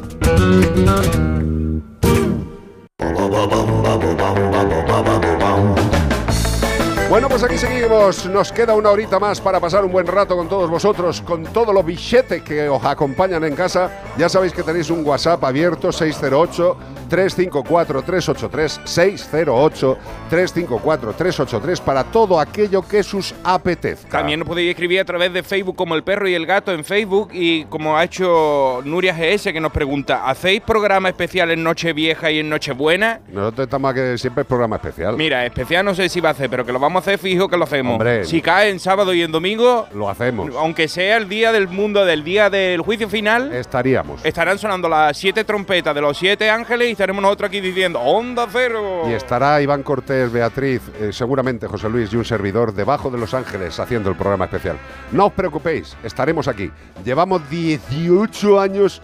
[7.08, 8.26] Bueno, pues aquí seguimos.
[8.26, 11.72] Nos queda una horita más para pasar un buen rato con todos vosotros, con todos
[11.74, 14.02] los billetes que os acompañan en casa.
[14.18, 16.76] Ya sabéis que tenéis un WhatsApp abierto 608
[17.08, 19.98] 354 383 608
[20.28, 24.08] 354 383 para todo aquello que sus apetezca.
[24.18, 26.84] También nos podéis escribir a través de Facebook como El Perro y el Gato en
[26.84, 32.30] Facebook y como ha hecho Nuria GS que nos pregunta, ¿hacéis programa especial en Nochevieja
[32.30, 33.20] y en Nochebuena?
[33.28, 35.16] Nosotros estamos que siempre es programa especial.
[35.16, 37.48] Mira, especial no sé si va a hacer, pero que lo vamos a hacer fijo
[37.48, 37.92] que lo hacemos.
[37.94, 38.24] Hombre.
[38.24, 40.50] Si cae en sábado y en domingo, Lo hacemos.
[40.56, 44.24] aunque sea el día del mundo, del día del juicio final, Estaríamos.
[44.24, 48.46] estarán sonando las siete trompetas de los siete ángeles y estaremos nosotros aquí diciendo ¡Onda
[48.50, 49.04] cero!
[49.08, 53.34] Y estará Iván Cortés, Beatriz, eh, seguramente José Luis y un servidor debajo de Los
[53.34, 54.76] Ángeles haciendo el programa especial.
[55.12, 56.70] No os preocupéis, estaremos aquí.
[57.04, 59.00] Llevamos 18 años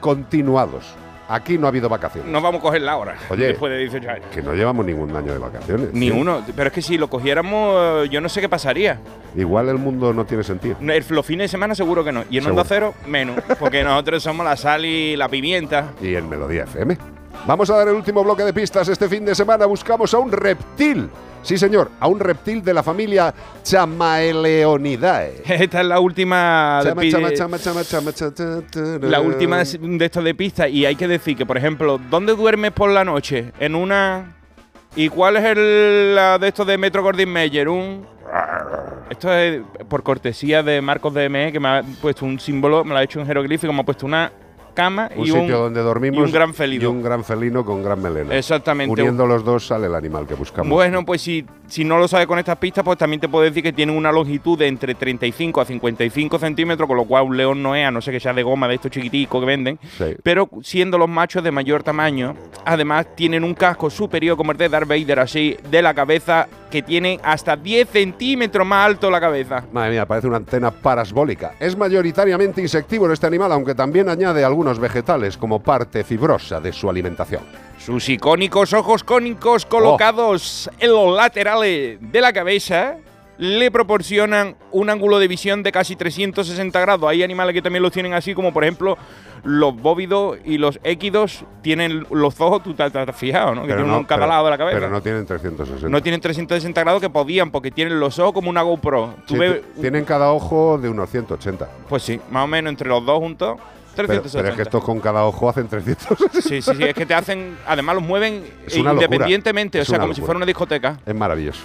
[0.00, 0.94] continuados.
[1.28, 2.30] Aquí no ha habido vacaciones.
[2.30, 3.16] Nos vamos a coger la hora.
[3.30, 3.48] Oye.
[3.48, 4.26] Después de 18 años.
[4.32, 5.92] Que no llevamos ningún año de vacaciones.
[5.92, 6.40] Ni uno.
[6.54, 9.00] Pero es que si lo cogiéramos, eh, yo no sé qué pasaría.
[9.34, 10.76] Igual el mundo no tiene sentido.
[10.80, 12.22] El- Los fines de semana seguro que no.
[12.30, 12.46] Y en.
[12.46, 13.40] Onda Cero, menos.
[13.58, 15.90] Porque nosotros somos la sal y la pimienta.
[16.00, 16.96] Y en Melodía FM.
[17.46, 18.88] Vamos a dar el último bloque de pistas.
[18.88, 21.10] Este fin de semana buscamos a un reptil.
[21.42, 23.32] Sí, señor, a un reptil de la familia
[23.62, 25.42] Chamaeleonidae.
[25.46, 28.12] Esta es la última de Chama, chama, chama,
[29.02, 30.68] La última de estos de pistas.
[30.70, 33.52] Y hay que decir que, por ejemplo, ¿dónde duermes por la noche?
[33.60, 34.34] En una.
[34.96, 37.68] ¿Y cuál es el la de estos de Metro Gordon Meyer?
[37.68, 38.08] Un.
[39.08, 42.96] Esto es por cortesía de Marcos DME, que me ha puesto un símbolo, me lo
[42.96, 44.32] ha hecho en jeroglífico, me ha puesto una
[44.76, 46.84] cama Un y sitio un, donde dormimos y un gran felino.
[46.84, 48.36] y un gran felino con gran melena.
[48.36, 48.92] Exactamente.
[48.92, 50.70] Uniendo los dos sale el animal que buscamos.
[50.70, 53.62] Bueno, pues si, si no lo sabes con estas pistas, pues también te puedo decir
[53.62, 57.62] que tienen una longitud de entre 35 a 55 centímetros, con lo cual un león
[57.62, 59.78] no es, a no ser que sea de goma de estos chiquiticos que venden.
[59.98, 60.14] Sí.
[60.22, 62.34] Pero siendo los machos de mayor tamaño,
[62.64, 66.46] además tienen un casco superior como el de Darth Vader, así, de la cabeza,
[66.76, 69.64] que tiene hasta 10 centímetros más alto la cabeza.
[69.72, 71.54] Madre mía, parece una antena parasbólica.
[71.58, 76.90] Es mayoritariamente insectívoro este animal, aunque también añade algunos vegetales como parte fibrosa de su
[76.90, 77.40] alimentación.
[77.78, 82.98] Sus icónicos ojos cónicos colocados en los laterales de la cabeza
[83.38, 87.08] le proporcionan un ángulo de visión de casi 360 grados.
[87.10, 88.96] Hay animales que también los tienen así, como por ejemplo
[89.44, 93.60] los bóvidos y los équidos tienen los ojos, tú te, te has fijado, ¿no?
[93.62, 94.78] Que tienen uno en cada pero- lado de la cabeza.
[94.78, 95.88] Pero no tienen 360.
[95.88, 99.14] No tienen 360 grados que podían, porque tienen los ojos como una GoPro.
[99.26, 101.68] Tú Sí, ves- t- tienen cada ojo de unos 180.
[101.88, 103.56] pues sí, más o menos entre los dos juntos,
[103.94, 104.38] Pero, 360.
[104.42, 106.40] pero es que estos con cada ojo hacen 360.
[106.40, 108.42] Sí, sí, sí, es que te hacen, además los mueven
[108.74, 110.98] independientemente, o sea, como si fuera una discoteca.
[111.06, 111.60] Es maravilloso.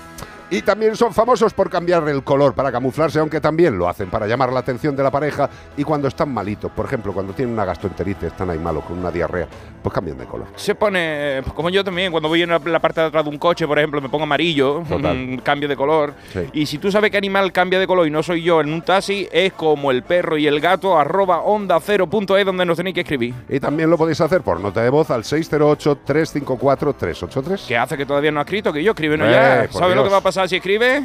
[0.54, 4.28] Y también son famosos por cambiar el color para camuflarse, aunque también lo hacen para
[4.28, 6.70] llamar la atención de la pareja y cuando están malitos.
[6.74, 9.48] Por ejemplo, cuando tienen una gastroenteritis, están ahí malos con una diarrea,
[9.82, 10.48] pues cambian de color.
[10.56, 13.38] Se pone, pues como yo también, cuando voy en la, parte de atrás de un
[13.38, 15.16] coche, por ejemplo, me pongo amarillo, Total.
[15.16, 16.14] mm, cambio de color.
[16.34, 16.40] Sí.
[16.54, 18.82] Y si tú sabes qué animal cambia de color y no soy yo en un
[18.82, 22.78] taxi, es como el perro y el gato, arroba onda cero punto es, donde nos
[22.78, 23.34] tenéis que escribir.
[23.50, 27.68] Y también lo podéis hacer por nota de voz al 608-354-383.
[27.68, 29.68] Que hace que todavía no ha escrito, que yo escríbenos Eh, ya.
[29.72, 31.02] ¿Sabes lo que va a pasar si escribe?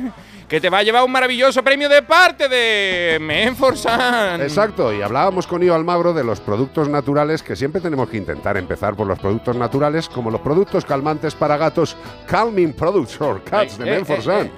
[0.48, 4.40] Que te va a llevar un maravilloso premio de parte de Menforsan.
[4.40, 8.56] Exacto, y hablábamos con Io Almagro de los productos naturales, que siempre tenemos que intentar
[8.66, 13.78] empezar por los productos naturales, como los productos calmantes para gatos Calming Products or Cats
[13.78, 14.50] de Eh, eh, Menforsan.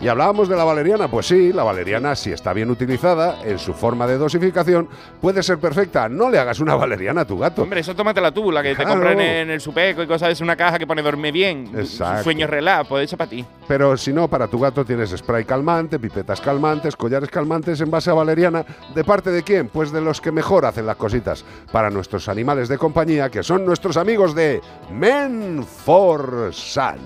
[0.00, 3.72] Y hablábamos de la valeriana, pues sí, la valeriana si está bien utilizada en su
[3.72, 4.88] forma de dosificación
[5.20, 6.08] puede ser perfecta.
[6.08, 7.62] No le hagas una valeriana a tu gato.
[7.62, 10.54] Hombre, eso tómatela tú, la que te compran en el supeco y cosas, es una
[10.54, 11.70] caja que pone dormir bien.
[11.74, 12.24] Exacto.
[12.24, 13.44] Sueños relax, pues eso para ti.
[13.66, 18.10] Pero si no, para tu gato tienes spray calmante, pipetas calmantes, collares calmantes en base
[18.10, 18.64] a valeriana.
[18.94, 19.68] ¿De parte de quién?
[19.68, 21.44] Pues de los que mejor hacen las cositas.
[21.72, 24.60] Para nuestros animales de compañía, que son nuestros amigos de
[24.92, 26.96] Men for Sun.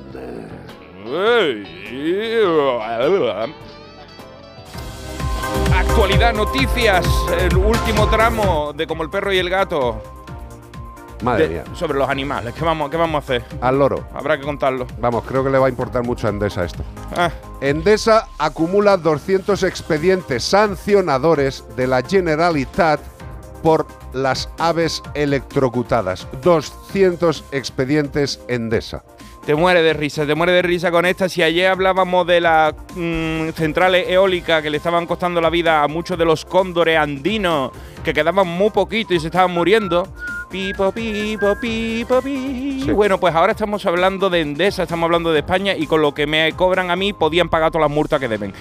[5.74, 7.04] Actualidad, noticias,
[7.40, 10.00] el último tramo de Como el perro y el gato.
[11.22, 11.64] Madre de- mía.
[11.74, 12.54] Sobre los animales.
[12.54, 13.44] ¿Qué vamos, ¿Qué vamos a hacer?
[13.60, 14.06] Al loro.
[14.14, 14.86] Habrá que contarlo.
[15.00, 16.82] Vamos, creo que le va a importar mucho a Endesa esto.
[17.16, 17.30] Ah.
[17.60, 23.00] Endesa acumula 200 expedientes sancionadores de la Generalitat
[23.62, 26.26] por las aves electrocutadas.
[26.42, 29.02] 200 expedientes Endesa.
[29.44, 31.28] Te muere de risa, te muere de risa con esta.
[31.28, 35.88] Si ayer hablábamos de las mm, centrales eólicas que le estaban costando la vida a
[35.88, 37.70] muchos de los cóndores andinos,
[38.04, 40.06] que quedaban muy poquito y se estaban muriendo.
[40.50, 42.82] Pipo, pipo, pipo, pi.
[42.84, 42.90] Sí.
[42.90, 46.26] Bueno, pues ahora estamos hablando de Endesa, estamos hablando de España y con lo que
[46.26, 48.52] me cobran a mí podían pagar todas las multas que deben.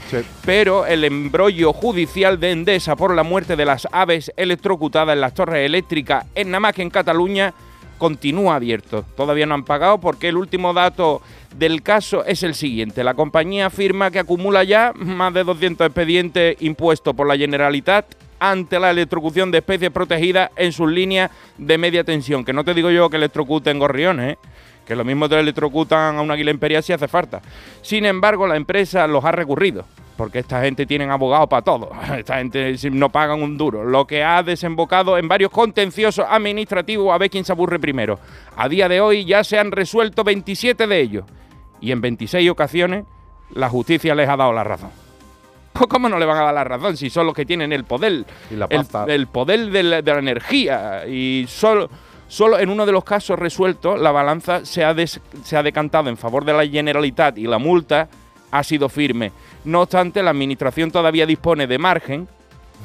[0.45, 5.33] Pero el embrollo judicial de Endesa por la muerte de las aves electrocutadas en las
[5.33, 7.55] torres eléctricas en nada más que en Cataluña
[7.99, 9.05] continúa abierto.
[9.15, 11.21] Todavía no han pagado porque el último dato
[11.55, 13.03] del caso es el siguiente.
[13.03, 18.07] La compañía afirma que acumula ya más de 200 expedientes impuestos por la Generalitat
[18.39, 22.43] ante la electrocución de especies protegidas en sus líneas de media tensión.
[22.43, 24.37] Que no te digo yo que electrocuten gorriones, ¿eh?
[24.87, 27.41] que lo mismo te electrocutan a una águila imperial si hace falta.
[27.83, 29.85] Sin embargo, la empresa los ha recurrido,
[30.19, 31.91] porque esta gente tienen abogados para todo.
[32.17, 37.17] Esta gente no pagan un duro, lo que ha desembocado en varios contenciosos administrativos a
[37.17, 38.19] ver quién se aburre primero.
[38.57, 41.23] A día de hoy ya se han resuelto 27 de ellos,
[41.79, 43.05] y en 26 ocasiones
[43.53, 44.89] la justicia les ha dado la razón.
[45.71, 47.85] Pues, ¿Cómo no le van a dar la razón si son los que tienen el
[47.85, 48.25] poder?
[48.51, 51.07] Y la el, el poder de la, de la energía.
[51.07, 51.89] Y solo,
[52.27, 56.09] solo en uno de los casos resueltos la balanza se ha, des- se ha decantado
[56.09, 58.09] en favor de la Generalitat y la multa
[58.51, 59.31] ha sido firme.
[59.65, 62.27] No obstante, la Administración todavía dispone de margen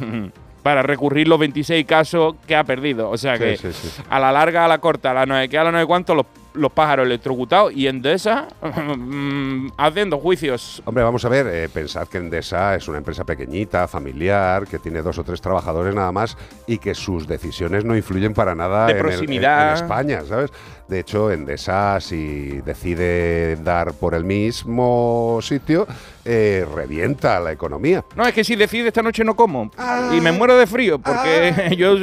[0.63, 3.11] para recurrir los 26 casos que ha perdido.
[3.11, 4.03] O sea Sí, que sí, sí.
[4.09, 5.85] a la larga, a la corta, a la no sé qué, a la no sé
[5.87, 6.25] cuánto, los,
[6.55, 10.83] los pájaros electrocutados y Endesa mm, haciendo juicios.
[10.87, 15.03] Hombre, vamos a ver, eh, pensad que Endesa es una empresa pequeñita, familiar, que tiene
[15.03, 16.37] dos o tres trabajadores nada más
[16.67, 19.69] y que sus decisiones no influyen para nada De en, el- en- proximidad.
[19.69, 20.51] en España, ¿sabes?
[20.89, 25.87] De hecho, Endesa, si decide dar por el mismo sitio,
[26.25, 28.05] eh, revienta la economía.
[28.17, 29.71] No, es que si decide esta noche no como.
[30.13, 31.97] y me muero de frío porque yo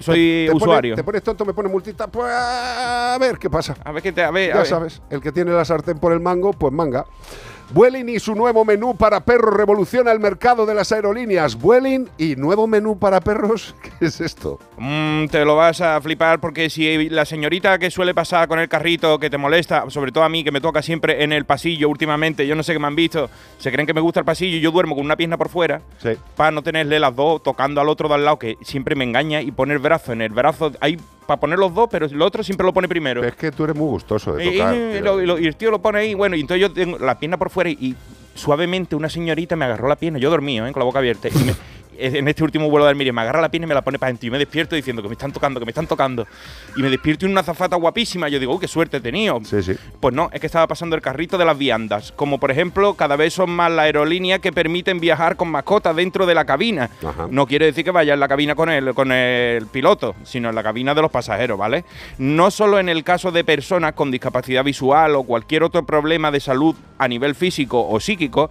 [0.00, 0.94] soy- Te pone- usuario.
[0.94, 3.76] te pones tonto, me pone multita, pues a ver qué pasa.
[3.84, 4.22] A ver qué te.
[4.22, 4.66] A ver, a Ya ver.
[4.66, 7.04] sabes, el que tiene la sartén por el mango, pues manga.
[7.70, 11.54] Vueling y su nuevo menú para perros revoluciona el mercado de las aerolíneas.
[11.54, 14.58] Vueling y nuevo menú para perros, ¿qué es esto?
[14.78, 18.68] Mm, te lo vas a flipar porque si la señorita que suele pasar con el
[18.70, 21.90] carrito que te molesta, sobre todo a mí que me toca siempre en el pasillo
[21.90, 23.28] últimamente, yo no sé qué me han visto,
[23.58, 25.82] se creen que me gusta el pasillo y yo duermo con una pierna por fuera
[25.98, 26.10] Sí.
[26.36, 29.42] para no tenerle las dos tocando al otro de al lado que siempre me engaña
[29.42, 32.42] y pone el brazo en el brazo hay para poner los dos, pero el otro
[32.42, 33.22] siempre lo pone primero.
[33.22, 34.74] Es que tú eres muy gustoso de Y, tocar.
[34.74, 35.00] y tío.
[35.02, 37.18] lo- y lo- y el tío lo pone ahí, bueno, y entonces yo tengo la
[37.18, 37.96] pierna por fuera y,
[38.34, 40.72] suavemente una señorita me agarró la pierna, yo dormido, ¿eh?
[40.72, 41.54] con la boca abierta, y me-
[41.98, 44.08] en este último vuelo de Almería me agarra la pierna y me la pone para
[44.08, 46.26] adentro y me despierto diciendo que me están tocando, que me están tocando.
[46.76, 49.40] Y me despierto en una zafata guapísima, yo digo, uy, qué suerte he tenido.
[49.44, 49.74] Sí, sí.
[50.00, 52.12] Pues no, es que estaba pasando el carrito de las viandas.
[52.12, 56.26] Como por ejemplo, cada vez son más las aerolíneas que permiten viajar con mascotas dentro
[56.26, 56.90] de la cabina.
[57.30, 60.54] No quiere decir que vaya en la cabina con el, con el piloto, sino en
[60.54, 61.84] la cabina de los pasajeros, ¿vale?
[62.18, 66.40] No solo en el caso de personas con discapacidad visual o cualquier otro problema de
[66.40, 68.50] salud a nivel físico o psíquico,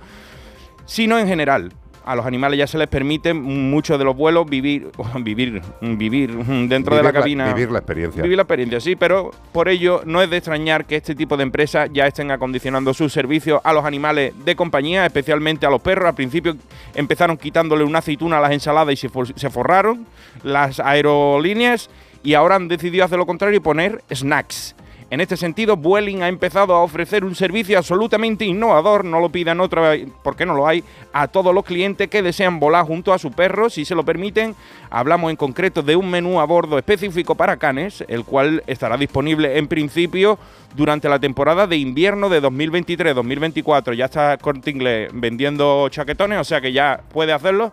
[0.85, 1.73] sino en general.
[2.07, 4.89] A los animales ya se les permite muchos de los vuelos vivir,
[5.19, 6.31] vivir, vivir
[6.69, 7.53] dentro de la cabina.
[7.53, 8.23] vivir la experiencia.
[8.23, 11.43] Vivir la experiencia, sí, pero por ello no es de extrañar que este tipo de
[11.43, 16.07] empresas ya estén acondicionando sus servicios a los animales de compañía, especialmente a los perros.
[16.07, 16.55] Al principio
[16.95, 20.05] empezaron quitándole una aceituna a las ensaladas y se, for- se forraron
[20.43, 21.89] las aerolíneas
[22.23, 24.75] y ahora han decidido hacer lo contrario y poner snacks.
[25.09, 29.61] En este sentido, Vueling ha empezado a ofrecer un servicio absolutamente innovador, no lo pidan
[29.61, 33.17] otra vez, porque no lo hay, a todos los clientes que desean volar junto a
[33.17, 34.53] su perro, si se lo permiten.
[34.89, 39.57] Hablamos en concreto de un menú a bordo específico para canes, el cual estará disponible
[39.57, 40.37] en principio
[40.75, 43.93] durante la temporada de invierno de 2023-2024.
[43.93, 47.71] Ya está Corte vendiendo chaquetones, o sea que ya puede hacerlo.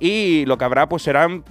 [0.00, 1.44] Y lo que habrá pues serán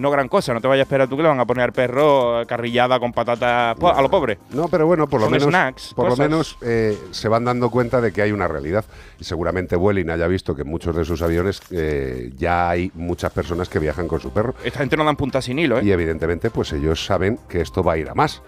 [0.00, 1.72] no gran cosa, no te vayas a esperar tú que le van a poner al
[1.72, 4.38] perro carrillada con patatas a lo pobre.
[4.50, 7.70] No, pero bueno, por lo Son menos, snacks, por lo menos eh, se van dando
[7.70, 8.84] cuenta de que hay una realidad.
[9.18, 13.32] Y seguramente Vueling haya visto que en muchos de sus aviones eh, ya hay muchas
[13.32, 14.54] personas que viajan con su perro.
[14.64, 15.84] Esta gente no dan punta sin hilo, ¿eh?
[15.84, 18.42] Y evidentemente, pues ellos saben que esto va a ir a más.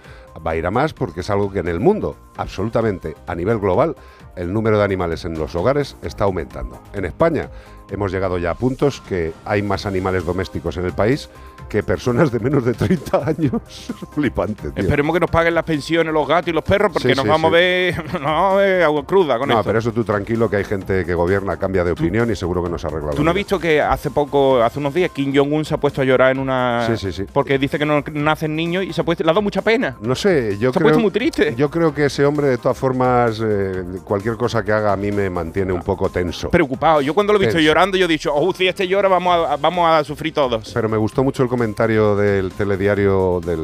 [0.47, 3.59] Va a ir a más porque es algo que en el mundo, absolutamente a nivel
[3.59, 3.95] global,
[4.35, 6.81] el número de animales en los hogares está aumentando.
[6.95, 7.51] En España
[7.93, 11.29] hemos llegado ya a puntos que hay más animales domésticos en el país
[11.69, 13.53] que personas de menos de 30 años.
[14.15, 14.83] Flipante, tío.
[14.83, 17.29] Esperemos que nos paguen las pensiones los gatos y los perros porque Sí, nos sí,
[17.29, 17.57] vamos sí.
[17.57, 19.65] a ver, nos vamos a ver agua cruda con no, esto.
[19.65, 22.69] pero eso tú tranquilo que hay gente que gobierna, cambia de opinión y seguro que
[22.71, 23.13] nos arregla.
[23.13, 26.03] ¿Tú no has visto que hace poco, hace unos días, Kim Jong-un se ha puesto
[26.03, 26.87] a llorar en una...
[26.89, 27.25] Sí, sí, sí.
[27.33, 29.97] Porque dice que no nacen niños y se ha puesto, le ha dado mucha pena.
[30.01, 31.55] No sé, yo Se ha creo, puesto muy triste.
[31.57, 35.11] Yo creo que ese hombre, de todas formas, eh, cualquier cosa que haga a mí
[35.11, 36.51] me mantiene un poco tenso.
[36.51, 37.01] Preocupado.
[37.01, 37.65] Yo cuando lo he visto Tenso.
[37.83, 40.71] Llorando, yo he dicho, oh, si este llora, vamos a, vamos a sufrir todos.
[40.73, 43.59] Pero me gustó mucho el comentario del telediario de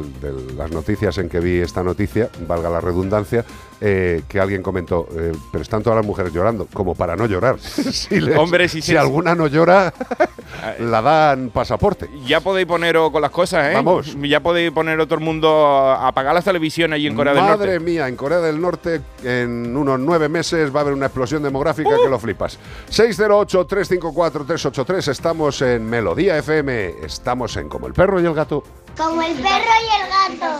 [0.55, 3.45] las noticias en que vi esta noticia, valga la redundancia,
[3.81, 7.57] eh, que alguien comentó, eh, pero están todas las mujeres llorando, como para no llorar.
[7.59, 9.93] si les- Hombre, si alguna no llora,
[10.79, 12.09] la dan pasaporte.
[12.25, 13.75] Ya podéis poneros con las cosas, ¿eh?
[13.75, 14.15] Vamos.
[14.21, 17.73] Ya podéis poner todo el mundo a apagar las televisiones allí en Corea del Madre
[17.73, 17.79] Norte.
[17.91, 21.89] mía, en Corea del Norte en unos nueve meses va a haber una explosión demográfica
[21.89, 22.03] Uh.
[22.03, 22.57] que lo flipas.
[22.89, 28.63] 608-354-383, estamos en Melodía FM, estamos en Como el Perro y el Gato.
[28.97, 30.59] Como el perro y el gato.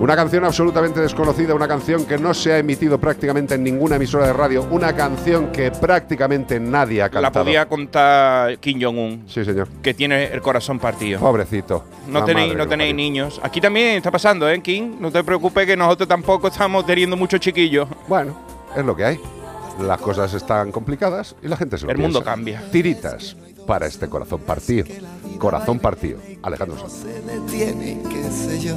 [0.00, 4.28] Una canción absolutamente desconocida, una canción que no se ha emitido prácticamente en ninguna emisora
[4.28, 7.44] de radio, una canción que prácticamente nadie ha La cantado.
[7.44, 9.24] podía contar Kim Jong-un.
[9.26, 9.66] Sí, señor.
[9.82, 11.18] Que tiene el corazón partido.
[11.18, 11.84] Pobrecito.
[12.06, 12.64] No La tenéis, no
[12.94, 13.40] niños.
[13.42, 15.00] Aquí también está pasando, ¿eh, Kim?
[15.00, 17.88] No te preocupes que nosotros tampoco estamos teniendo muchos chiquillos.
[18.06, 18.36] Bueno,
[18.76, 19.20] es lo que hay.
[19.80, 22.62] Las cosas están complicadas y la gente se lo El mundo cambia.
[22.70, 24.86] Tiritas para este corazón partido.
[25.38, 26.20] Corazón partido.
[26.42, 27.04] Alejandro Sanz.
[27.04, 28.76] detiene, qué sé yo.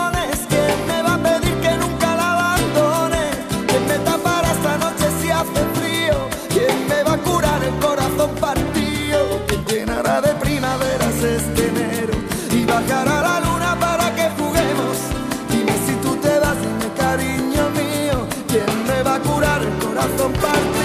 [20.23, 20.80] El corazón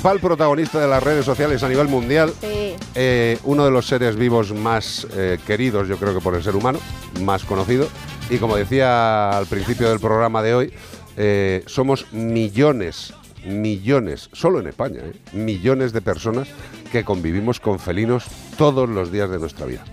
[0.00, 2.74] principal protagonista de las redes sociales a nivel mundial, Sí.
[2.94, 6.56] eh, uno de los seres vivos más eh, queridos, yo creo que por el ser
[6.56, 6.78] humano,
[7.20, 7.86] más conocido.
[8.30, 10.72] Y como decía al principio del programa de hoy,
[11.18, 13.12] eh, somos millones,
[13.44, 15.02] millones, solo en España,
[15.34, 16.48] millones de personas
[16.90, 18.24] que convivimos con felinos
[18.56, 19.84] todos los días de nuestra vida.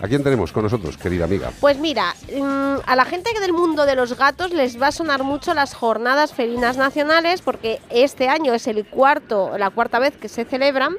[0.00, 1.50] ¿A quién tenemos con nosotros, querida amiga?
[1.60, 5.22] Pues mira, mm, a la gente del mundo de los gatos les va a sonar
[5.22, 10.28] mucho las jornadas felinas nacionales porque este año es el cuarto, la cuarta vez que
[10.28, 10.96] se celebran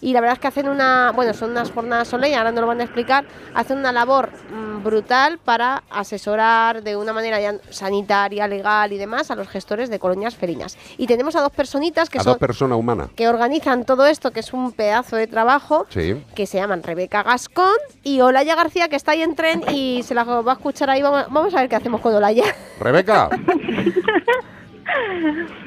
[0.00, 2.66] y la verdad es que hacen una, bueno, son unas jornadas soleñas, ahora no lo
[2.66, 3.24] van a explicar,
[3.54, 9.30] hacen una labor mm, brutal para asesorar de una manera ya sanitaria, legal y demás
[9.30, 10.76] a los gestores de colonias felinas.
[10.98, 13.08] Y tenemos a dos personitas que a son dos personas humanas.
[13.16, 16.22] que organizan todo esto, que es un pedazo de trabajo, Sí.
[16.34, 20.14] que se llaman Rebeca Gascón y Olaya García, que está ahí en tren y se
[20.14, 21.02] la va a escuchar ahí.
[21.02, 22.44] Vamos, vamos a ver qué hacemos con Olaya.
[22.80, 23.28] Rebeca.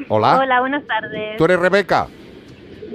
[0.09, 0.38] Hola.
[0.39, 1.38] Hola, buenas tardes.
[1.38, 2.07] ¿Tú eres Rebeca?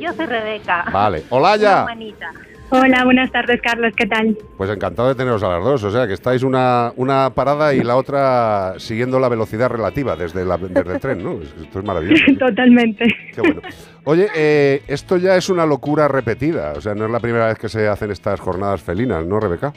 [0.00, 0.84] Yo soy Rebeca.
[0.92, 1.22] Vale.
[1.30, 2.30] Una hermanita.
[2.74, 3.92] Hola, buenas tardes, Carlos.
[3.94, 4.34] ¿Qué tal?
[4.56, 5.84] Pues encantado de teneros a las dos.
[5.84, 10.42] O sea, que estáis una, una parada y la otra siguiendo la velocidad relativa desde,
[10.46, 11.32] la, desde el tren, ¿no?
[11.42, 12.24] Es- Esto es maravilloso.
[12.38, 13.04] Totalmente.
[13.34, 13.60] Qué bueno.
[14.04, 16.72] Oye, eh, esto ya es una locura repetida.
[16.74, 19.74] O sea, no es la primera vez que se hacen estas jornadas felinas, ¿no, Rebeca?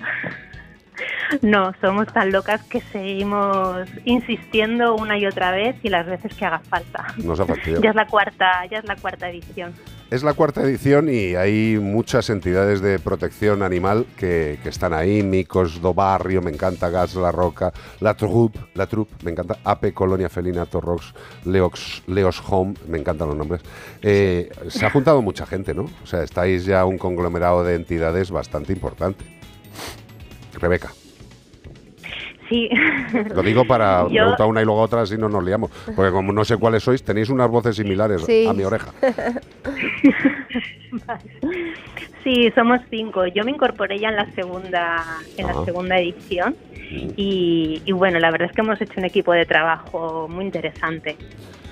[1.41, 6.45] No, somos tan locas que seguimos insistiendo una y otra vez y las veces que
[6.45, 7.07] haga falta.
[7.17, 7.83] Nos ha fastidiado.
[7.83, 9.73] Ya es la cuarta, ya es la cuarta edición.
[10.11, 15.23] Es la cuarta edición y hay muchas entidades de protección animal que, que están ahí.
[15.23, 19.93] Micos do Barrio, me encanta Gas La Roca, La Troupe, La Troupe, me encanta APE,
[19.93, 21.11] Colonia Felina, Torrox,
[21.45, 23.61] Leox, Leos Home, me encantan los nombres.
[24.03, 25.89] Eh, se ha juntado mucha gente, ¿no?
[26.03, 29.25] O sea, estáis ya un conglomerado de entidades bastante importante.
[30.53, 30.93] Rebeca,
[32.49, 32.69] Sí.
[33.33, 35.71] lo digo para Yo- preguntar una y luego otra, así no nos liamos.
[35.95, 38.45] Porque como no sé cuáles sois, tenéis unas voces similares Sí.
[38.47, 38.91] a mi oreja.
[42.23, 43.27] Sí, somos cinco.
[43.27, 45.03] Yo me incorporé ya en la segunda,
[45.37, 46.55] en la segunda edición
[47.15, 51.17] y, y bueno, la verdad es que hemos hecho un equipo de trabajo muy interesante.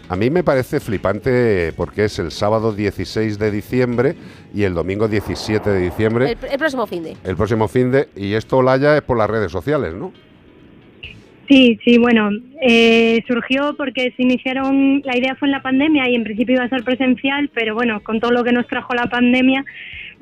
[0.09, 4.15] A mí me parece flipante porque es el sábado 16 de diciembre
[4.53, 7.17] y el domingo 17 de diciembre, El, el próximo fin de.
[7.23, 10.11] el próximo fin de, y esto Olaya es por las redes sociales, ¿no?
[11.53, 12.31] Sí, sí, bueno,
[12.63, 16.63] eh, surgió porque se iniciaron, la idea fue en la pandemia y en principio iba
[16.63, 19.63] a ser presencial, pero bueno, con todo lo que nos trajo la pandemia,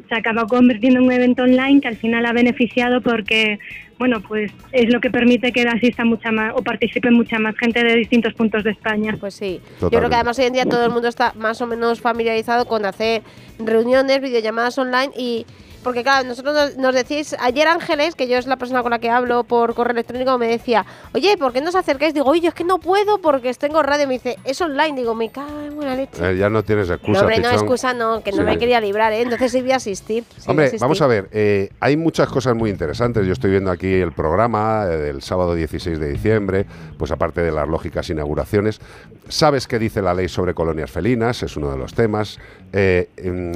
[0.09, 3.59] se acabó convirtiendo en un evento online que al final ha beneficiado porque,
[4.01, 7.83] bueno, pues es lo que permite que asista mucha más o participe mucha más gente
[7.83, 9.15] de distintos puntos de España.
[9.19, 9.61] Pues sí.
[9.79, 12.65] Yo creo que además hoy en día todo el mundo está más o menos familiarizado
[12.65, 13.21] con hacer
[13.59, 15.45] reuniones, videollamadas online y
[15.83, 18.99] porque claro, nosotros nos, nos decís, ayer Ángeles, que yo es la persona con la
[18.99, 22.13] que hablo por correo electrónico, me decía, oye, ¿por qué no os acercáis?
[22.13, 24.05] Digo, oye, es que no puedo porque tengo radio.
[24.07, 24.95] Me dice, es online.
[24.95, 26.21] Digo, me cago en la leche.
[26.33, 28.43] Eh, ya no tienes No, excusa, hombre, no, excusa no, que no Sí.
[28.43, 29.21] me quería librar, ¿eh?
[29.21, 30.23] Entonces sí voy a asistir.
[30.23, 30.81] sí voy a Hombre, asistir.
[30.81, 33.25] vamos a ver, eh, hay muchas cosas muy interesantes.
[33.25, 36.65] Yo estoy viendo aquí el programa eh, del sábado 16 de diciembre,
[36.97, 38.79] pues aparte de las lógicas inauguraciones.
[39.27, 41.43] ¿Sabes qué dice la ley sobre colonias felinas?
[41.43, 42.39] Es uno de los temas.
[42.73, 43.53] Eh, em,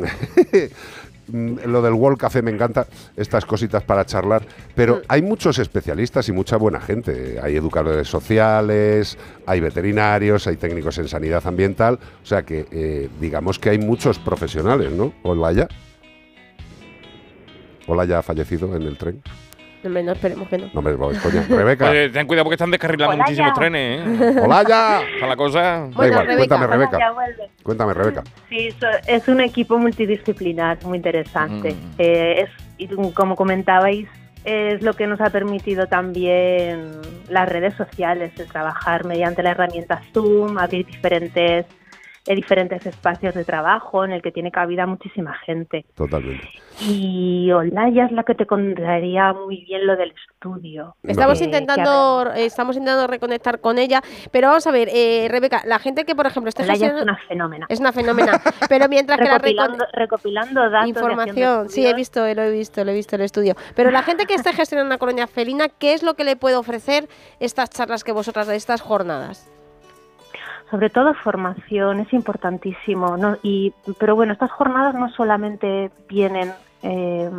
[1.27, 4.45] mm, lo del World Café me encanta, estas cositas para charlar,
[4.75, 7.39] pero hay muchos especialistas y mucha buena gente.
[7.41, 13.59] Hay educadores sociales, hay veterinarios, hay técnicos en sanidad ambiental, o sea que eh, digamos
[13.59, 15.13] que hay muchos profesionales, ¿no?
[15.23, 15.67] Olaya.
[17.87, 19.21] Olaya ha fallecido en el tren.
[19.85, 20.65] No, hombre, no, esperemos que no.
[20.73, 20.81] No
[21.21, 21.45] coña.
[21.49, 21.89] Rebeca.
[21.91, 23.53] Oye, ten cuidado porque están descarrilando Hola, muchísimos ya.
[23.53, 24.39] trenes, ¿eh?
[24.43, 25.01] Hola, ya.
[25.13, 25.61] Está la cosa.
[25.95, 26.99] Da igual, cuéntame, Rebeca.
[27.61, 28.23] Cuéntame, Rebeca.
[28.49, 31.73] Sí, so- es un equipo multidisciplinar muy interesante.
[31.73, 31.93] Mm.
[31.99, 34.07] Eh, es, y como comentabais,
[34.43, 36.91] es lo que nos ha permitido también
[37.29, 41.65] las redes sociales, el trabajar mediante la herramienta Zoom, abrir diferentes,
[42.27, 45.85] eh, diferentes espacios de trabajo en el que tiene cabida muchísima gente.
[45.95, 46.47] Totalmente.
[46.81, 50.95] Y Olaya es la que te contaría muy bien lo del estudio.
[51.03, 55.79] Estamos Eh, intentando, estamos intentando reconectar con ella, pero vamos a ver, eh, Rebeca, la
[55.79, 57.65] gente que por ejemplo esté Olaya es gestionando- una fenómena.
[57.69, 62.41] es una fenómena, pero mientras que la recopilando, recopilando datos información, sí he visto, lo
[62.41, 65.27] he visto, lo he visto el estudio, pero la gente que esté gestionando una colonia
[65.27, 67.07] felina, ¿qué es lo que le puede ofrecer
[67.39, 69.49] estas charlas que vosotras estas jornadas?
[70.71, 73.37] Sobre todo formación es importantísimo ¿no?
[73.43, 76.51] y pero bueno estas jornadas no solamente vienen
[76.83, 77.29] eh,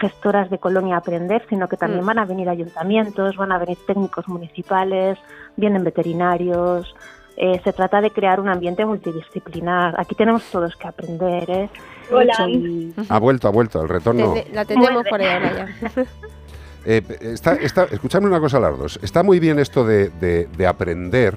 [0.00, 2.06] gestoras de colonia a aprender sino que también Mm.
[2.06, 5.18] van a venir ayuntamientos van a venir técnicos municipales
[5.56, 6.94] vienen veterinarios
[7.36, 11.70] eh, se trata de crear un ambiente multidisciplinar aquí tenemos todos que aprender ¿eh?
[12.10, 12.34] Hola.
[12.48, 14.34] Y- Ha vuelto, ha vuelto, el retorno.
[14.54, 15.52] La tendremos por ahí ahora
[15.94, 16.04] ya.
[16.86, 18.98] Eh, está, está, escuchadme una cosa, las dos.
[19.02, 21.36] Está muy bien esto de, de- de aprender.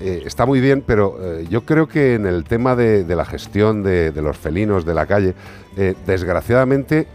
[0.00, 3.82] Eh, está muy bien, pero eh, yo creo que en el tema de, la gestión
[3.82, 5.34] de, de los felinos de la calle,
[5.76, 7.06] eh, desgraciadamente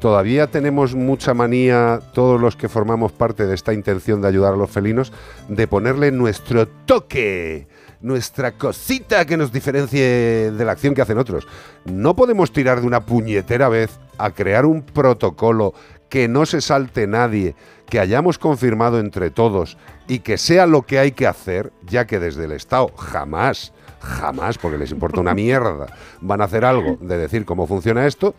[0.00, 4.56] todavía tenemos mucha manía, todos los que formamos parte de esta intención de ayudar a
[4.56, 5.12] los felinos,
[5.48, 7.68] de ponerle nuestro toque,
[8.00, 11.46] nuestra cosita que nos diferencie de la acción que hacen otros.
[11.84, 15.72] No podemos tirar de una puñetera vez a crear un protocolo
[16.08, 17.54] que no se salte nadie,
[17.92, 19.76] que hayamos confirmado entre todos
[20.08, 24.56] y que sea lo que hay que hacer, ya que desde el Estado jamás, jamás,
[24.56, 25.88] porque les importa una mierda,
[26.22, 28.34] van a hacer algo de decir cómo funciona esto,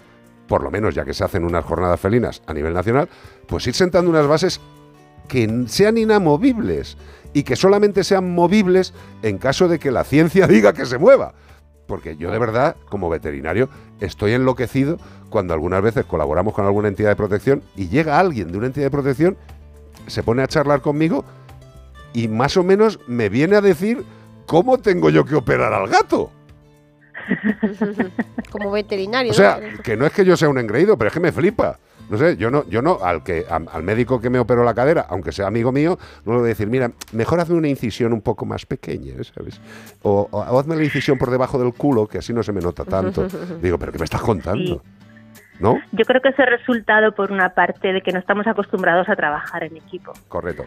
[0.48, 3.08] por lo menos ya que se hacen unas jornadas felinas a nivel nacional,
[3.46, 4.60] pues ir sentando unas bases
[5.28, 6.98] que sean inamovibles
[7.32, 11.36] y que solamente sean movibles en caso de que la ciencia diga que se mueva.
[11.88, 13.70] Porque yo de verdad, como veterinario,
[14.00, 14.98] estoy enloquecido
[15.30, 18.86] cuando algunas veces colaboramos con alguna entidad de protección y llega alguien de una entidad
[18.86, 19.38] de protección,
[20.08, 21.26] se pone a charlar conmigo
[22.14, 24.04] y más o menos me viene a decir
[24.46, 26.32] cómo tengo yo que operar al gato.
[28.52, 29.32] Como veterinario.
[29.32, 29.82] O sea, ¿no?
[29.82, 31.80] que no es que yo sea un engreído, pero es que me flipa.
[32.14, 34.76] No sé, yo no, yo no, al que, am- al médico que me operó la
[34.76, 38.14] cadera, aunque sea amigo mío, no le voy a decir, mira, mejor hazme una incisión
[38.14, 39.60] un poco más pequeña, ¿sabes?
[40.04, 42.62] O, o- o hazme la incisión por debajo del culo, que así no se me
[42.62, 43.26] nota tanto.
[43.64, 44.84] Digo, pero ¿qué me estás contando?
[45.60, 45.80] ¿No?
[45.92, 49.16] Yo creo que es el resultado por una parte de que no estamos acostumbrados a
[49.16, 50.66] trabajar en equipo Correcto.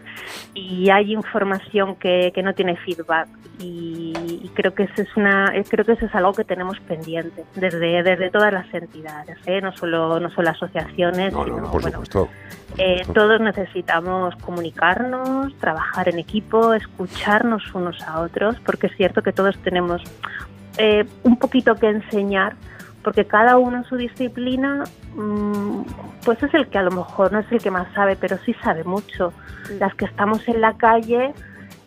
[0.55, 4.13] y hay información que, que no tiene feedback y,
[4.45, 8.03] y creo que eso es una creo que eso es algo que tenemos pendiente desde
[8.05, 9.61] desde todas las entidades ¿eh?
[9.61, 12.29] no solo no solo asociaciones No, no, sino, no, por bueno, supuesto.
[12.79, 19.33] eh, todos necesitamos comunicarnos, trabajar en equipo, escucharnos unos a otros, porque es cierto que
[19.33, 20.03] todos tenemos
[20.79, 22.55] eh, un poquito que enseñar,
[23.07, 24.83] porque cada uno en su disciplina,
[25.15, 25.83] mm,
[26.25, 28.53] pues es el que a lo mejor no es el que más sabe, pero sí
[28.65, 29.33] sabe mucho.
[29.79, 31.33] Las que estamos en la calle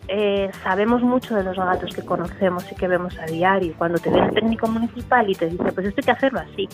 [0.08, 3.74] eh, sabemos mucho de los gatos que conocemos y que vemos a diario.
[3.76, 6.66] Cuando te viene el técnico municipal y te dice, pues esto hay que hacerlo así,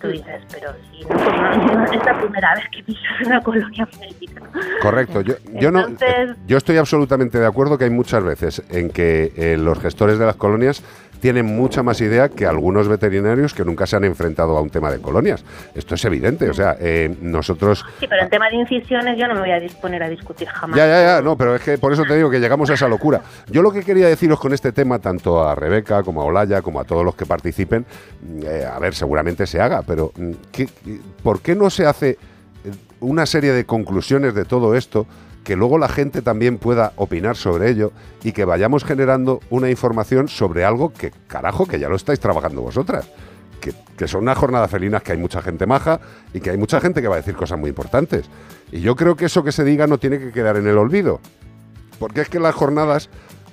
[0.00, 3.88] tú dices, pero si no, pues no, es la primera vez que pisas una colonia
[4.00, 4.42] médica.
[4.82, 5.20] Correcto.
[5.20, 5.86] Yo, yo, no,
[6.48, 10.26] yo estoy absolutamente de acuerdo que hay muchas veces en que eh, los gestores de
[10.26, 10.82] las colonias
[11.22, 14.90] tienen mucha más idea que algunos veterinarios que nunca se han enfrentado a un tema
[14.90, 15.44] de colonias.
[15.72, 16.50] Esto es evidente.
[16.50, 19.60] O sea, eh, nosotros Sí, pero en tema de incisiones yo no me voy a
[19.60, 20.76] disponer a discutir jamás.
[20.76, 22.88] Ya, ya, ya, no, pero es que por eso te digo que llegamos a esa
[22.88, 23.20] locura.
[23.48, 26.80] Yo lo que quería deciros con este tema, tanto a Rebeca como a Olaya, como
[26.80, 27.86] a todos los que participen,
[28.20, 30.68] mm, eh, a ver, seguramente se haga, pero mm, ¿qué-
[31.22, 32.18] ¿por qué no se hace eh,
[32.98, 35.06] una serie de conclusiones de todo esto?
[35.44, 37.92] Que luego la gente también pueda opinar sobre ello
[38.22, 42.62] y que vayamos generando una información sobre algo que, carajo, que ya lo estáis trabajando
[42.62, 43.08] vosotras.
[43.60, 46.00] Que, que son unas jornadas felinas que hay mucha gente maja
[46.34, 48.26] y que hay mucha gente que va a decir cosas muy importantes.
[48.72, 51.20] Y yo creo que eso que se diga no tiene que quedar en el olvido.
[52.00, 53.08] Porque es que las jornadas,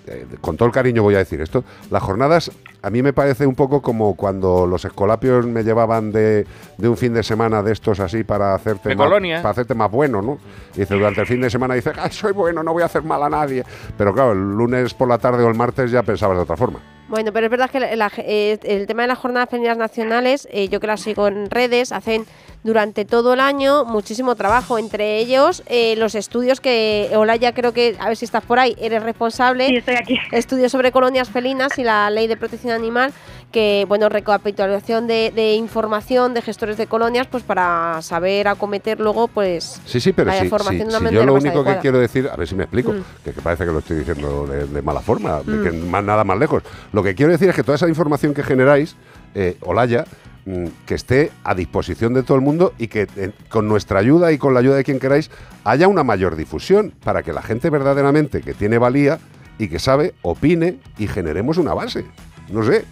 [0.07, 3.45] eh, con todo el cariño voy a decir esto, las jornadas a mí me parece
[3.45, 6.45] un poco como cuando los escolapios me llevaban de,
[6.77, 9.38] de un fin de semana de estos así para hacerte, De más, colonia.
[9.38, 10.38] para hacerte más bueno, ¿no?
[10.76, 13.22] Y dice, durante el fin de semana dices, soy bueno, no voy a hacer mal
[13.23, 13.64] a nadie.
[13.97, 16.80] Pero claro, el lunes por la tarde o el martes ya pensabas de otra forma.
[17.10, 20.48] Bueno, pero es verdad que la- la- eh, el tema de las jornadas femeninas nacionales,
[20.52, 22.26] eh, yo que las sigo en redes, hacen
[22.64, 24.77] durante todo el año muchísimo trabajo.
[24.77, 28.76] Entre ellos, eh, los estudios que Olaya creo que, a ver si estás por ahí,
[28.80, 29.68] eres responsable.
[29.68, 30.19] Sí, estoy aquí.
[30.31, 33.11] Estudios sobre colonias felinas y la ley de protección animal,
[33.51, 39.27] que, bueno, recapitulación de, de información de gestores de colonias, pues para saber acometer luego,
[39.27, 41.43] pues, Sí, sí, pero la sí, formación sí, de una sí, manera yo lo más
[41.43, 43.03] único que quiero decir, a ver si me explico, Mm.
[43.23, 45.89] que, que parece que lo estoy diciendo de, de mala forma, de que Mm.
[45.89, 46.63] más, nada más lejos.
[46.93, 48.95] Lo que quiero decir es que toda esa información que generáis,
[49.34, 50.05] eh, Olaya,
[50.45, 54.31] mm, que esté a disposición de todo el mundo y que eh, con nuestra ayuda
[54.31, 55.31] y con la ayuda de quien queráis
[55.63, 59.17] haya una mayor difusión para que la gente verdaderamente que tiene valía
[59.57, 62.05] y que sabe opine y generemos una base.
[62.49, 62.85] No sé,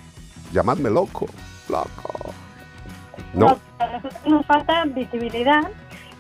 [0.51, 1.27] llamadme loco,
[1.69, 2.33] loco.
[3.33, 3.57] ¿No?
[3.79, 5.61] A nosotros nos falta visibilidad.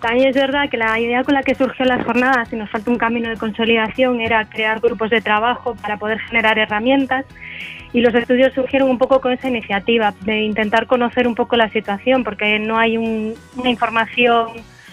[0.01, 2.91] También es verdad que la idea con la que surgió las jornadas y nos falta
[2.91, 7.25] un camino de consolidación era crear grupos de trabajo para poder generar herramientas
[7.93, 11.69] y los estudios surgieron un poco con esa iniciativa de intentar conocer un poco la
[11.69, 14.49] situación porque no hay un- una información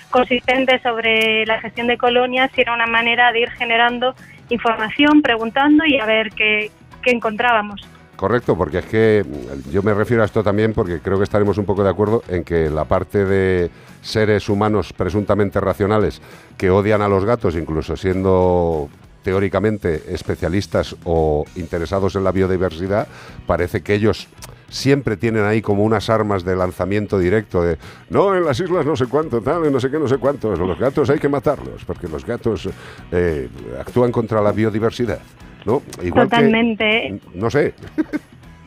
[0.08, 4.14] consistente sobre la gestión de colonias y era una manera de ir generando
[4.48, 6.70] información, preguntando y a ver qué,
[7.02, 7.86] qué encontrábamos.
[8.16, 11.58] Correcto, porque es que mm, yo me refiero a esto también porque creo que estaremos
[11.58, 13.70] un poco de acuerdo en que la parte de
[14.02, 16.20] seres humanos presuntamente racionales
[16.56, 18.88] que odian a los gatos, incluso siendo
[19.22, 23.08] teóricamente especialistas o interesados en la biodiversidad,
[23.46, 24.28] parece que ellos
[24.68, 27.78] siempre tienen ahí como unas armas de lanzamiento directo de
[28.10, 30.78] no, en las islas no sé cuánto, tal, no sé qué, no sé cuántos, los
[30.78, 32.68] gatos hay que matarlos, porque los gatos
[33.10, 33.48] eh,
[33.80, 35.20] actúan contra la biodiversidad.
[35.64, 35.82] ¿No?
[36.02, 37.18] Igual que- Totalmente.
[37.34, 37.74] no sé.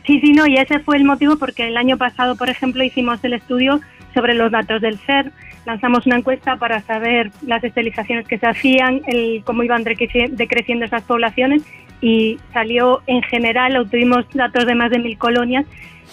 [0.06, 3.22] Sí, sí, no, y ese fue el motivo porque el año pasado, por ejemplo, hicimos
[3.24, 3.78] el estudio
[4.14, 5.30] sobre los datos del CER,
[5.66, 10.86] lanzamos una encuesta para saber las estilizaciones que se hacían, el, cómo iban decreci- decreciendo
[10.86, 11.60] esas poblaciones
[12.00, 15.66] y salió en general, obtuvimos datos de más de mil colonias,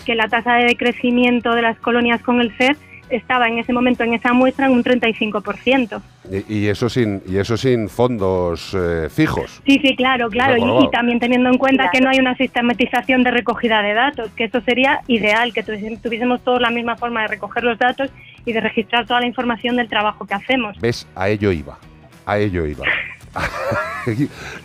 [0.05, 2.75] que la tasa de decrecimiento de las colonias con el CER
[3.09, 6.01] estaba en ese momento en esa muestra en un 35%.
[6.31, 9.61] Y, y eso sin y eso sin fondos eh, fijos.
[9.65, 10.57] Sí, sí, claro, claro.
[10.57, 14.45] Y, también teniendo en cuenta que no hay una sistematización de recogida de datos, que
[14.45, 18.09] eso sería ideal, que tuviésemos todos la misma forma de recoger los datos
[18.45, 20.79] y de registrar toda la información del trabajo que hacemos.
[20.79, 21.07] ¿Ves?
[21.15, 21.77] A ello iba.
[22.25, 22.85] A ello iba.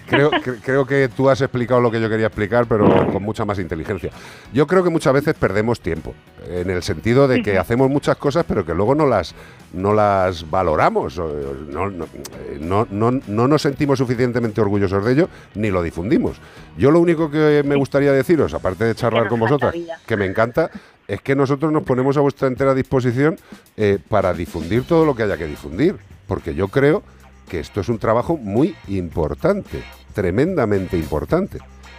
[0.07, 3.45] creo, cre- creo que tú has explicado lo que yo quería explicar, pero con mucha
[3.45, 4.11] más inteligencia.
[4.53, 6.15] Yo creo que muchas veces perdemos tiempo,
[6.49, 9.35] en el sentido de que hacemos muchas cosas, pero que luego no las,
[9.73, 15.29] no las valoramos, no, no, eh, no- no- no nos sentimos suficientemente orgullosos de ello,
[15.55, 16.37] ni lo difundimos.
[16.77, 19.73] Yo lo único que me gustaría deciros, aparte de charlar con vosotras,
[20.07, 20.71] que me encanta,
[21.09, 23.37] es que nosotros nos ponemos a vuestra entera disposición
[23.77, 25.97] eh, para difundir todo lo que haya que difundir,
[26.29, 27.03] porque yo creo
[27.51, 29.83] que esto es un trabajo muy importante,
[30.15, 31.59] tremendamente importante.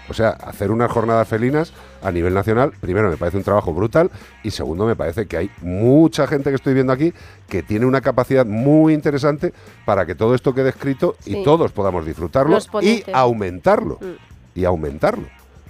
[0.10, 4.10] O sea, hacer unas jornadas felinas a nivel nacional, primero me parece un trabajo brutal
[4.44, 7.14] y segundo me parece que hay mucha gente que estoy viendo aquí
[7.48, 9.54] que tiene una capacidad muy interesante
[9.86, 11.44] para que todo esto quede escrito y Sí.
[11.44, 14.00] todos podamos disfrutarlo y aumentarlo.
[14.02, 14.60] Mm.
[14.60, 15.28] Y aumentarlo.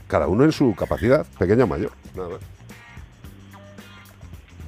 [0.07, 1.91] Cada uno en su capacidad, pequeña o mayor.
[2.15, 2.39] Nada más.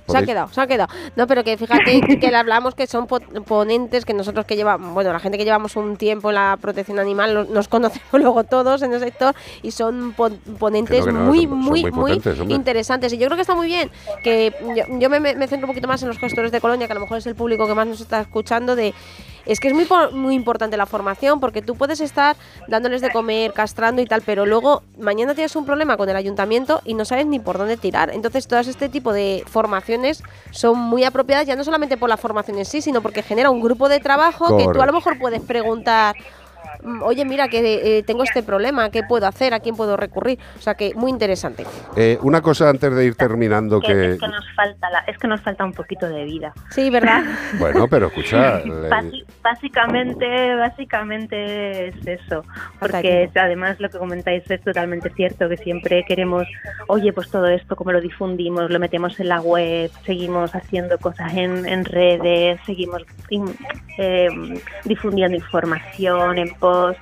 [0.08, 0.94] Se ha quedado, se ha quedado.
[1.16, 4.94] No, pero que fíjate que le hablamos que son po- ponentes, que nosotros que llevamos,
[4.94, 8.82] bueno, la gente que llevamos un tiempo en la protección animal, nos conocemos luego todos
[8.82, 11.92] en el sector y son pon- ponentes Que no, que no, muy, son- muy, muy
[11.92, 12.56] muy potentes, hombre.
[12.56, 13.14] interesantes.
[13.14, 13.90] Y yo creo que está muy bien
[14.24, 16.94] que yo, yo me- me centro un poquito más en los gestores de colonia, que
[16.94, 18.94] a lo mejor es el público que más nos está escuchando, de
[19.46, 22.36] es que es muy, muy importante la formación porque tú puedes estar
[22.68, 26.82] dándoles de comer, castrando y tal, pero luego mañana tienes un problema con el ayuntamiento
[26.86, 28.12] y no sabes ni por dónde tirar.
[28.12, 32.58] Entonces, todas este tipo de formaciones son muy apropiadas ya no solamente por la formación
[32.58, 35.42] en sí, sino porque genera un grupo de trabajo que tú a lo mejor puedes
[35.42, 36.16] preguntar.
[36.82, 39.54] "Mm, Oye, mira, que eh, tengo este problema, ¿qué puedo hacer?
[39.54, 40.40] ¿A quién puedo recurrir?
[40.58, 41.66] O sea que muy interesante.
[41.96, 44.12] Eh, una cosa antes de ir terminando Que- que...
[44.14, 46.54] es que nos falta la- es que nos falta un poquito de vida.
[46.70, 47.24] Sí, ¿verdad?
[47.60, 48.60] Bueno, pero escucha...
[48.60, 52.44] le- Basi- básicamente, básicamente es eso,
[52.80, 56.48] porque además lo que comentáis es totalmente cierto, que siempre queremos,
[56.88, 61.34] oye, pues todo esto, cómo lo difundimos, lo metemos en la web, seguimos haciendo cosas
[61.34, 63.56] en, en redes, seguimos in-
[63.98, 64.28] eh,
[64.86, 67.00] difundiendo información en post.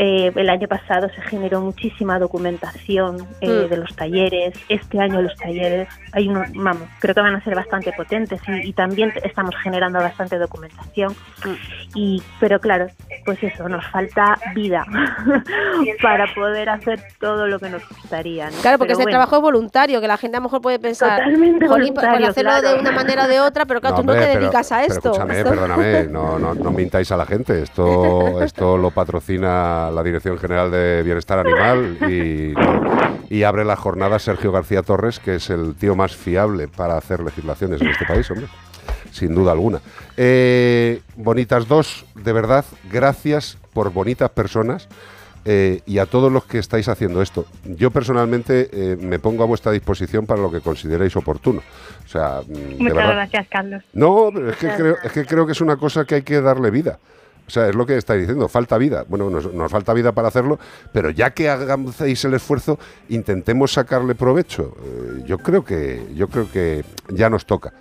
[0.00, 3.68] Eh, el año pasado se generó muchísima documentación eh, Mm.
[3.68, 4.54] de los talleres.
[4.68, 8.68] Este año los talleres, hay uno, vamos, creo que van a ser bastante potentes y,
[8.68, 11.16] y también estamos generando bastante documentación.
[11.96, 12.86] Y, pero claro,
[13.24, 14.84] pues eso, nos falta vida
[16.02, 18.50] para poder hacer todo lo que nos gustaría.
[18.50, 18.56] ¿no?
[18.62, 20.78] Claro, porque Pero ese bueno, trabajo es voluntario, que la gente a lo mejor puede
[20.78, 22.80] pensar, Totalmente "Jolín, por voluntario, hacerlo de claro".
[22.80, 24.92] una manera o de otra, pero claro, No, tú no te pero- dedicas a pero
[24.94, 25.08] esto.
[25.12, 27.62] escúchame, perdóname, no, no, no mintáis a la gente.
[27.62, 32.54] Esto, esto lo patrocina la Dirección General de Bienestar Animal y,
[33.34, 37.20] y abre las jornadas Sergio García Torres, que es el tío más fiable para hacer
[37.20, 38.46] legislaciones en este país, hombre.
[39.10, 39.80] Sin duda alguna.
[40.16, 44.88] Eh, bonitas dos, de verdad, gracias por bonitas personas.
[45.44, 47.46] eh, y a todos los que estáis haciendo esto.
[47.64, 51.62] Yo personalmente eh, me pongo a vuestra disposición para lo que consideréis oportuno.
[52.04, 53.12] O sea, mm, de Muchas verdad.
[53.14, 53.82] gracias, Carlos.
[53.94, 56.70] No, es que, creo, es que creo que es una cosa que hay que darle
[56.70, 56.98] vida.
[57.48, 59.06] O sea, es lo que estáis diciendo, falta vida.
[59.08, 60.58] Bueno, nos, falta vida para hacerlo,
[60.92, 64.76] pero ya que hagamos el esfuerzo, intentemos sacarle provecho.
[64.84, 67.72] Eh, yo creo que yo creo que ya nos toca.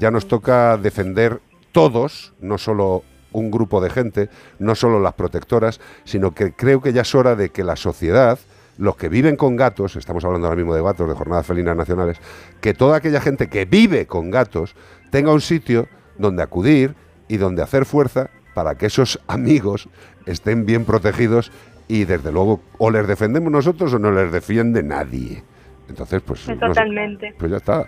[0.00, 1.40] Ya nos toca defender
[1.70, 4.28] todos, no solo un grupo de gente,
[4.58, 8.40] no solo las protectoras, sino que creo que ya es hora de que la sociedad,
[8.76, 12.18] los que viven con gatos, estamos hablando ahora mismo de gatos, de jornadas felinas nacionales,
[12.60, 14.74] que toda aquella gente que vive con gatos
[15.12, 15.86] tenga un sitio
[16.18, 16.96] donde acudir
[17.28, 19.88] y donde hacer fuerza para que esos amigos
[20.26, 21.50] estén bien protegidos
[21.88, 25.42] y desde luego o les defendemos nosotros o no les defiende nadie.
[25.88, 27.34] Entonces, pues, no sé, Totalmente.
[27.38, 27.86] pues ya está.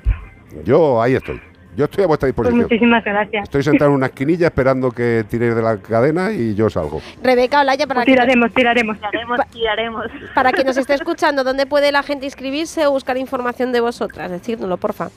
[0.64, 1.40] Yo ahí estoy.
[1.76, 2.62] Yo estoy a vuestra Pues disposición.
[2.68, 3.42] muchísimas gracias.
[3.44, 7.00] Estoy sentado en una esquinilla esperando que tiréis de la cadena y yo salgo.
[7.20, 8.96] Rebeca Olaya, para Tiraremos, tiraremos.
[8.98, 10.04] Tiraremos, tiraremos.
[10.34, 14.30] Para quien nos esté escuchando, ¿dónde puede la gente inscribirse o buscar información de vosotras?
[14.30, 15.08] Decírnoslo, porfa.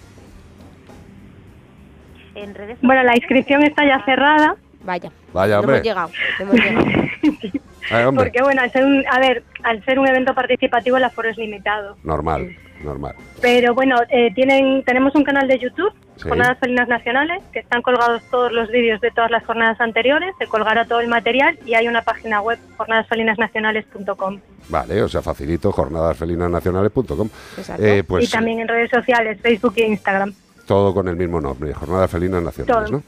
[2.36, 4.56] En redes Bueno, la inscripción está ya cerrada.
[4.88, 5.11] Vaya.
[5.34, 5.76] Vaya, No hombre.
[5.76, 6.09] hemos llegado.
[6.39, 6.85] hemos llegado.
[7.91, 8.26] Ay, hombre.
[8.26, 11.38] Porque bueno, al ser un, a ver, al ser un evento participativo el aforo es
[11.38, 11.95] limitado.
[12.03, 13.15] Normal, normal.
[13.41, 16.27] Pero bueno, eh, tienen, tenemos un canal de YouTube, Sí.
[16.30, 20.47] Jornadas Felinas Nacionales, que están colgados todos los vídeos de todas las jornadas anteriores, se
[20.47, 24.39] colgará todo el material y hay una página web, jornadasfelinasnacionales.com.
[24.69, 27.30] Vale, o sea, facilito jornadasfelinasnacionales.com.
[27.57, 27.84] Exacto.
[27.85, 30.34] Eh, pues y también en redes sociales, Facebook e Instagram.
[30.65, 32.97] todo con el mismo nombre, Jornadas Felinas Nacionales, Todo.
[32.97, 33.03] ¿no?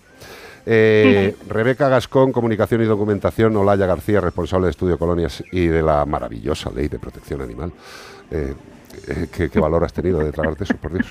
[0.71, 6.05] Eh, Rebeca Gascón, Comunicación y Documentación, Olaya García, responsable de Estudio Colonias y de la
[6.05, 7.71] maravillosa Ley de Protección Animal.
[8.29, 8.53] Eh,
[9.07, 11.07] eh, ¿qué, qué valor has tenido de tragarte eso, por Dios?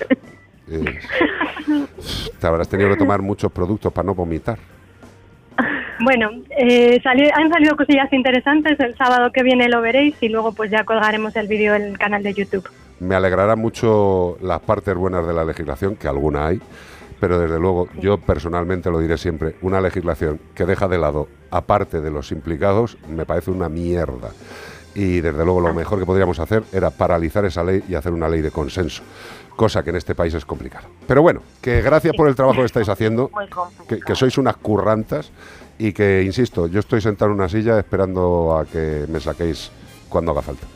[2.39, 4.57] Te habrás tenido que tomar muchos productos para no vomitar.
[5.99, 8.79] Bueno, eh, sali- han salido cosillas interesantes.
[8.79, 11.97] El sábado que viene lo veréis y luego pues ya colgaremos el vídeo en el
[11.97, 12.69] canal de YouTube.
[13.01, 16.61] Me alegrará mucho las partes buenas de la legislación, que alguna hay,
[17.19, 21.61] pero desde luego yo personalmente lo diré siempre, una legislación que deja de lado a
[21.61, 24.29] parte de los implicados me parece una mierda.
[24.95, 28.27] Y desde luego lo mejor que podríamos hacer era paralizar esa ley y hacer una
[28.27, 29.03] ley de consenso,
[29.55, 30.87] cosa que en este país es complicado.
[31.07, 33.29] Pero bueno, que gracias por el trabajo que estáis haciendo,
[33.87, 35.31] que, que sois unas currantas
[35.77, 39.71] y que, insisto, yo estoy sentado en una silla esperando a que me saquéis
[40.09, 40.67] cuando haga falta.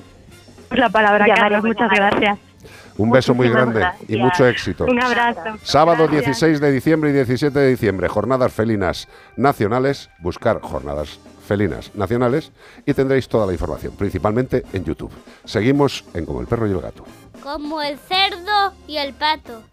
[0.71, 1.63] La palabra, Carlos.
[1.63, 2.39] Muchas gracias.
[2.97, 4.85] Un beso muy grande y mucho éxito.
[4.85, 5.57] Un abrazo.
[5.63, 6.25] Sábado Gracias.
[6.25, 10.09] 16 de diciembre y 17 de diciembre, jornadas felinas nacionales.
[10.19, 12.51] Buscar jornadas felinas nacionales
[12.85, 15.11] y tendréis toda la información, principalmente en YouTube.
[15.43, 17.03] Seguimos en Como el perro y el gato.
[17.41, 19.63] Como el cerdo y el pato.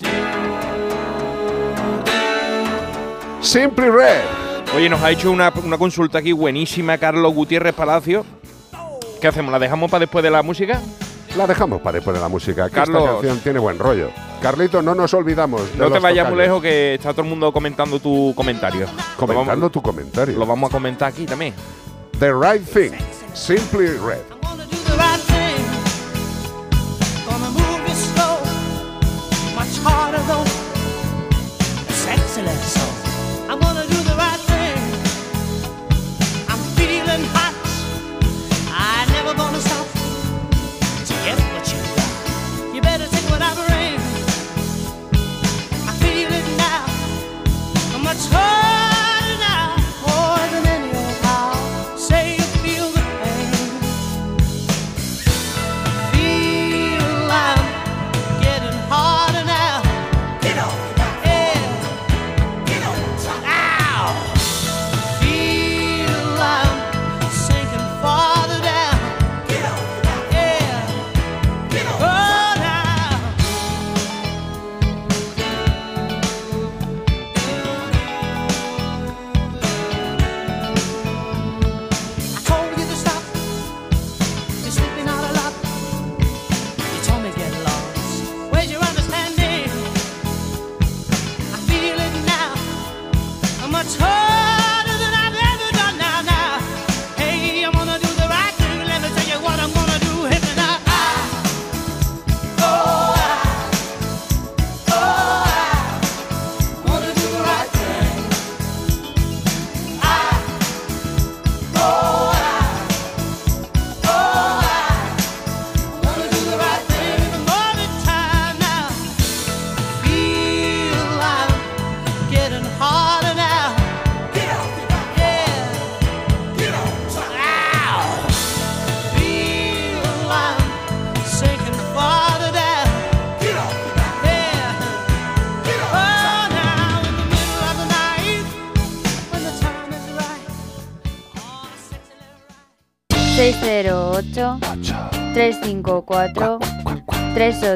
[3.40, 4.20] Simply Red.
[4.74, 8.24] Oye, nos ha hecho una, una consulta aquí buenísima Carlos Gutiérrez Palacio.
[9.20, 9.52] ¿Qué hacemos?
[9.52, 10.80] ¿La dejamos para después de la música?
[11.36, 12.69] La dejamos para después de la música.
[12.69, 13.02] que Carlos.
[13.02, 14.11] Esta canción tiene buen rollo.
[14.43, 15.62] Carlito, no nos olvidamos.
[15.73, 18.86] de No te vayas muy lejos que está todo el mundo comentando tu comentario.
[19.16, 20.39] Comentando vamos- tu comentario.
[20.39, 21.55] Lo vamos a comentar aquí también.
[22.19, 22.93] The Right Thing.
[23.35, 24.40] Simply Red.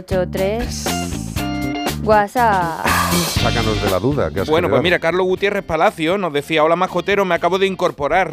[0.07, 2.87] 383 WhatsApp.
[2.87, 4.31] Sácanos de la duda.
[4.31, 7.67] que has Bueno, pues mira, Carlos Gutiérrez Palacio nos decía, hola mascotero, me acabo de
[7.67, 8.33] incorporar.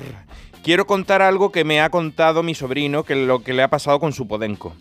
[0.64, 4.00] Quiero contar algo que me ha contado mi sobrino, que lo que le ha pasado
[4.00, 4.76] con su podenco.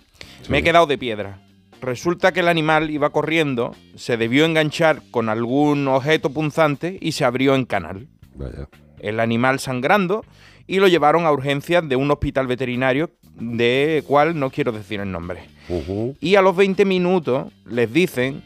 [0.48, 1.38] Me he quedado de piedra.
[1.80, 7.24] Resulta que el animal iba corriendo, se debió enganchar con algún objeto punzante y se
[7.24, 8.08] abrió en canal.
[8.34, 8.68] Vaya.
[8.98, 10.24] El animal sangrando
[10.66, 13.10] y lo llevaron a urgencias de un hospital veterinario
[13.40, 15.40] de cual no quiero decir el nombre.
[16.20, 18.42] Y a los 20 minutos les dicen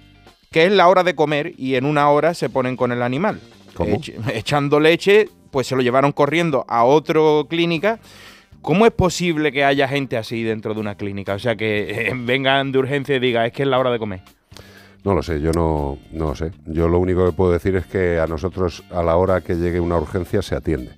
[0.51, 3.41] que es la hora de comer y en una hora se ponen con el animal.
[3.75, 3.97] ¿Cómo?
[3.97, 7.99] Ech- echando leche, pues se lo llevaron corriendo a otra clínica.
[8.63, 11.35] ¿Cómo es posible que haya gente así dentro de una clínica?
[11.35, 13.99] O sea, que eh, vengan de urgencia y digan, es que es la hora de
[13.99, 14.21] comer.
[15.03, 16.51] No lo sé, yo no, no lo sé.
[16.67, 19.81] Yo lo único que puedo decir es que a nosotros a la hora que llegue
[19.81, 20.93] una urgencia se atiende.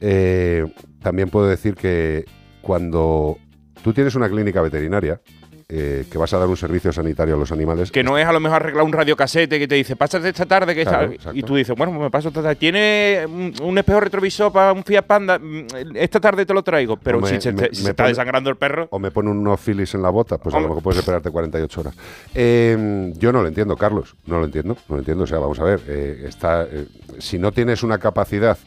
[0.00, 0.66] Eh,
[1.02, 2.24] también puedo decir que
[2.64, 3.38] cuando
[3.82, 5.20] tú tienes una clínica veterinaria
[5.66, 8.32] eh, que vas a dar un servicio sanitario a los animales, Que no es a
[8.32, 11.14] lo mejor arreglar un radiocasete que te dice, pásate esta tarde, que Claro, está-".
[11.14, 11.38] exacto.
[11.38, 12.56] y tú dices, bueno, me paso esta tarde.
[12.56, 13.24] ¿Tiene
[13.62, 15.38] un, espejo retrovisor para un Fiat Panda?
[15.38, 16.98] Mm, Esta tarde te lo traigo.
[16.98, 19.10] Pero me- si se, me- te- si me se está desangrando el perro, o me
[19.10, 21.94] pone unos filis en la bota, pues a lo mejor puedes esperarte 48 horas.
[22.34, 25.24] Eh, yo no lo entiendo, Carlos, no lo entiendo, no lo entiendo.
[25.24, 26.86] O sea, vamos a ver, eh, está, eh,
[27.18, 28.58] si no tienes una capacidad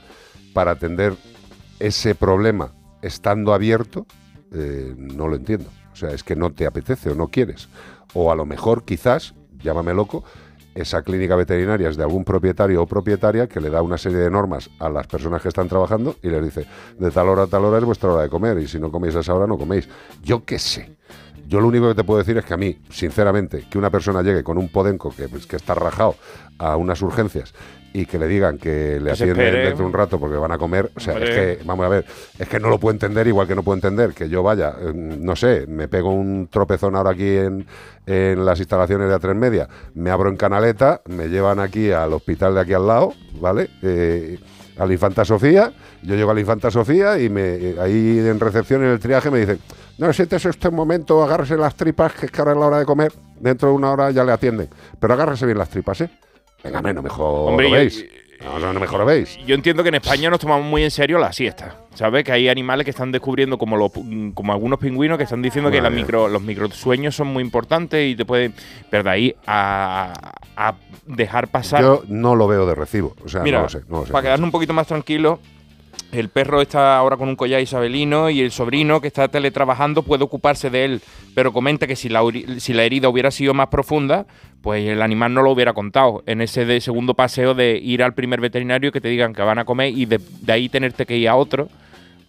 [0.54, 1.14] para atender
[1.80, 4.06] ese problema estando abierto,
[4.52, 5.70] eh, no lo entiendo.
[5.92, 7.70] O sea, es que no te apetece o no quieres.
[8.14, 10.24] O a lo mejor, quizás, llámame loco,
[10.76, 14.30] esa clínica veterinaria es de algún propietario o propietaria que le da una serie de
[14.30, 16.68] normas a las personas que están trabajando y les dice,
[17.00, 19.16] de tal hora a tal hora es vuestra hora de comer y si no coméis
[19.16, 19.90] a esa hora no coméis.
[20.24, 20.97] Yo qué sé.
[21.48, 24.22] Yo lo único que te puedo decir es que a mí, sinceramente, que una persona
[24.22, 26.16] llegue con un podenco que, pues, que está rajado
[26.58, 27.54] a unas urgencias
[27.94, 30.92] y que le digan que le atienden dentro de un rato porque van a comer,
[30.96, 32.06] o sea, es que, vamos a ver,
[32.38, 34.92] es que no lo puedo entender igual que no puedo entender que yo vaya, eh,
[34.94, 37.66] no sé, me pego un tropezón ahora aquí en,
[38.06, 42.56] en las instalaciones de A3 Media, me abro en Canaleta, me llevan aquí al hospital
[42.56, 43.70] de aquí al lado, ¿vale?
[43.82, 44.38] Eh,
[44.78, 45.72] a la Infanta Sofía,
[46.04, 49.32] yo llego a la Infanta Sofía y me, eh, ahí en recepción en el triaje
[49.32, 49.60] me dicen,
[49.98, 52.80] no, siéntese usted un momento, agárrese las tripas, que es que ahora es la hora
[52.80, 54.70] de comer, dentro de una hora ya le atienden,
[55.00, 56.10] pero agárrese bien las tripas, ¿eh?
[56.64, 58.06] Venga, hombre, no me Hombre, yo- jorobéis.
[58.44, 59.36] No, no, no me jorobéis.
[59.48, 61.76] Yo entiendo que en España nos tomamos muy en serio la siesta.
[61.96, 62.24] ¿Sabes?
[62.24, 63.92] Que hay animales que están descubriendo, como los,
[64.36, 65.90] como algunos pingüinos, que están diciendo que mía.
[65.90, 68.54] micro, los microsueños son muy importantes y te pueden.
[68.92, 70.14] Pero de ahí a,
[70.56, 70.76] a
[71.08, 71.82] dejar pasar.
[71.82, 73.16] Yo no lo veo de recibo.
[73.26, 73.82] O sea, Mira, no lo sé.
[73.90, 74.12] No lo sé.
[74.12, 75.40] para quedarnos un poquito más tranquilos,
[76.12, 80.24] el perro está ahora con un collar isabelino y el sobrino que está teletrabajando puede
[80.24, 81.02] ocuparse de él,
[81.36, 82.22] pero comenta que si la,
[82.60, 84.26] si la herida hubiera sido más profunda,
[84.62, 86.24] pues el animal no lo hubiera contado.
[86.26, 89.60] En ese de segundo paseo de ir al primer veterinario que te digan que van
[89.60, 91.68] a comer y de, ahí tenerte que ir a otro,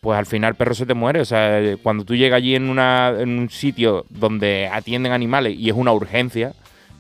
[0.01, 1.21] pues al final el perro se te muere.
[1.21, 5.69] O sea, cuando tú llegas allí en, una, en un sitio donde atienden animales y
[5.69, 6.53] es una urgencia,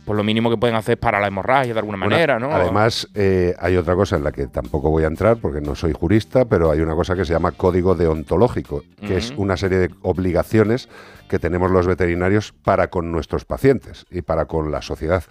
[0.08, 2.50] pues lo mínimo que pueden hacer es parar la hemorragia de alguna Una- manera, ¿no?
[2.50, 5.92] Además, eh, hay otra cosa en la que tampoco voy a entrar porque no soy
[5.92, 9.90] jurista, pero hay una cosa que se llama código deontológico, que es una serie de
[10.00, 10.88] obligaciones
[11.28, 15.22] que tenemos los veterinarios para con nuestros pacientes y para con la sociedad.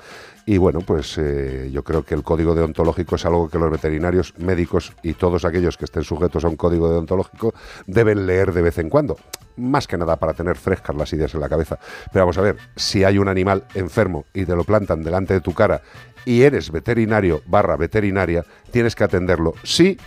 [0.45, 4.33] Y bueno, pues eh, yo creo que el código deontológico es algo que los veterinarios,
[4.37, 7.53] médicos y todos aquellos que estén sujetos a un código deontológico
[7.85, 9.17] deben leer de vez en cuando.
[9.57, 11.77] Más que nada para tener frescas las ideas en la cabeza.
[12.13, 15.41] Pero vamos a ver, si hay un animal enfermo y te lo plantan delante de
[15.41, 15.81] tu cara
[16.23, 19.97] y eres veterinario barra veterinaria, tienes que atenderlo sí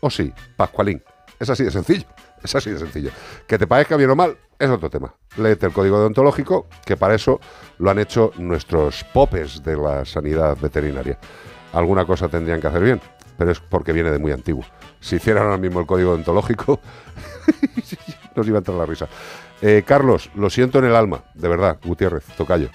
[0.00, 1.02] o sí, Pascualín.
[1.38, 2.06] Es así de sencillo,
[2.42, 3.10] es así de sencillo.
[3.46, 5.14] Que te parezca bien o mal es otro tema.
[5.36, 7.40] Léete el código deontológico, que para eso
[7.78, 11.18] lo han hecho nuestros popes de la sanidad veterinaria.
[11.72, 13.00] Alguna cosa tendrían que hacer bien,
[13.36, 14.64] pero es porque viene de muy antiguo.
[15.00, 16.80] Si hicieran ahora mismo el código deontológico,
[18.34, 19.08] nos iba a entrar la risa.
[19.60, 22.70] Eh, Carlos, lo siento en el alma, de verdad, Gutiérrez, tocayo.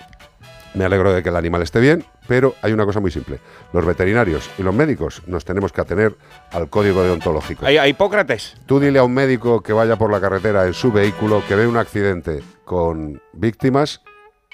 [0.73, 3.39] Me alegro de que el animal esté bien, pero hay una cosa muy simple.
[3.73, 6.15] Los veterinarios y los médicos nos tenemos que atener
[6.51, 7.65] al código deontológico.
[7.65, 8.55] A, Hipócrates.
[8.65, 11.67] Tú dile a un médico que vaya por la carretera en su vehículo, que ve
[11.67, 14.01] un accidente con víctimas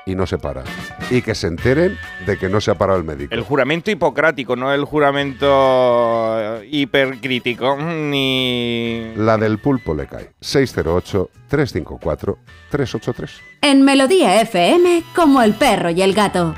[0.08, 0.64] y no se para.
[1.12, 3.36] Y que se enteren de que no se ha parado el médico.
[3.36, 9.12] El juramento hipocrático, no el juramento eh, hipercrítico, mm, ni...
[9.18, 10.32] La del pulpo le cae.
[10.42, 13.30] 608-354-383.
[13.62, 16.56] En Melodía FM, como el perro y el gato.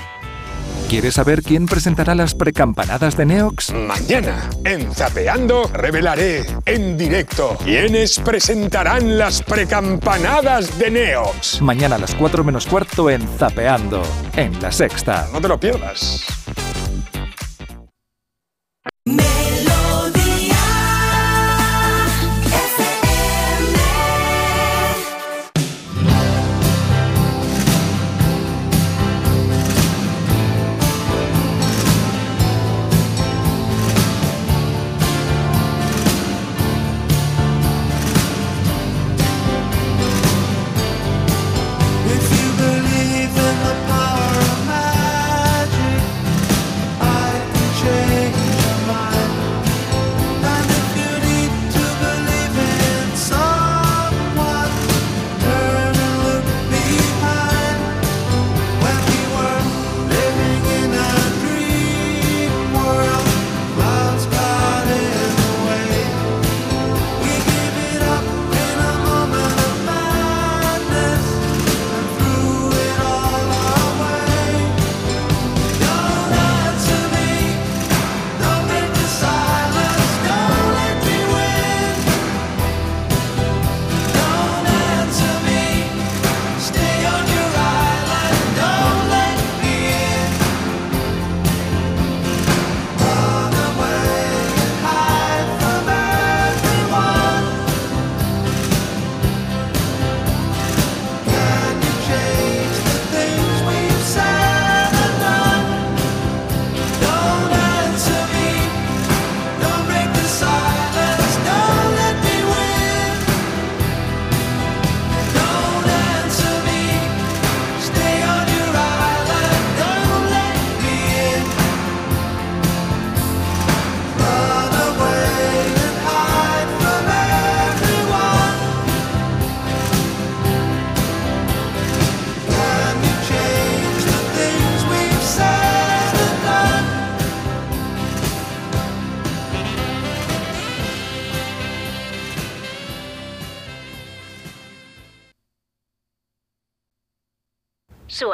[0.90, 3.72] ¿Quieres saber quién presentará las precampanadas de Neox?
[3.72, 11.62] Mañana, en Zapeando, revelaré en directo quiénes presentarán las precampanadas de Neox.
[11.62, 14.02] Mañana a las 4 menos cuarto en Zapeando,
[14.36, 15.28] en La Sexta.
[15.32, 16.26] No te lo pierdas.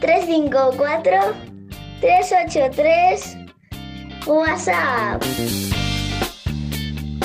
[0.00, 1.12] 354
[2.00, 3.36] 383
[4.26, 5.22] WhatsApp.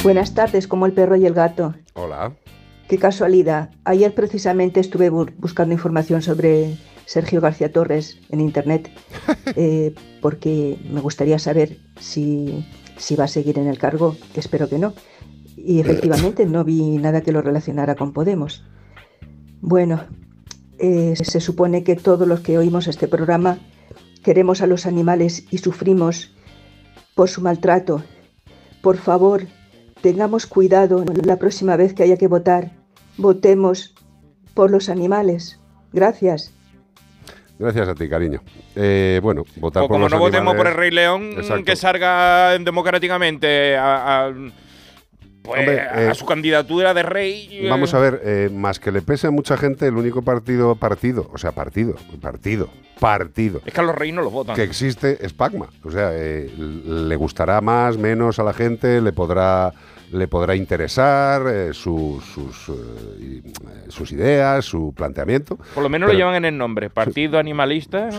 [0.04, 1.76] Buenas tardes, como el perro y el gato.
[1.94, 2.34] Hola.
[2.88, 3.70] Qué casualidad.
[3.86, 8.90] Ayer precisamente estuve bu- buscando información sobre Sergio García Torres en internet
[9.56, 12.66] eh, porque me gustaría saber si,
[12.98, 14.94] si va a seguir en el cargo, que espero que no.
[15.56, 18.66] Y efectivamente no vi nada que lo relacionara con Podemos.
[19.62, 20.04] Bueno,
[20.86, 23.58] eh, se supone que todos los que oímos este programa
[24.22, 26.36] queremos a los animales y sufrimos
[27.16, 28.04] por su maltrato.
[28.82, 29.44] Por favor,
[30.02, 32.72] tengamos cuidado la próxima vez que haya que votar.
[33.18, 33.94] Votemos
[34.54, 35.60] por los animales.
[35.94, 36.52] Gracias.
[37.60, 38.42] Gracias a ti, cariño.
[38.76, 41.64] Eh, bueno, votar O por como los no votemos por el Rey León, Exacto.
[41.64, 44.34] que salga democráticamente a, a-
[45.44, 47.50] pues, Hombre, a eh, su candidatura de rey.
[47.52, 50.76] eh, Vamos a ver, eh, más que le pese a mucha gente, el único partido,
[50.76, 53.62] partido, o sea, partido, partido, partido.
[53.66, 54.56] Es que a los reyes no los votan.
[54.56, 55.68] Que existe es Pacma.
[55.84, 59.74] O sea, eh, le gustará más, menos a la gente, le podrá,
[60.14, 65.58] le podrá interesar eh, su- sus, eh, eh, sus ideas, su planteamiento.
[65.74, 66.90] Por lo menos Pero- lo llevan en el nombre.
[66.90, 68.12] Partido Animalista.
[68.12, 68.18] Sí,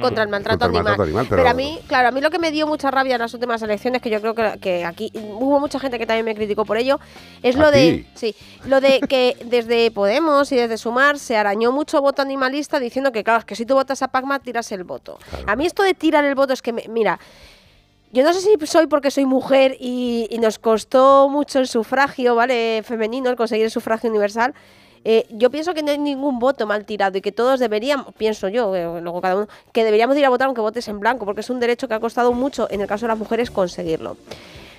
[0.00, 0.82] contra el maltrato Contra el animal.
[0.84, 1.42] maltrato animal, pero...
[1.42, 3.60] pero- a mí, claro, a mí lo que me dio mucha rabia en las últimas
[3.62, 6.76] elecciones, que yo creo que, que aquí hubo mucha gente que también me criticó por
[6.76, 7.00] ello,
[7.42, 8.34] es ¿A lo de, sí,
[8.66, 13.24] lo de que desde Podemos y desde Sumar se arañó mucho voto animalista diciendo que
[13.24, 15.18] claro, es que si tú votas a Pacma tiras el voto.
[15.46, 17.18] A mí esto de tirar el voto es que, me- mira,
[18.12, 22.82] yo no sé si soy porque soy mujer y, nos costó mucho el sufragio, ¿vale?
[22.84, 24.54] Femenino, el conseguir el sufragio universal.
[25.04, 28.48] Eh, yo pienso que no hay ningún voto mal tirado y que todos deberíamos, pienso
[28.48, 31.40] yo, eh, luego cada uno, que deberíamos ir a votar aunque votes en blanco, porque
[31.40, 34.16] es un derecho que ha costado mucho, en el caso de las mujeres, conseguirlo.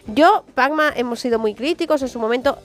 [0.07, 2.59] Yo, Pacma, hemos sido muy críticos en su momento,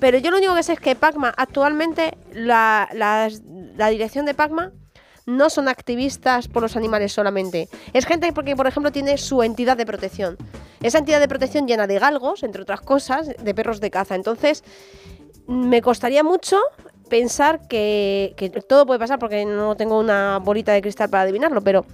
[0.00, 4.72] pero yo lo único que sé es que Pacma, actualmente, la, la dirección de Pacma
[5.26, 7.68] no son activistas por los animales solamente.
[7.92, 10.36] Es gente porque, por ejemplo, tiene su entidad de protección.
[10.82, 14.14] Esa entidad de protección llena de galgos, entre otras cosas, de perros de caza.
[14.14, 14.62] Entonces,
[15.46, 16.58] me costaría mucho
[17.08, 21.62] pensar que, que todo puede pasar porque no tengo una bolita de cristal para adivinarlo,
[21.62, 21.84] pero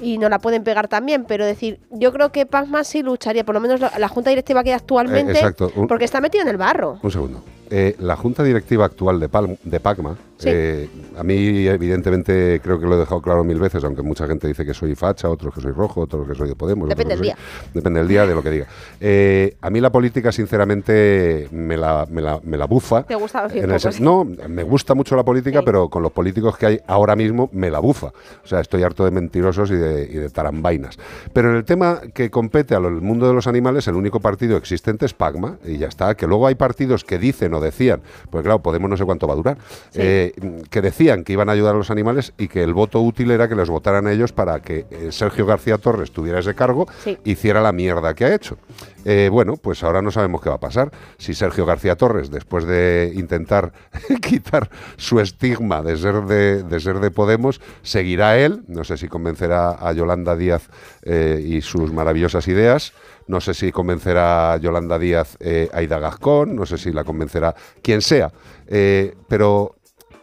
[0.00, 3.54] y no la pueden pegar también, pero decir, yo creo que Pacma sí lucharía, por
[3.54, 5.54] lo menos la, la junta directiva que hay actualmente, Eh,
[5.88, 7.00] porque está metido en el barro.
[7.02, 7.42] Un segundo.
[7.70, 10.48] Eh, la junta directiva actual de, Palm- de Pacma, Sí.
[10.52, 10.88] eh,
[11.18, 14.64] a mí evidentemente creo que lo he dejado claro mil veces, aunque mucha gente dice
[14.64, 16.88] que soy facha, otros que soy rojo, otros que soy de Podemos.
[16.88, 17.34] Depende del soy-
[17.74, 18.66] Depende del día, de lo que diga.
[19.00, 23.02] Eh, a mí la política, sinceramente, me la, me la, me la bufa.
[23.02, 23.80] Te gusta decir En el.
[24.00, 27.70] No, me gusta mucho la política, pero con los políticos que hay ahora mismo me
[27.70, 28.08] la bufa.
[28.44, 30.98] O sea, estoy harto de mentirosos y de, y de tarambainas.
[31.32, 35.06] Pero en el tema que compete al mundo de los animales, el único partido existente
[35.06, 36.14] es Pacma, y ya está.
[36.14, 39.36] Que luego hay partidos que dicen decían, pues claro, Podemos no sé cuánto va a
[39.36, 39.58] durar,
[39.94, 40.32] eh,
[40.70, 43.48] que decían que iban a ayudar a los animales y que el voto útil era
[43.48, 46.86] que les votaran a ellos para que eh, Sergio García Torres tuviera ese cargo,
[47.24, 48.56] hiciera la mierda que ha hecho.
[49.04, 50.90] Eh, bueno, pues ahora no sabemos qué va a pasar.
[51.16, 53.72] Si Sergio García Torres, después de intentar
[54.20, 58.64] quitar su estigma de ser de, de ser de Podemos, seguirá él.
[58.68, 60.68] No sé si convencerá a Yolanda Díaz
[61.02, 62.92] eh, y sus maravillosas ideas.
[63.28, 66.56] No sé si convencerá Yolanda Díaz eh, a Ida Gascón.
[66.56, 68.32] No sé si la convencerá quien sea.
[68.66, 69.76] Eh, pero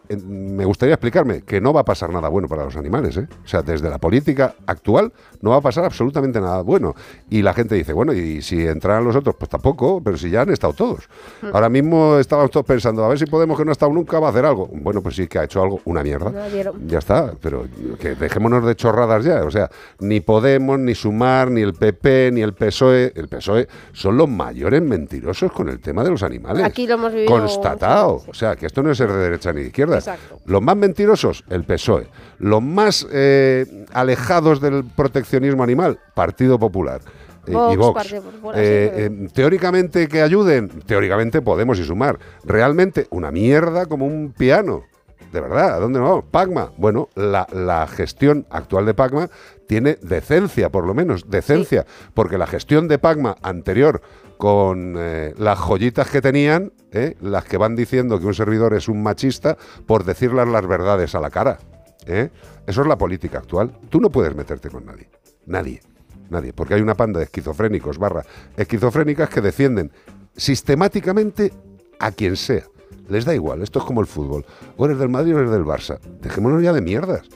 [0.10, 3.18] me gustaría explicarme que no va a pasar nada bueno para los animales.
[3.18, 3.28] ¿eh?
[3.44, 5.12] O sea, desde la política actual
[5.42, 6.96] no va a pasar absolutamente nada bueno.
[7.30, 10.42] Y la gente dice, bueno, y si entraran los otros, pues tampoco, pero si ya
[10.42, 11.10] han estado todos.
[11.42, 11.48] Mm.
[11.54, 14.28] Ahora mismo estábamos todos pensando, a ver si Podemos, que no ha estado nunca, va
[14.28, 14.70] a hacer algo.
[14.72, 16.30] Bueno, pues sí que ha hecho algo, una mierda.
[16.30, 16.74] No.
[16.88, 17.66] Ya está, pero
[18.00, 19.44] que dejémonos de chorradas ya.
[19.44, 19.70] O sea,
[20.00, 23.14] ni Podemos, ni Sumar, ni el PP, ni el PSOE.
[23.16, 26.64] El PSOE son los mayores mentirosos con el tema de los animales.
[26.64, 28.22] Aquí lo hemos vivido Constatado.
[28.28, 29.95] O sea, que esto no es ser de derecha ni de izquierda.
[30.00, 30.40] Exacto.
[30.46, 32.08] Los más mentirosos, el PSOE.
[32.40, 37.02] Los más eh, alejados del proteccionismo animal, Partido Popular.
[37.48, 38.14] eh, Vox, y Vox.
[38.14, 42.18] Popular, Eh, sí, eh, teóricamente que ayuden, teóricamente podemos y sumar.
[42.44, 44.84] Realmente una mierda como un piano.
[45.32, 46.26] De verdad, ¿a dónde nos vamos?
[46.32, 46.72] Pacma.
[46.78, 49.30] Bueno, la, la gestión actual de Pacma
[49.68, 51.86] tiene decencia, por lo menos, decencia.
[52.14, 54.02] Porque la gestión de Pacma anterior,
[54.38, 58.88] con eh, las joyitas que tenían, eh, las que van diciendo que un servidor es
[58.88, 61.58] un machista, por decirles las verdades a la cara.
[62.06, 62.30] ¿eh?
[62.68, 63.72] Eso es la política actual.
[63.90, 65.10] Tú no puedes meterte con nadie.
[65.46, 65.82] Nadie.
[66.30, 66.54] Nadie.
[66.54, 68.24] Porque hay una panda de esquizofrénicos barra
[68.58, 69.92] esquizofrénicas que defienden
[70.36, 71.54] sistemáticamente
[72.00, 72.64] a quien sea.
[73.08, 73.62] Les da igual.
[73.62, 74.46] Esto es como el fútbol.
[74.78, 76.00] O eres del Madrid o eres del Barça.
[76.22, 77.28] Dejémonos ya de mierdas.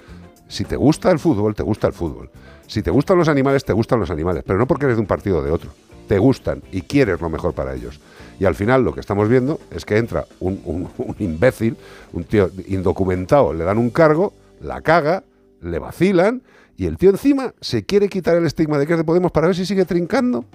[0.48, 2.32] Si te gusta el fútbol, te gusta el fútbol.
[2.66, 4.44] Si te gustan los animales, te gustan los animales.
[4.45, 5.69] Pero no porque eres de un partido o de otro.
[6.10, 8.00] Te gustan y quieres lo mejor para ellos.
[8.40, 10.90] Y al final lo que estamos viendo es que entra un,
[11.20, 11.78] imbécil,
[12.14, 15.24] un tío indocumentado, le dan un cargo, la caga,
[15.62, 16.42] le vacilan
[16.78, 19.48] y el tío encima se quiere quitar el estigma de que es de Podemos para
[19.48, 20.46] ver si sigue trincando.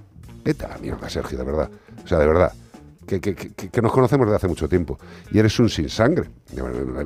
[0.44, 1.70] Vete a la mierda, Sergio, de verdad.
[2.04, 2.52] O sea, de verdad.
[3.06, 4.98] Que, que- que- que nos conocemos desde hace mucho tiempo.
[5.30, 6.28] Y eres un sin sangre.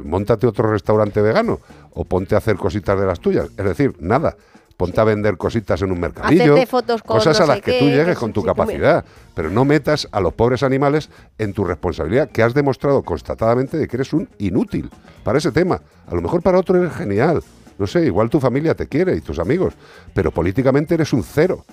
[0.04, 1.58] Móntate otro restaurante vegano
[1.92, 3.48] o ponte a hacer cositas de las tuyas.
[3.56, 4.36] Es decir, nada.
[4.78, 6.52] Ponte a vender cositas en un mercadillo.
[6.54, 9.04] Hacerte fotos con cosas no a las que qué, tú llegues con tu capacidad.
[9.34, 13.88] Pero no metas a los pobres animales en tu responsabilidad, que has demostrado constatadamente de
[13.88, 14.88] que eres un inútil
[15.24, 15.82] para ese tema.
[16.06, 17.42] A lo mejor para otro eres genial.
[17.76, 19.74] No sé, igual tu familia te quiere y tus amigos.
[20.14, 21.64] Pero políticamente eres un cero.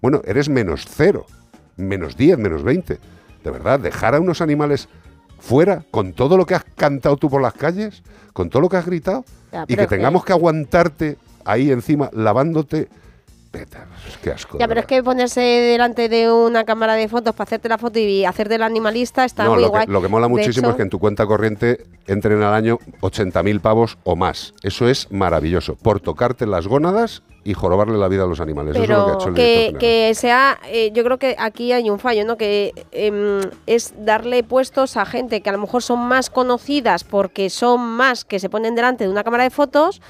[0.00, 1.26] Bueno, eres menos cero.
[1.76, 2.98] Menos 10, menos 20.
[3.44, 4.88] De verdad, dejar a unos animales
[5.38, 8.02] fuera con todo lo que has cantado tú por las calles,
[8.32, 12.88] con todo lo que has gritado, Ya, y que- tengamos que aguantarte ahí encima lavándote.
[14.22, 14.58] Qué asco.
[14.58, 17.98] Ya, pero es que ponerse delante de una cámara de fotos para hacerte la foto
[17.98, 19.86] y hacerte el animalista está no, muy lo, guay.
[19.86, 22.78] que, lo que mola muchísimo hecho, es que en tu cuenta corriente entren al año
[23.00, 24.54] 80.000 pavos o más.
[24.62, 25.76] Eso es maravilloso.
[25.76, 28.74] Por tocarte las gónadas y jorobarle la vida a los animales.
[28.74, 31.36] Eso es lo que ha Pero hecho el que, que sea, eh, yo creo que
[31.38, 32.36] aquí hay un fallo, ¿no?
[32.36, 37.50] Que em, es darle puestos a gente que a lo mejor son más conocidas porque
[37.50, 40.00] son más que se ponen delante de una cámara de fotos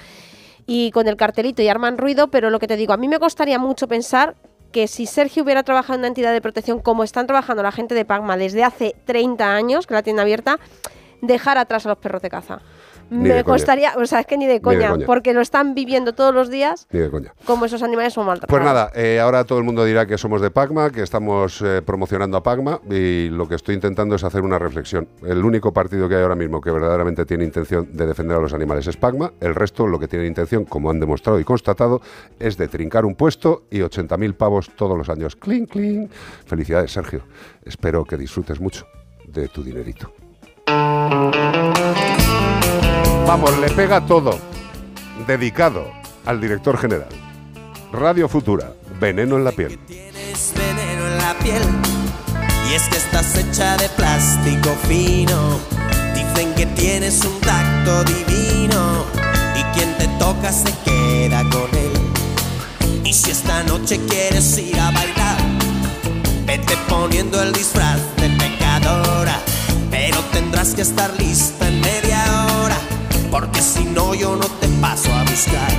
[0.67, 3.19] y con el cartelito y arman ruido, pero lo que te digo, a mí me
[3.19, 4.35] costaría mucho pensar
[4.73, 7.95] que si Sergio hubiera trabajado en una entidad de protección como están trabajando la gente
[7.95, 10.59] de Pagma desde hace 30 años, que la tiene abierta,
[11.23, 12.61] dejar atrás a los perros de caza.
[13.11, 13.55] Ni me de coña.
[13.55, 15.07] costaría, o sea, es que ni de coña, coña.
[15.07, 17.33] porque lo están viviendo todos los días Ni de coña.
[17.45, 18.51] como esos animales son maltratados.
[18.51, 21.83] Pues nada, eh, ahora todo el mundo dirá que somos de Pagma, que estamos eh,
[21.85, 25.09] promocionando a Pagma y lo que estoy intentando es hacer una reflexión.
[25.25, 28.53] El único partido que hay ahora mismo que verdaderamente tiene intención de defender a los
[28.55, 32.01] animales es Pagma, el resto lo que tiene intención, como han demostrado y constatado,
[32.39, 35.37] es de trincar un puesto y 80.000 pavos todos los años.
[35.37, 36.09] ¡Cling, cling!
[36.47, 37.23] Felicidades, Sergio.
[37.65, 38.87] Espero que disfrutes mucho
[39.27, 40.13] de tu dinerito.
[43.27, 44.39] Vamos, le pega todo.
[45.27, 45.91] Dedicado
[46.27, 47.09] al director general.
[47.91, 49.79] Radio Futura, veneno en la piel.
[49.87, 51.63] Tienes veneno en la piel
[52.71, 55.59] y es que estás hecha de plástico fino.
[56.15, 59.05] Dicen que tienes un tacto divino
[59.57, 63.05] y quien te toca se queda con él.
[63.05, 65.39] Y si esta noche quieres ir a bailar,
[66.45, 69.39] vete poniendo el disfraz de pecadora,
[69.91, 72.04] pero tendrás que estar lista en hora,
[73.35, 75.73] porque si no yo no te paso a buscar.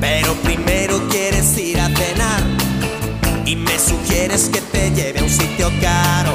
[0.00, 2.42] Pero primero quieres ir a cenar
[3.46, 6.32] y me sugieres que te lleve a un sitio caro.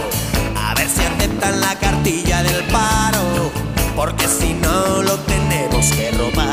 [0.55, 3.51] A ver si aceptan la cartilla del paro,
[3.97, 6.52] porque si no lo tenemos que robar.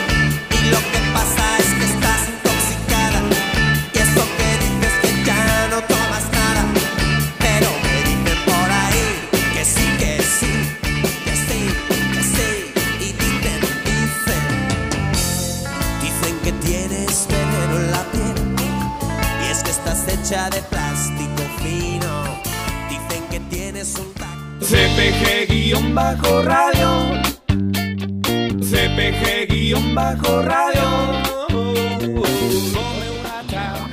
[29.91, 30.81] CPG-radio.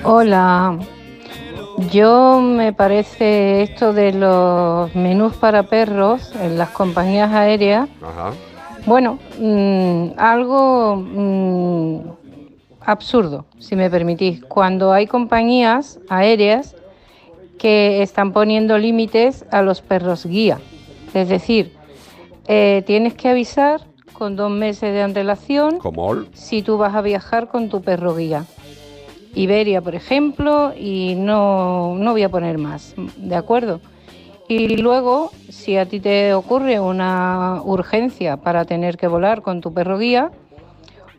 [0.04, 0.78] Hola,
[1.90, 8.30] yo me parece esto de los menús para perros en las compañías aéreas, Ajá.
[8.86, 11.98] bueno, mm, algo mm,
[12.82, 14.44] absurdo, si me permitís.
[14.44, 16.76] Cuando hay compañías aéreas
[17.58, 20.60] que están poniendo límites a los perros guía,
[21.12, 21.76] es decir,
[22.46, 25.78] eh, tienes que avisar con dos meses de antelación
[26.32, 28.44] si tú vas a viajar con tu perro guía.
[29.34, 33.80] Iberia, por ejemplo, y no, no voy a poner más, ¿de acuerdo?
[34.48, 39.72] Y luego, si a ti te ocurre una urgencia para tener que volar con tu
[39.72, 40.32] perro guía,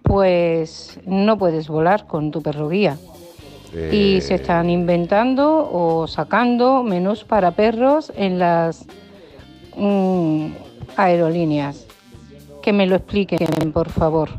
[0.04, 2.98] pues no puedes volar con tu perro guía.
[3.72, 8.86] Y Eh, se están inventando o sacando menús para perros en las
[9.78, 10.48] mm,
[10.98, 11.89] aerolíneas.
[12.62, 14.30] Que me lo expliquen, por favor.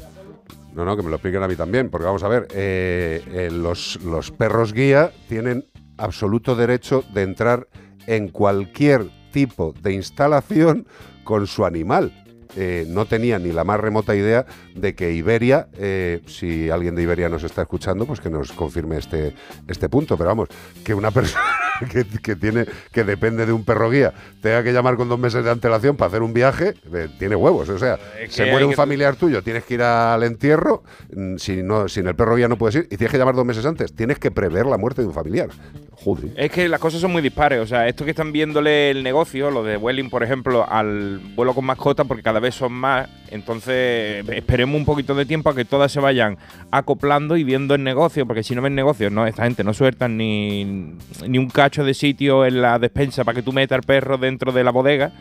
[0.74, 3.50] No, no, que me lo expliquen a mí también, porque vamos a ver, eh, eh,
[3.50, 5.64] los, los perros guía tienen
[5.98, 7.66] absoluto derecho de entrar
[8.06, 10.86] en cualquier tipo de instalación
[11.24, 12.12] con su animal.
[12.56, 17.02] Eh, no tenía ni la más remota idea de que Iberia, eh, si alguien de
[17.02, 19.34] Iberia nos está escuchando, pues que nos confirme este,
[19.68, 20.16] este punto.
[20.16, 20.48] Pero vamos,
[20.84, 21.42] que una persona
[21.92, 24.12] que, que tiene, que depende de un perro guía
[24.42, 27.68] tenga que llamar con dos meses de antelación para hacer un viaje, eh, tiene huevos.
[27.68, 30.82] O sea, Es se muere un que- familiar tuyo, tienes que ir al entierro,
[31.14, 33.44] mm, si no, sin el perro guía no puedes ir, y tienes que llamar dos
[33.44, 33.94] meses antes.
[33.94, 35.48] Tienes que prever la muerte de un familiar.
[35.92, 36.30] Joder.
[36.36, 37.60] Es que las cosas son muy dispares.
[37.60, 41.54] O sea, esto que están viéndole el negocio, lo de Vueling, por ejemplo, al vuelo
[41.54, 43.08] con mascota, porque cada vez son más.
[43.30, 46.36] Entonces, esperemos un poquito de tiempo a que todas se vayan
[46.70, 50.16] acoplando y viendo el negocio, porque si no ven negocio, no, esta gente no sueltan
[50.16, 50.96] ni,
[51.26, 54.52] ni un cacho de sitio en la despensa para que tú metas al perro dentro
[54.52, 55.12] de la bodega.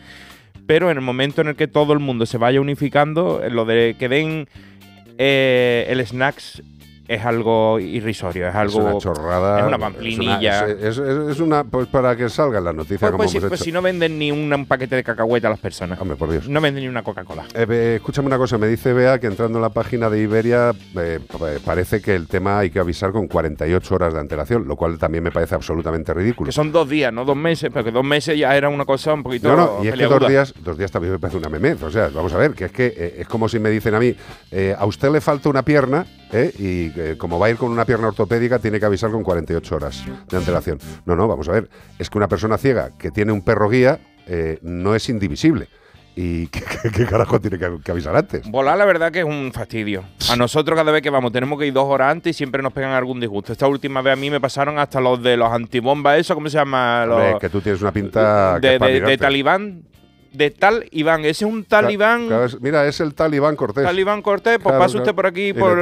[0.66, 3.96] Pero en el momento en el que todo el mundo se vaya unificando, lo de
[3.98, 4.48] que den
[5.18, 6.62] eh, el snacks
[7.12, 8.78] es algo irrisorio, es algo.
[8.80, 9.58] es una chorrada.
[9.60, 10.66] Es una pamplinilla.
[10.66, 13.30] Es, es- es- es una, pues para que salga en la noticia Pues, como pues
[13.32, 16.00] si, pues si no venden ni un, un paquete de cacahuete a las personas.
[16.00, 16.48] Hombre, por Dios.
[16.48, 17.46] No venden ni una Coca-Cola.
[17.54, 21.18] Eh, escúchame una cosa, me dice Bea que entrando en la página de Iberia eh,
[21.36, 24.96] pa- parece que el tema hay que avisar con 48 horas de antelación, lo cual
[24.98, 26.46] también me parece absolutamente ridículo.
[26.46, 29.22] Que son dos días, no dos meses, porque dos meses ya era una cosa un
[29.24, 29.48] poquito.
[29.48, 31.82] No, no, y es que dos días, dos días también me parece una memez.
[31.82, 33.98] O sea, vamos a ver, que es que eh, es como si me dicen a
[33.98, 34.14] mí,
[34.52, 36.52] eh, a usted le falta una pierna, ¿eh?
[36.58, 39.76] y eh, como va a ir con una pierna ortopédica, tiene que avisar con 48
[39.76, 40.78] horas de antelación.
[41.06, 41.68] No, no, vamos a ver,
[41.98, 45.68] es que una persona ciega que tiene un perro guía eh, no es indivisible.
[46.16, 48.42] ¿Y qué, qué- qué carajo tiene que, que avisar antes?
[48.50, 50.04] Volar, la verdad que es un fastidio.
[50.28, 52.72] A nosotros, cada vez que vamos, tenemos que ir dos horas antes y siempre nos
[52.72, 53.52] pegan algún disgusto.
[53.52, 56.58] Esta última vez a mí me pasaron hasta los de los antibombas, eso, ¿cómo se
[56.58, 57.06] llama?
[57.06, 59.82] Los- Hombre, que tú tienes una pinta de, talibán.
[60.32, 61.20] De tal Iván.
[61.20, 62.28] Ese es un talibán.
[62.28, 63.84] Claro, mira, es el talibán Cortés.
[63.84, 65.76] Talibán Cortés, pues Claro, pasa usted por aquí por,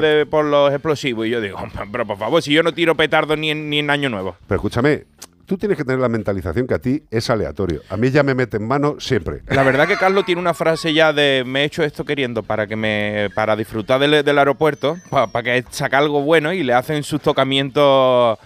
[0.00, 1.26] de- los explosivos.
[1.26, 1.58] Y yo digo,
[1.92, 4.36] pero por favor, si yo no tiro petardo ni en, ni en Año Nuevo.
[4.46, 5.04] Pero escúchame,
[5.46, 7.80] tú tienes que tener la mentalización que a ti es aleatorio.
[7.88, 9.40] A mí ya me mete en mano siempre.
[9.46, 12.66] La verdad que Carlos tiene una frase ya de me he hecho esto queriendo para
[12.66, 17.02] que me para disfrutar del, del aeropuerto, para que saque algo bueno y le hacen
[17.02, 18.38] sus tocamientos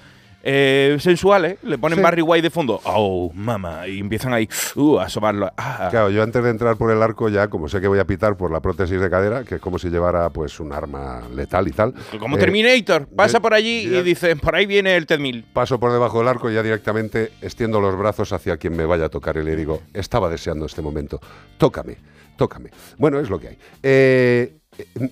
[0.50, 2.02] eh, sensuales, le ponen Sí.
[2.02, 5.50] Barry White de fondo, oh mamá, y empiezan ahí uh, a asomarlo.
[5.58, 5.88] Ah.
[5.90, 8.36] Claro, yo antes de entrar por el arco ya, como sé que voy a pitar
[8.38, 11.72] por la prótesis de cadera, que es como si llevara pues un arma letal y
[11.72, 11.92] tal.
[12.18, 15.44] Como eh, Terminator, pasa yo- por allí ya- y dice, por ahí viene el T-1000.
[15.52, 19.04] Paso por debajo del arco y ya directamente extiendo los brazos hacia quien me vaya
[19.06, 21.20] a tocar y le digo, estaba deseando este momento,
[21.58, 21.98] tócame,
[22.36, 22.70] tócame.
[22.96, 23.58] Bueno, es lo que hay.
[23.82, 24.57] Eh,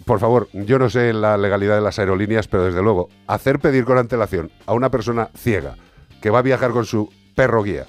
[0.05, 3.85] por favor, yo no sé la legalidad de las aerolíneas, pero desde luego, hacer pedir
[3.85, 5.77] con antelación a una persona ciega
[6.20, 7.86] que va a viajar con su perro guía,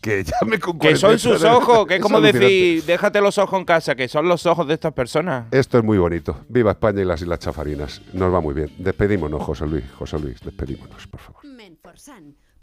[0.00, 3.58] que llame con Que son 48 sus ojos, que es como decir, déjate los ojos
[3.58, 5.46] en casa, que son los ojos de estas personas.
[5.50, 6.44] Esto es muy bonito.
[6.48, 8.02] Viva España y las Islas Chafarinas.
[8.12, 8.72] Nos va muy bien.
[8.78, 9.84] Despedímonos, José Luis.
[9.98, 11.42] José Luis, despedímonos, por favor.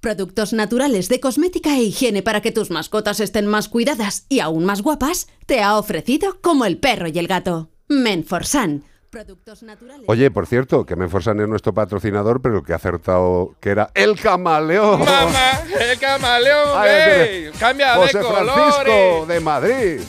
[0.01, 4.63] Productos naturales de cosmética e higiene para que tus mascotas estén más cuidadas y aún
[4.63, 7.69] más guapas, te ha ofrecido como el perro y el gato.
[7.89, 8.83] Menforsan.
[9.09, 10.05] Productos naturales.
[10.07, 14.19] Oye, por cierto, que Menforsan es nuestro patrocinador, pero que ha acertado que era el
[14.19, 14.99] camaleón.
[14.99, 15.61] ¡Mamá!
[15.79, 16.69] ¡El camaleón!
[16.75, 17.51] Ay, ey, espere.
[17.59, 19.27] ¡Cambia José de Francisco colores!
[19.27, 19.99] de Madrid.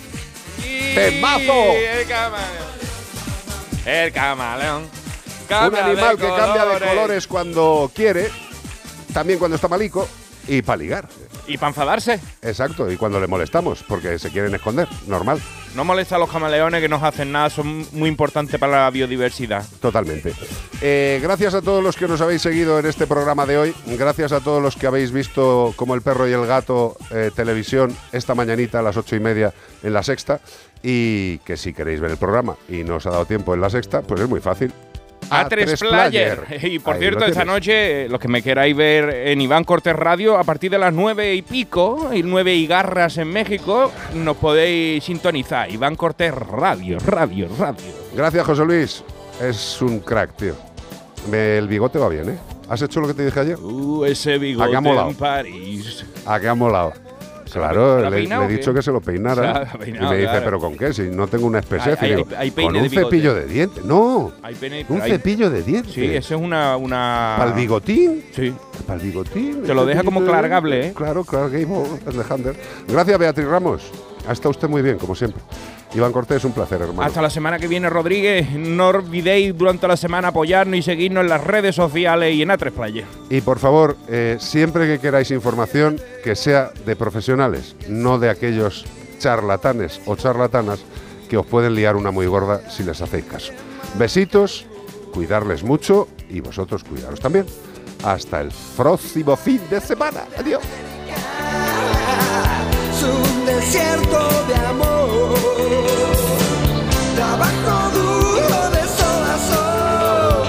[0.60, 1.72] Sí, ¡Temazo!
[1.72, 2.70] El camaleón.
[3.86, 4.82] El camaleón.
[4.82, 4.90] Un
[5.48, 6.88] Cambia animal que cambia de colores.
[6.90, 8.28] colores cuando quiere,
[9.14, 10.06] también cuando está malico,
[10.46, 11.08] y para ligar.
[11.50, 12.20] Y para enfadarse.
[12.42, 15.40] Exacto, y cuando le molestamos, porque se quieren esconder, normal.
[15.74, 19.64] No molesta a los camaleones que no hacen nada, son muy importantes para la biodiversidad.
[19.80, 20.32] Totalmente.
[20.80, 23.74] Eh, gracias a todos los que nos habéis seguido en este programa de hoy.
[23.98, 27.96] Gracias a todos los que habéis visto como el perro y el gato eh, televisión
[28.12, 30.40] esta mañanita a las ocho y media en la sexta.
[30.84, 33.70] Y que si queréis ver el programa y no os ha dado tiempo en la
[33.70, 34.72] sexta, pues es muy fácil.
[35.28, 36.44] A tres player.
[36.62, 39.94] Y por Ahí cierto, esta noche, eh, los que me queráis ver en Iván Cortés
[39.94, 44.36] Radio, a partir de las nueve y pico, y nueve y garras en México, nos
[44.36, 45.70] podéis sintonizar.
[45.70, 47.84] Iván Cortés Radio, radio, radio.
[48.14, 49.04] Gracias, José Luis.
[49.40, 50.54] Es un crack, tío.
[51.30, 52.38] Me- el bigote va bien, ¿eh?
[52.68, 53.56] ¿Has hecho lo que te dije ayer?
[53.58, 56.04] Uh, ese bigote en París.
[56.24, 56.92] ¿A qué ha molado?
[57.58, 59.68] Claro, ¿Se la ha le, peinado le he dicho que se lo peinara.
[59.86, 60.44] Y me dice, claro.
[60.44, 60.92] ¿pero con qué?
[60.92, 61.96] Si no tengo un especie.
[62.54, 63.84] Con un de cepillo de dientes.
[63.84, 65.92] No, Hay pene- un hay- cepillo de dientes.
[65.92, 66.76] Sí, eso es una.
[66.76, 67.34] una...
[67.38, 68.24] ¿Para el bigotín?
[68.34, 68.52] Sí.
[68.86, 69.62] Para el bigotín.
[69.62, 70.86] Te lo deja como dientes.
[70.86, 70.92] ¿eh?
[70.94, 71.66] Claro, clargable,
[72.06, 72.54] Alexander.
[72.88, 73.90] Gracias, Beatriz Ramos.
[74.28, 75.40] Ha estado usted muy bien, como siempre.
[75.92, 77.02] Iván Cortés, un placer, hermano.
[77.02, 78.52] Hasta la semana que viene, Rodríguez.
[78.52, 82.70] No olvidéis durante la semana apoyarnos y seguirnos en las redes sociales y en A3
[82.70, 83.04] Player.
[83.28, 88.84] Y por favor, eh, siempre que queráis información, que sea de profesionales, no de aquellos
[89.18, 90.80] charlatanes o charlatanas
[91.28, 93.52] que os pueden liar una muy gorda si les hacéis caso.
[93.98, 94.66] Besitos,
[95.12, 97.46] cuidarles mucho y vosotros cuidaros también.
[98.04, 100.24] Hasta el próximo fin de semana.
[100.38, 100.62] Adiós
[103.70, 105.34] desierto de amor.
[107.14, 110.48] Trabajo duro de sol a sol.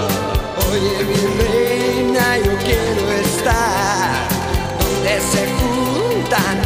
[0.72, 4.10] Oye, mi reina, yo quiero estar
[4.80, 6.61] donde se juntan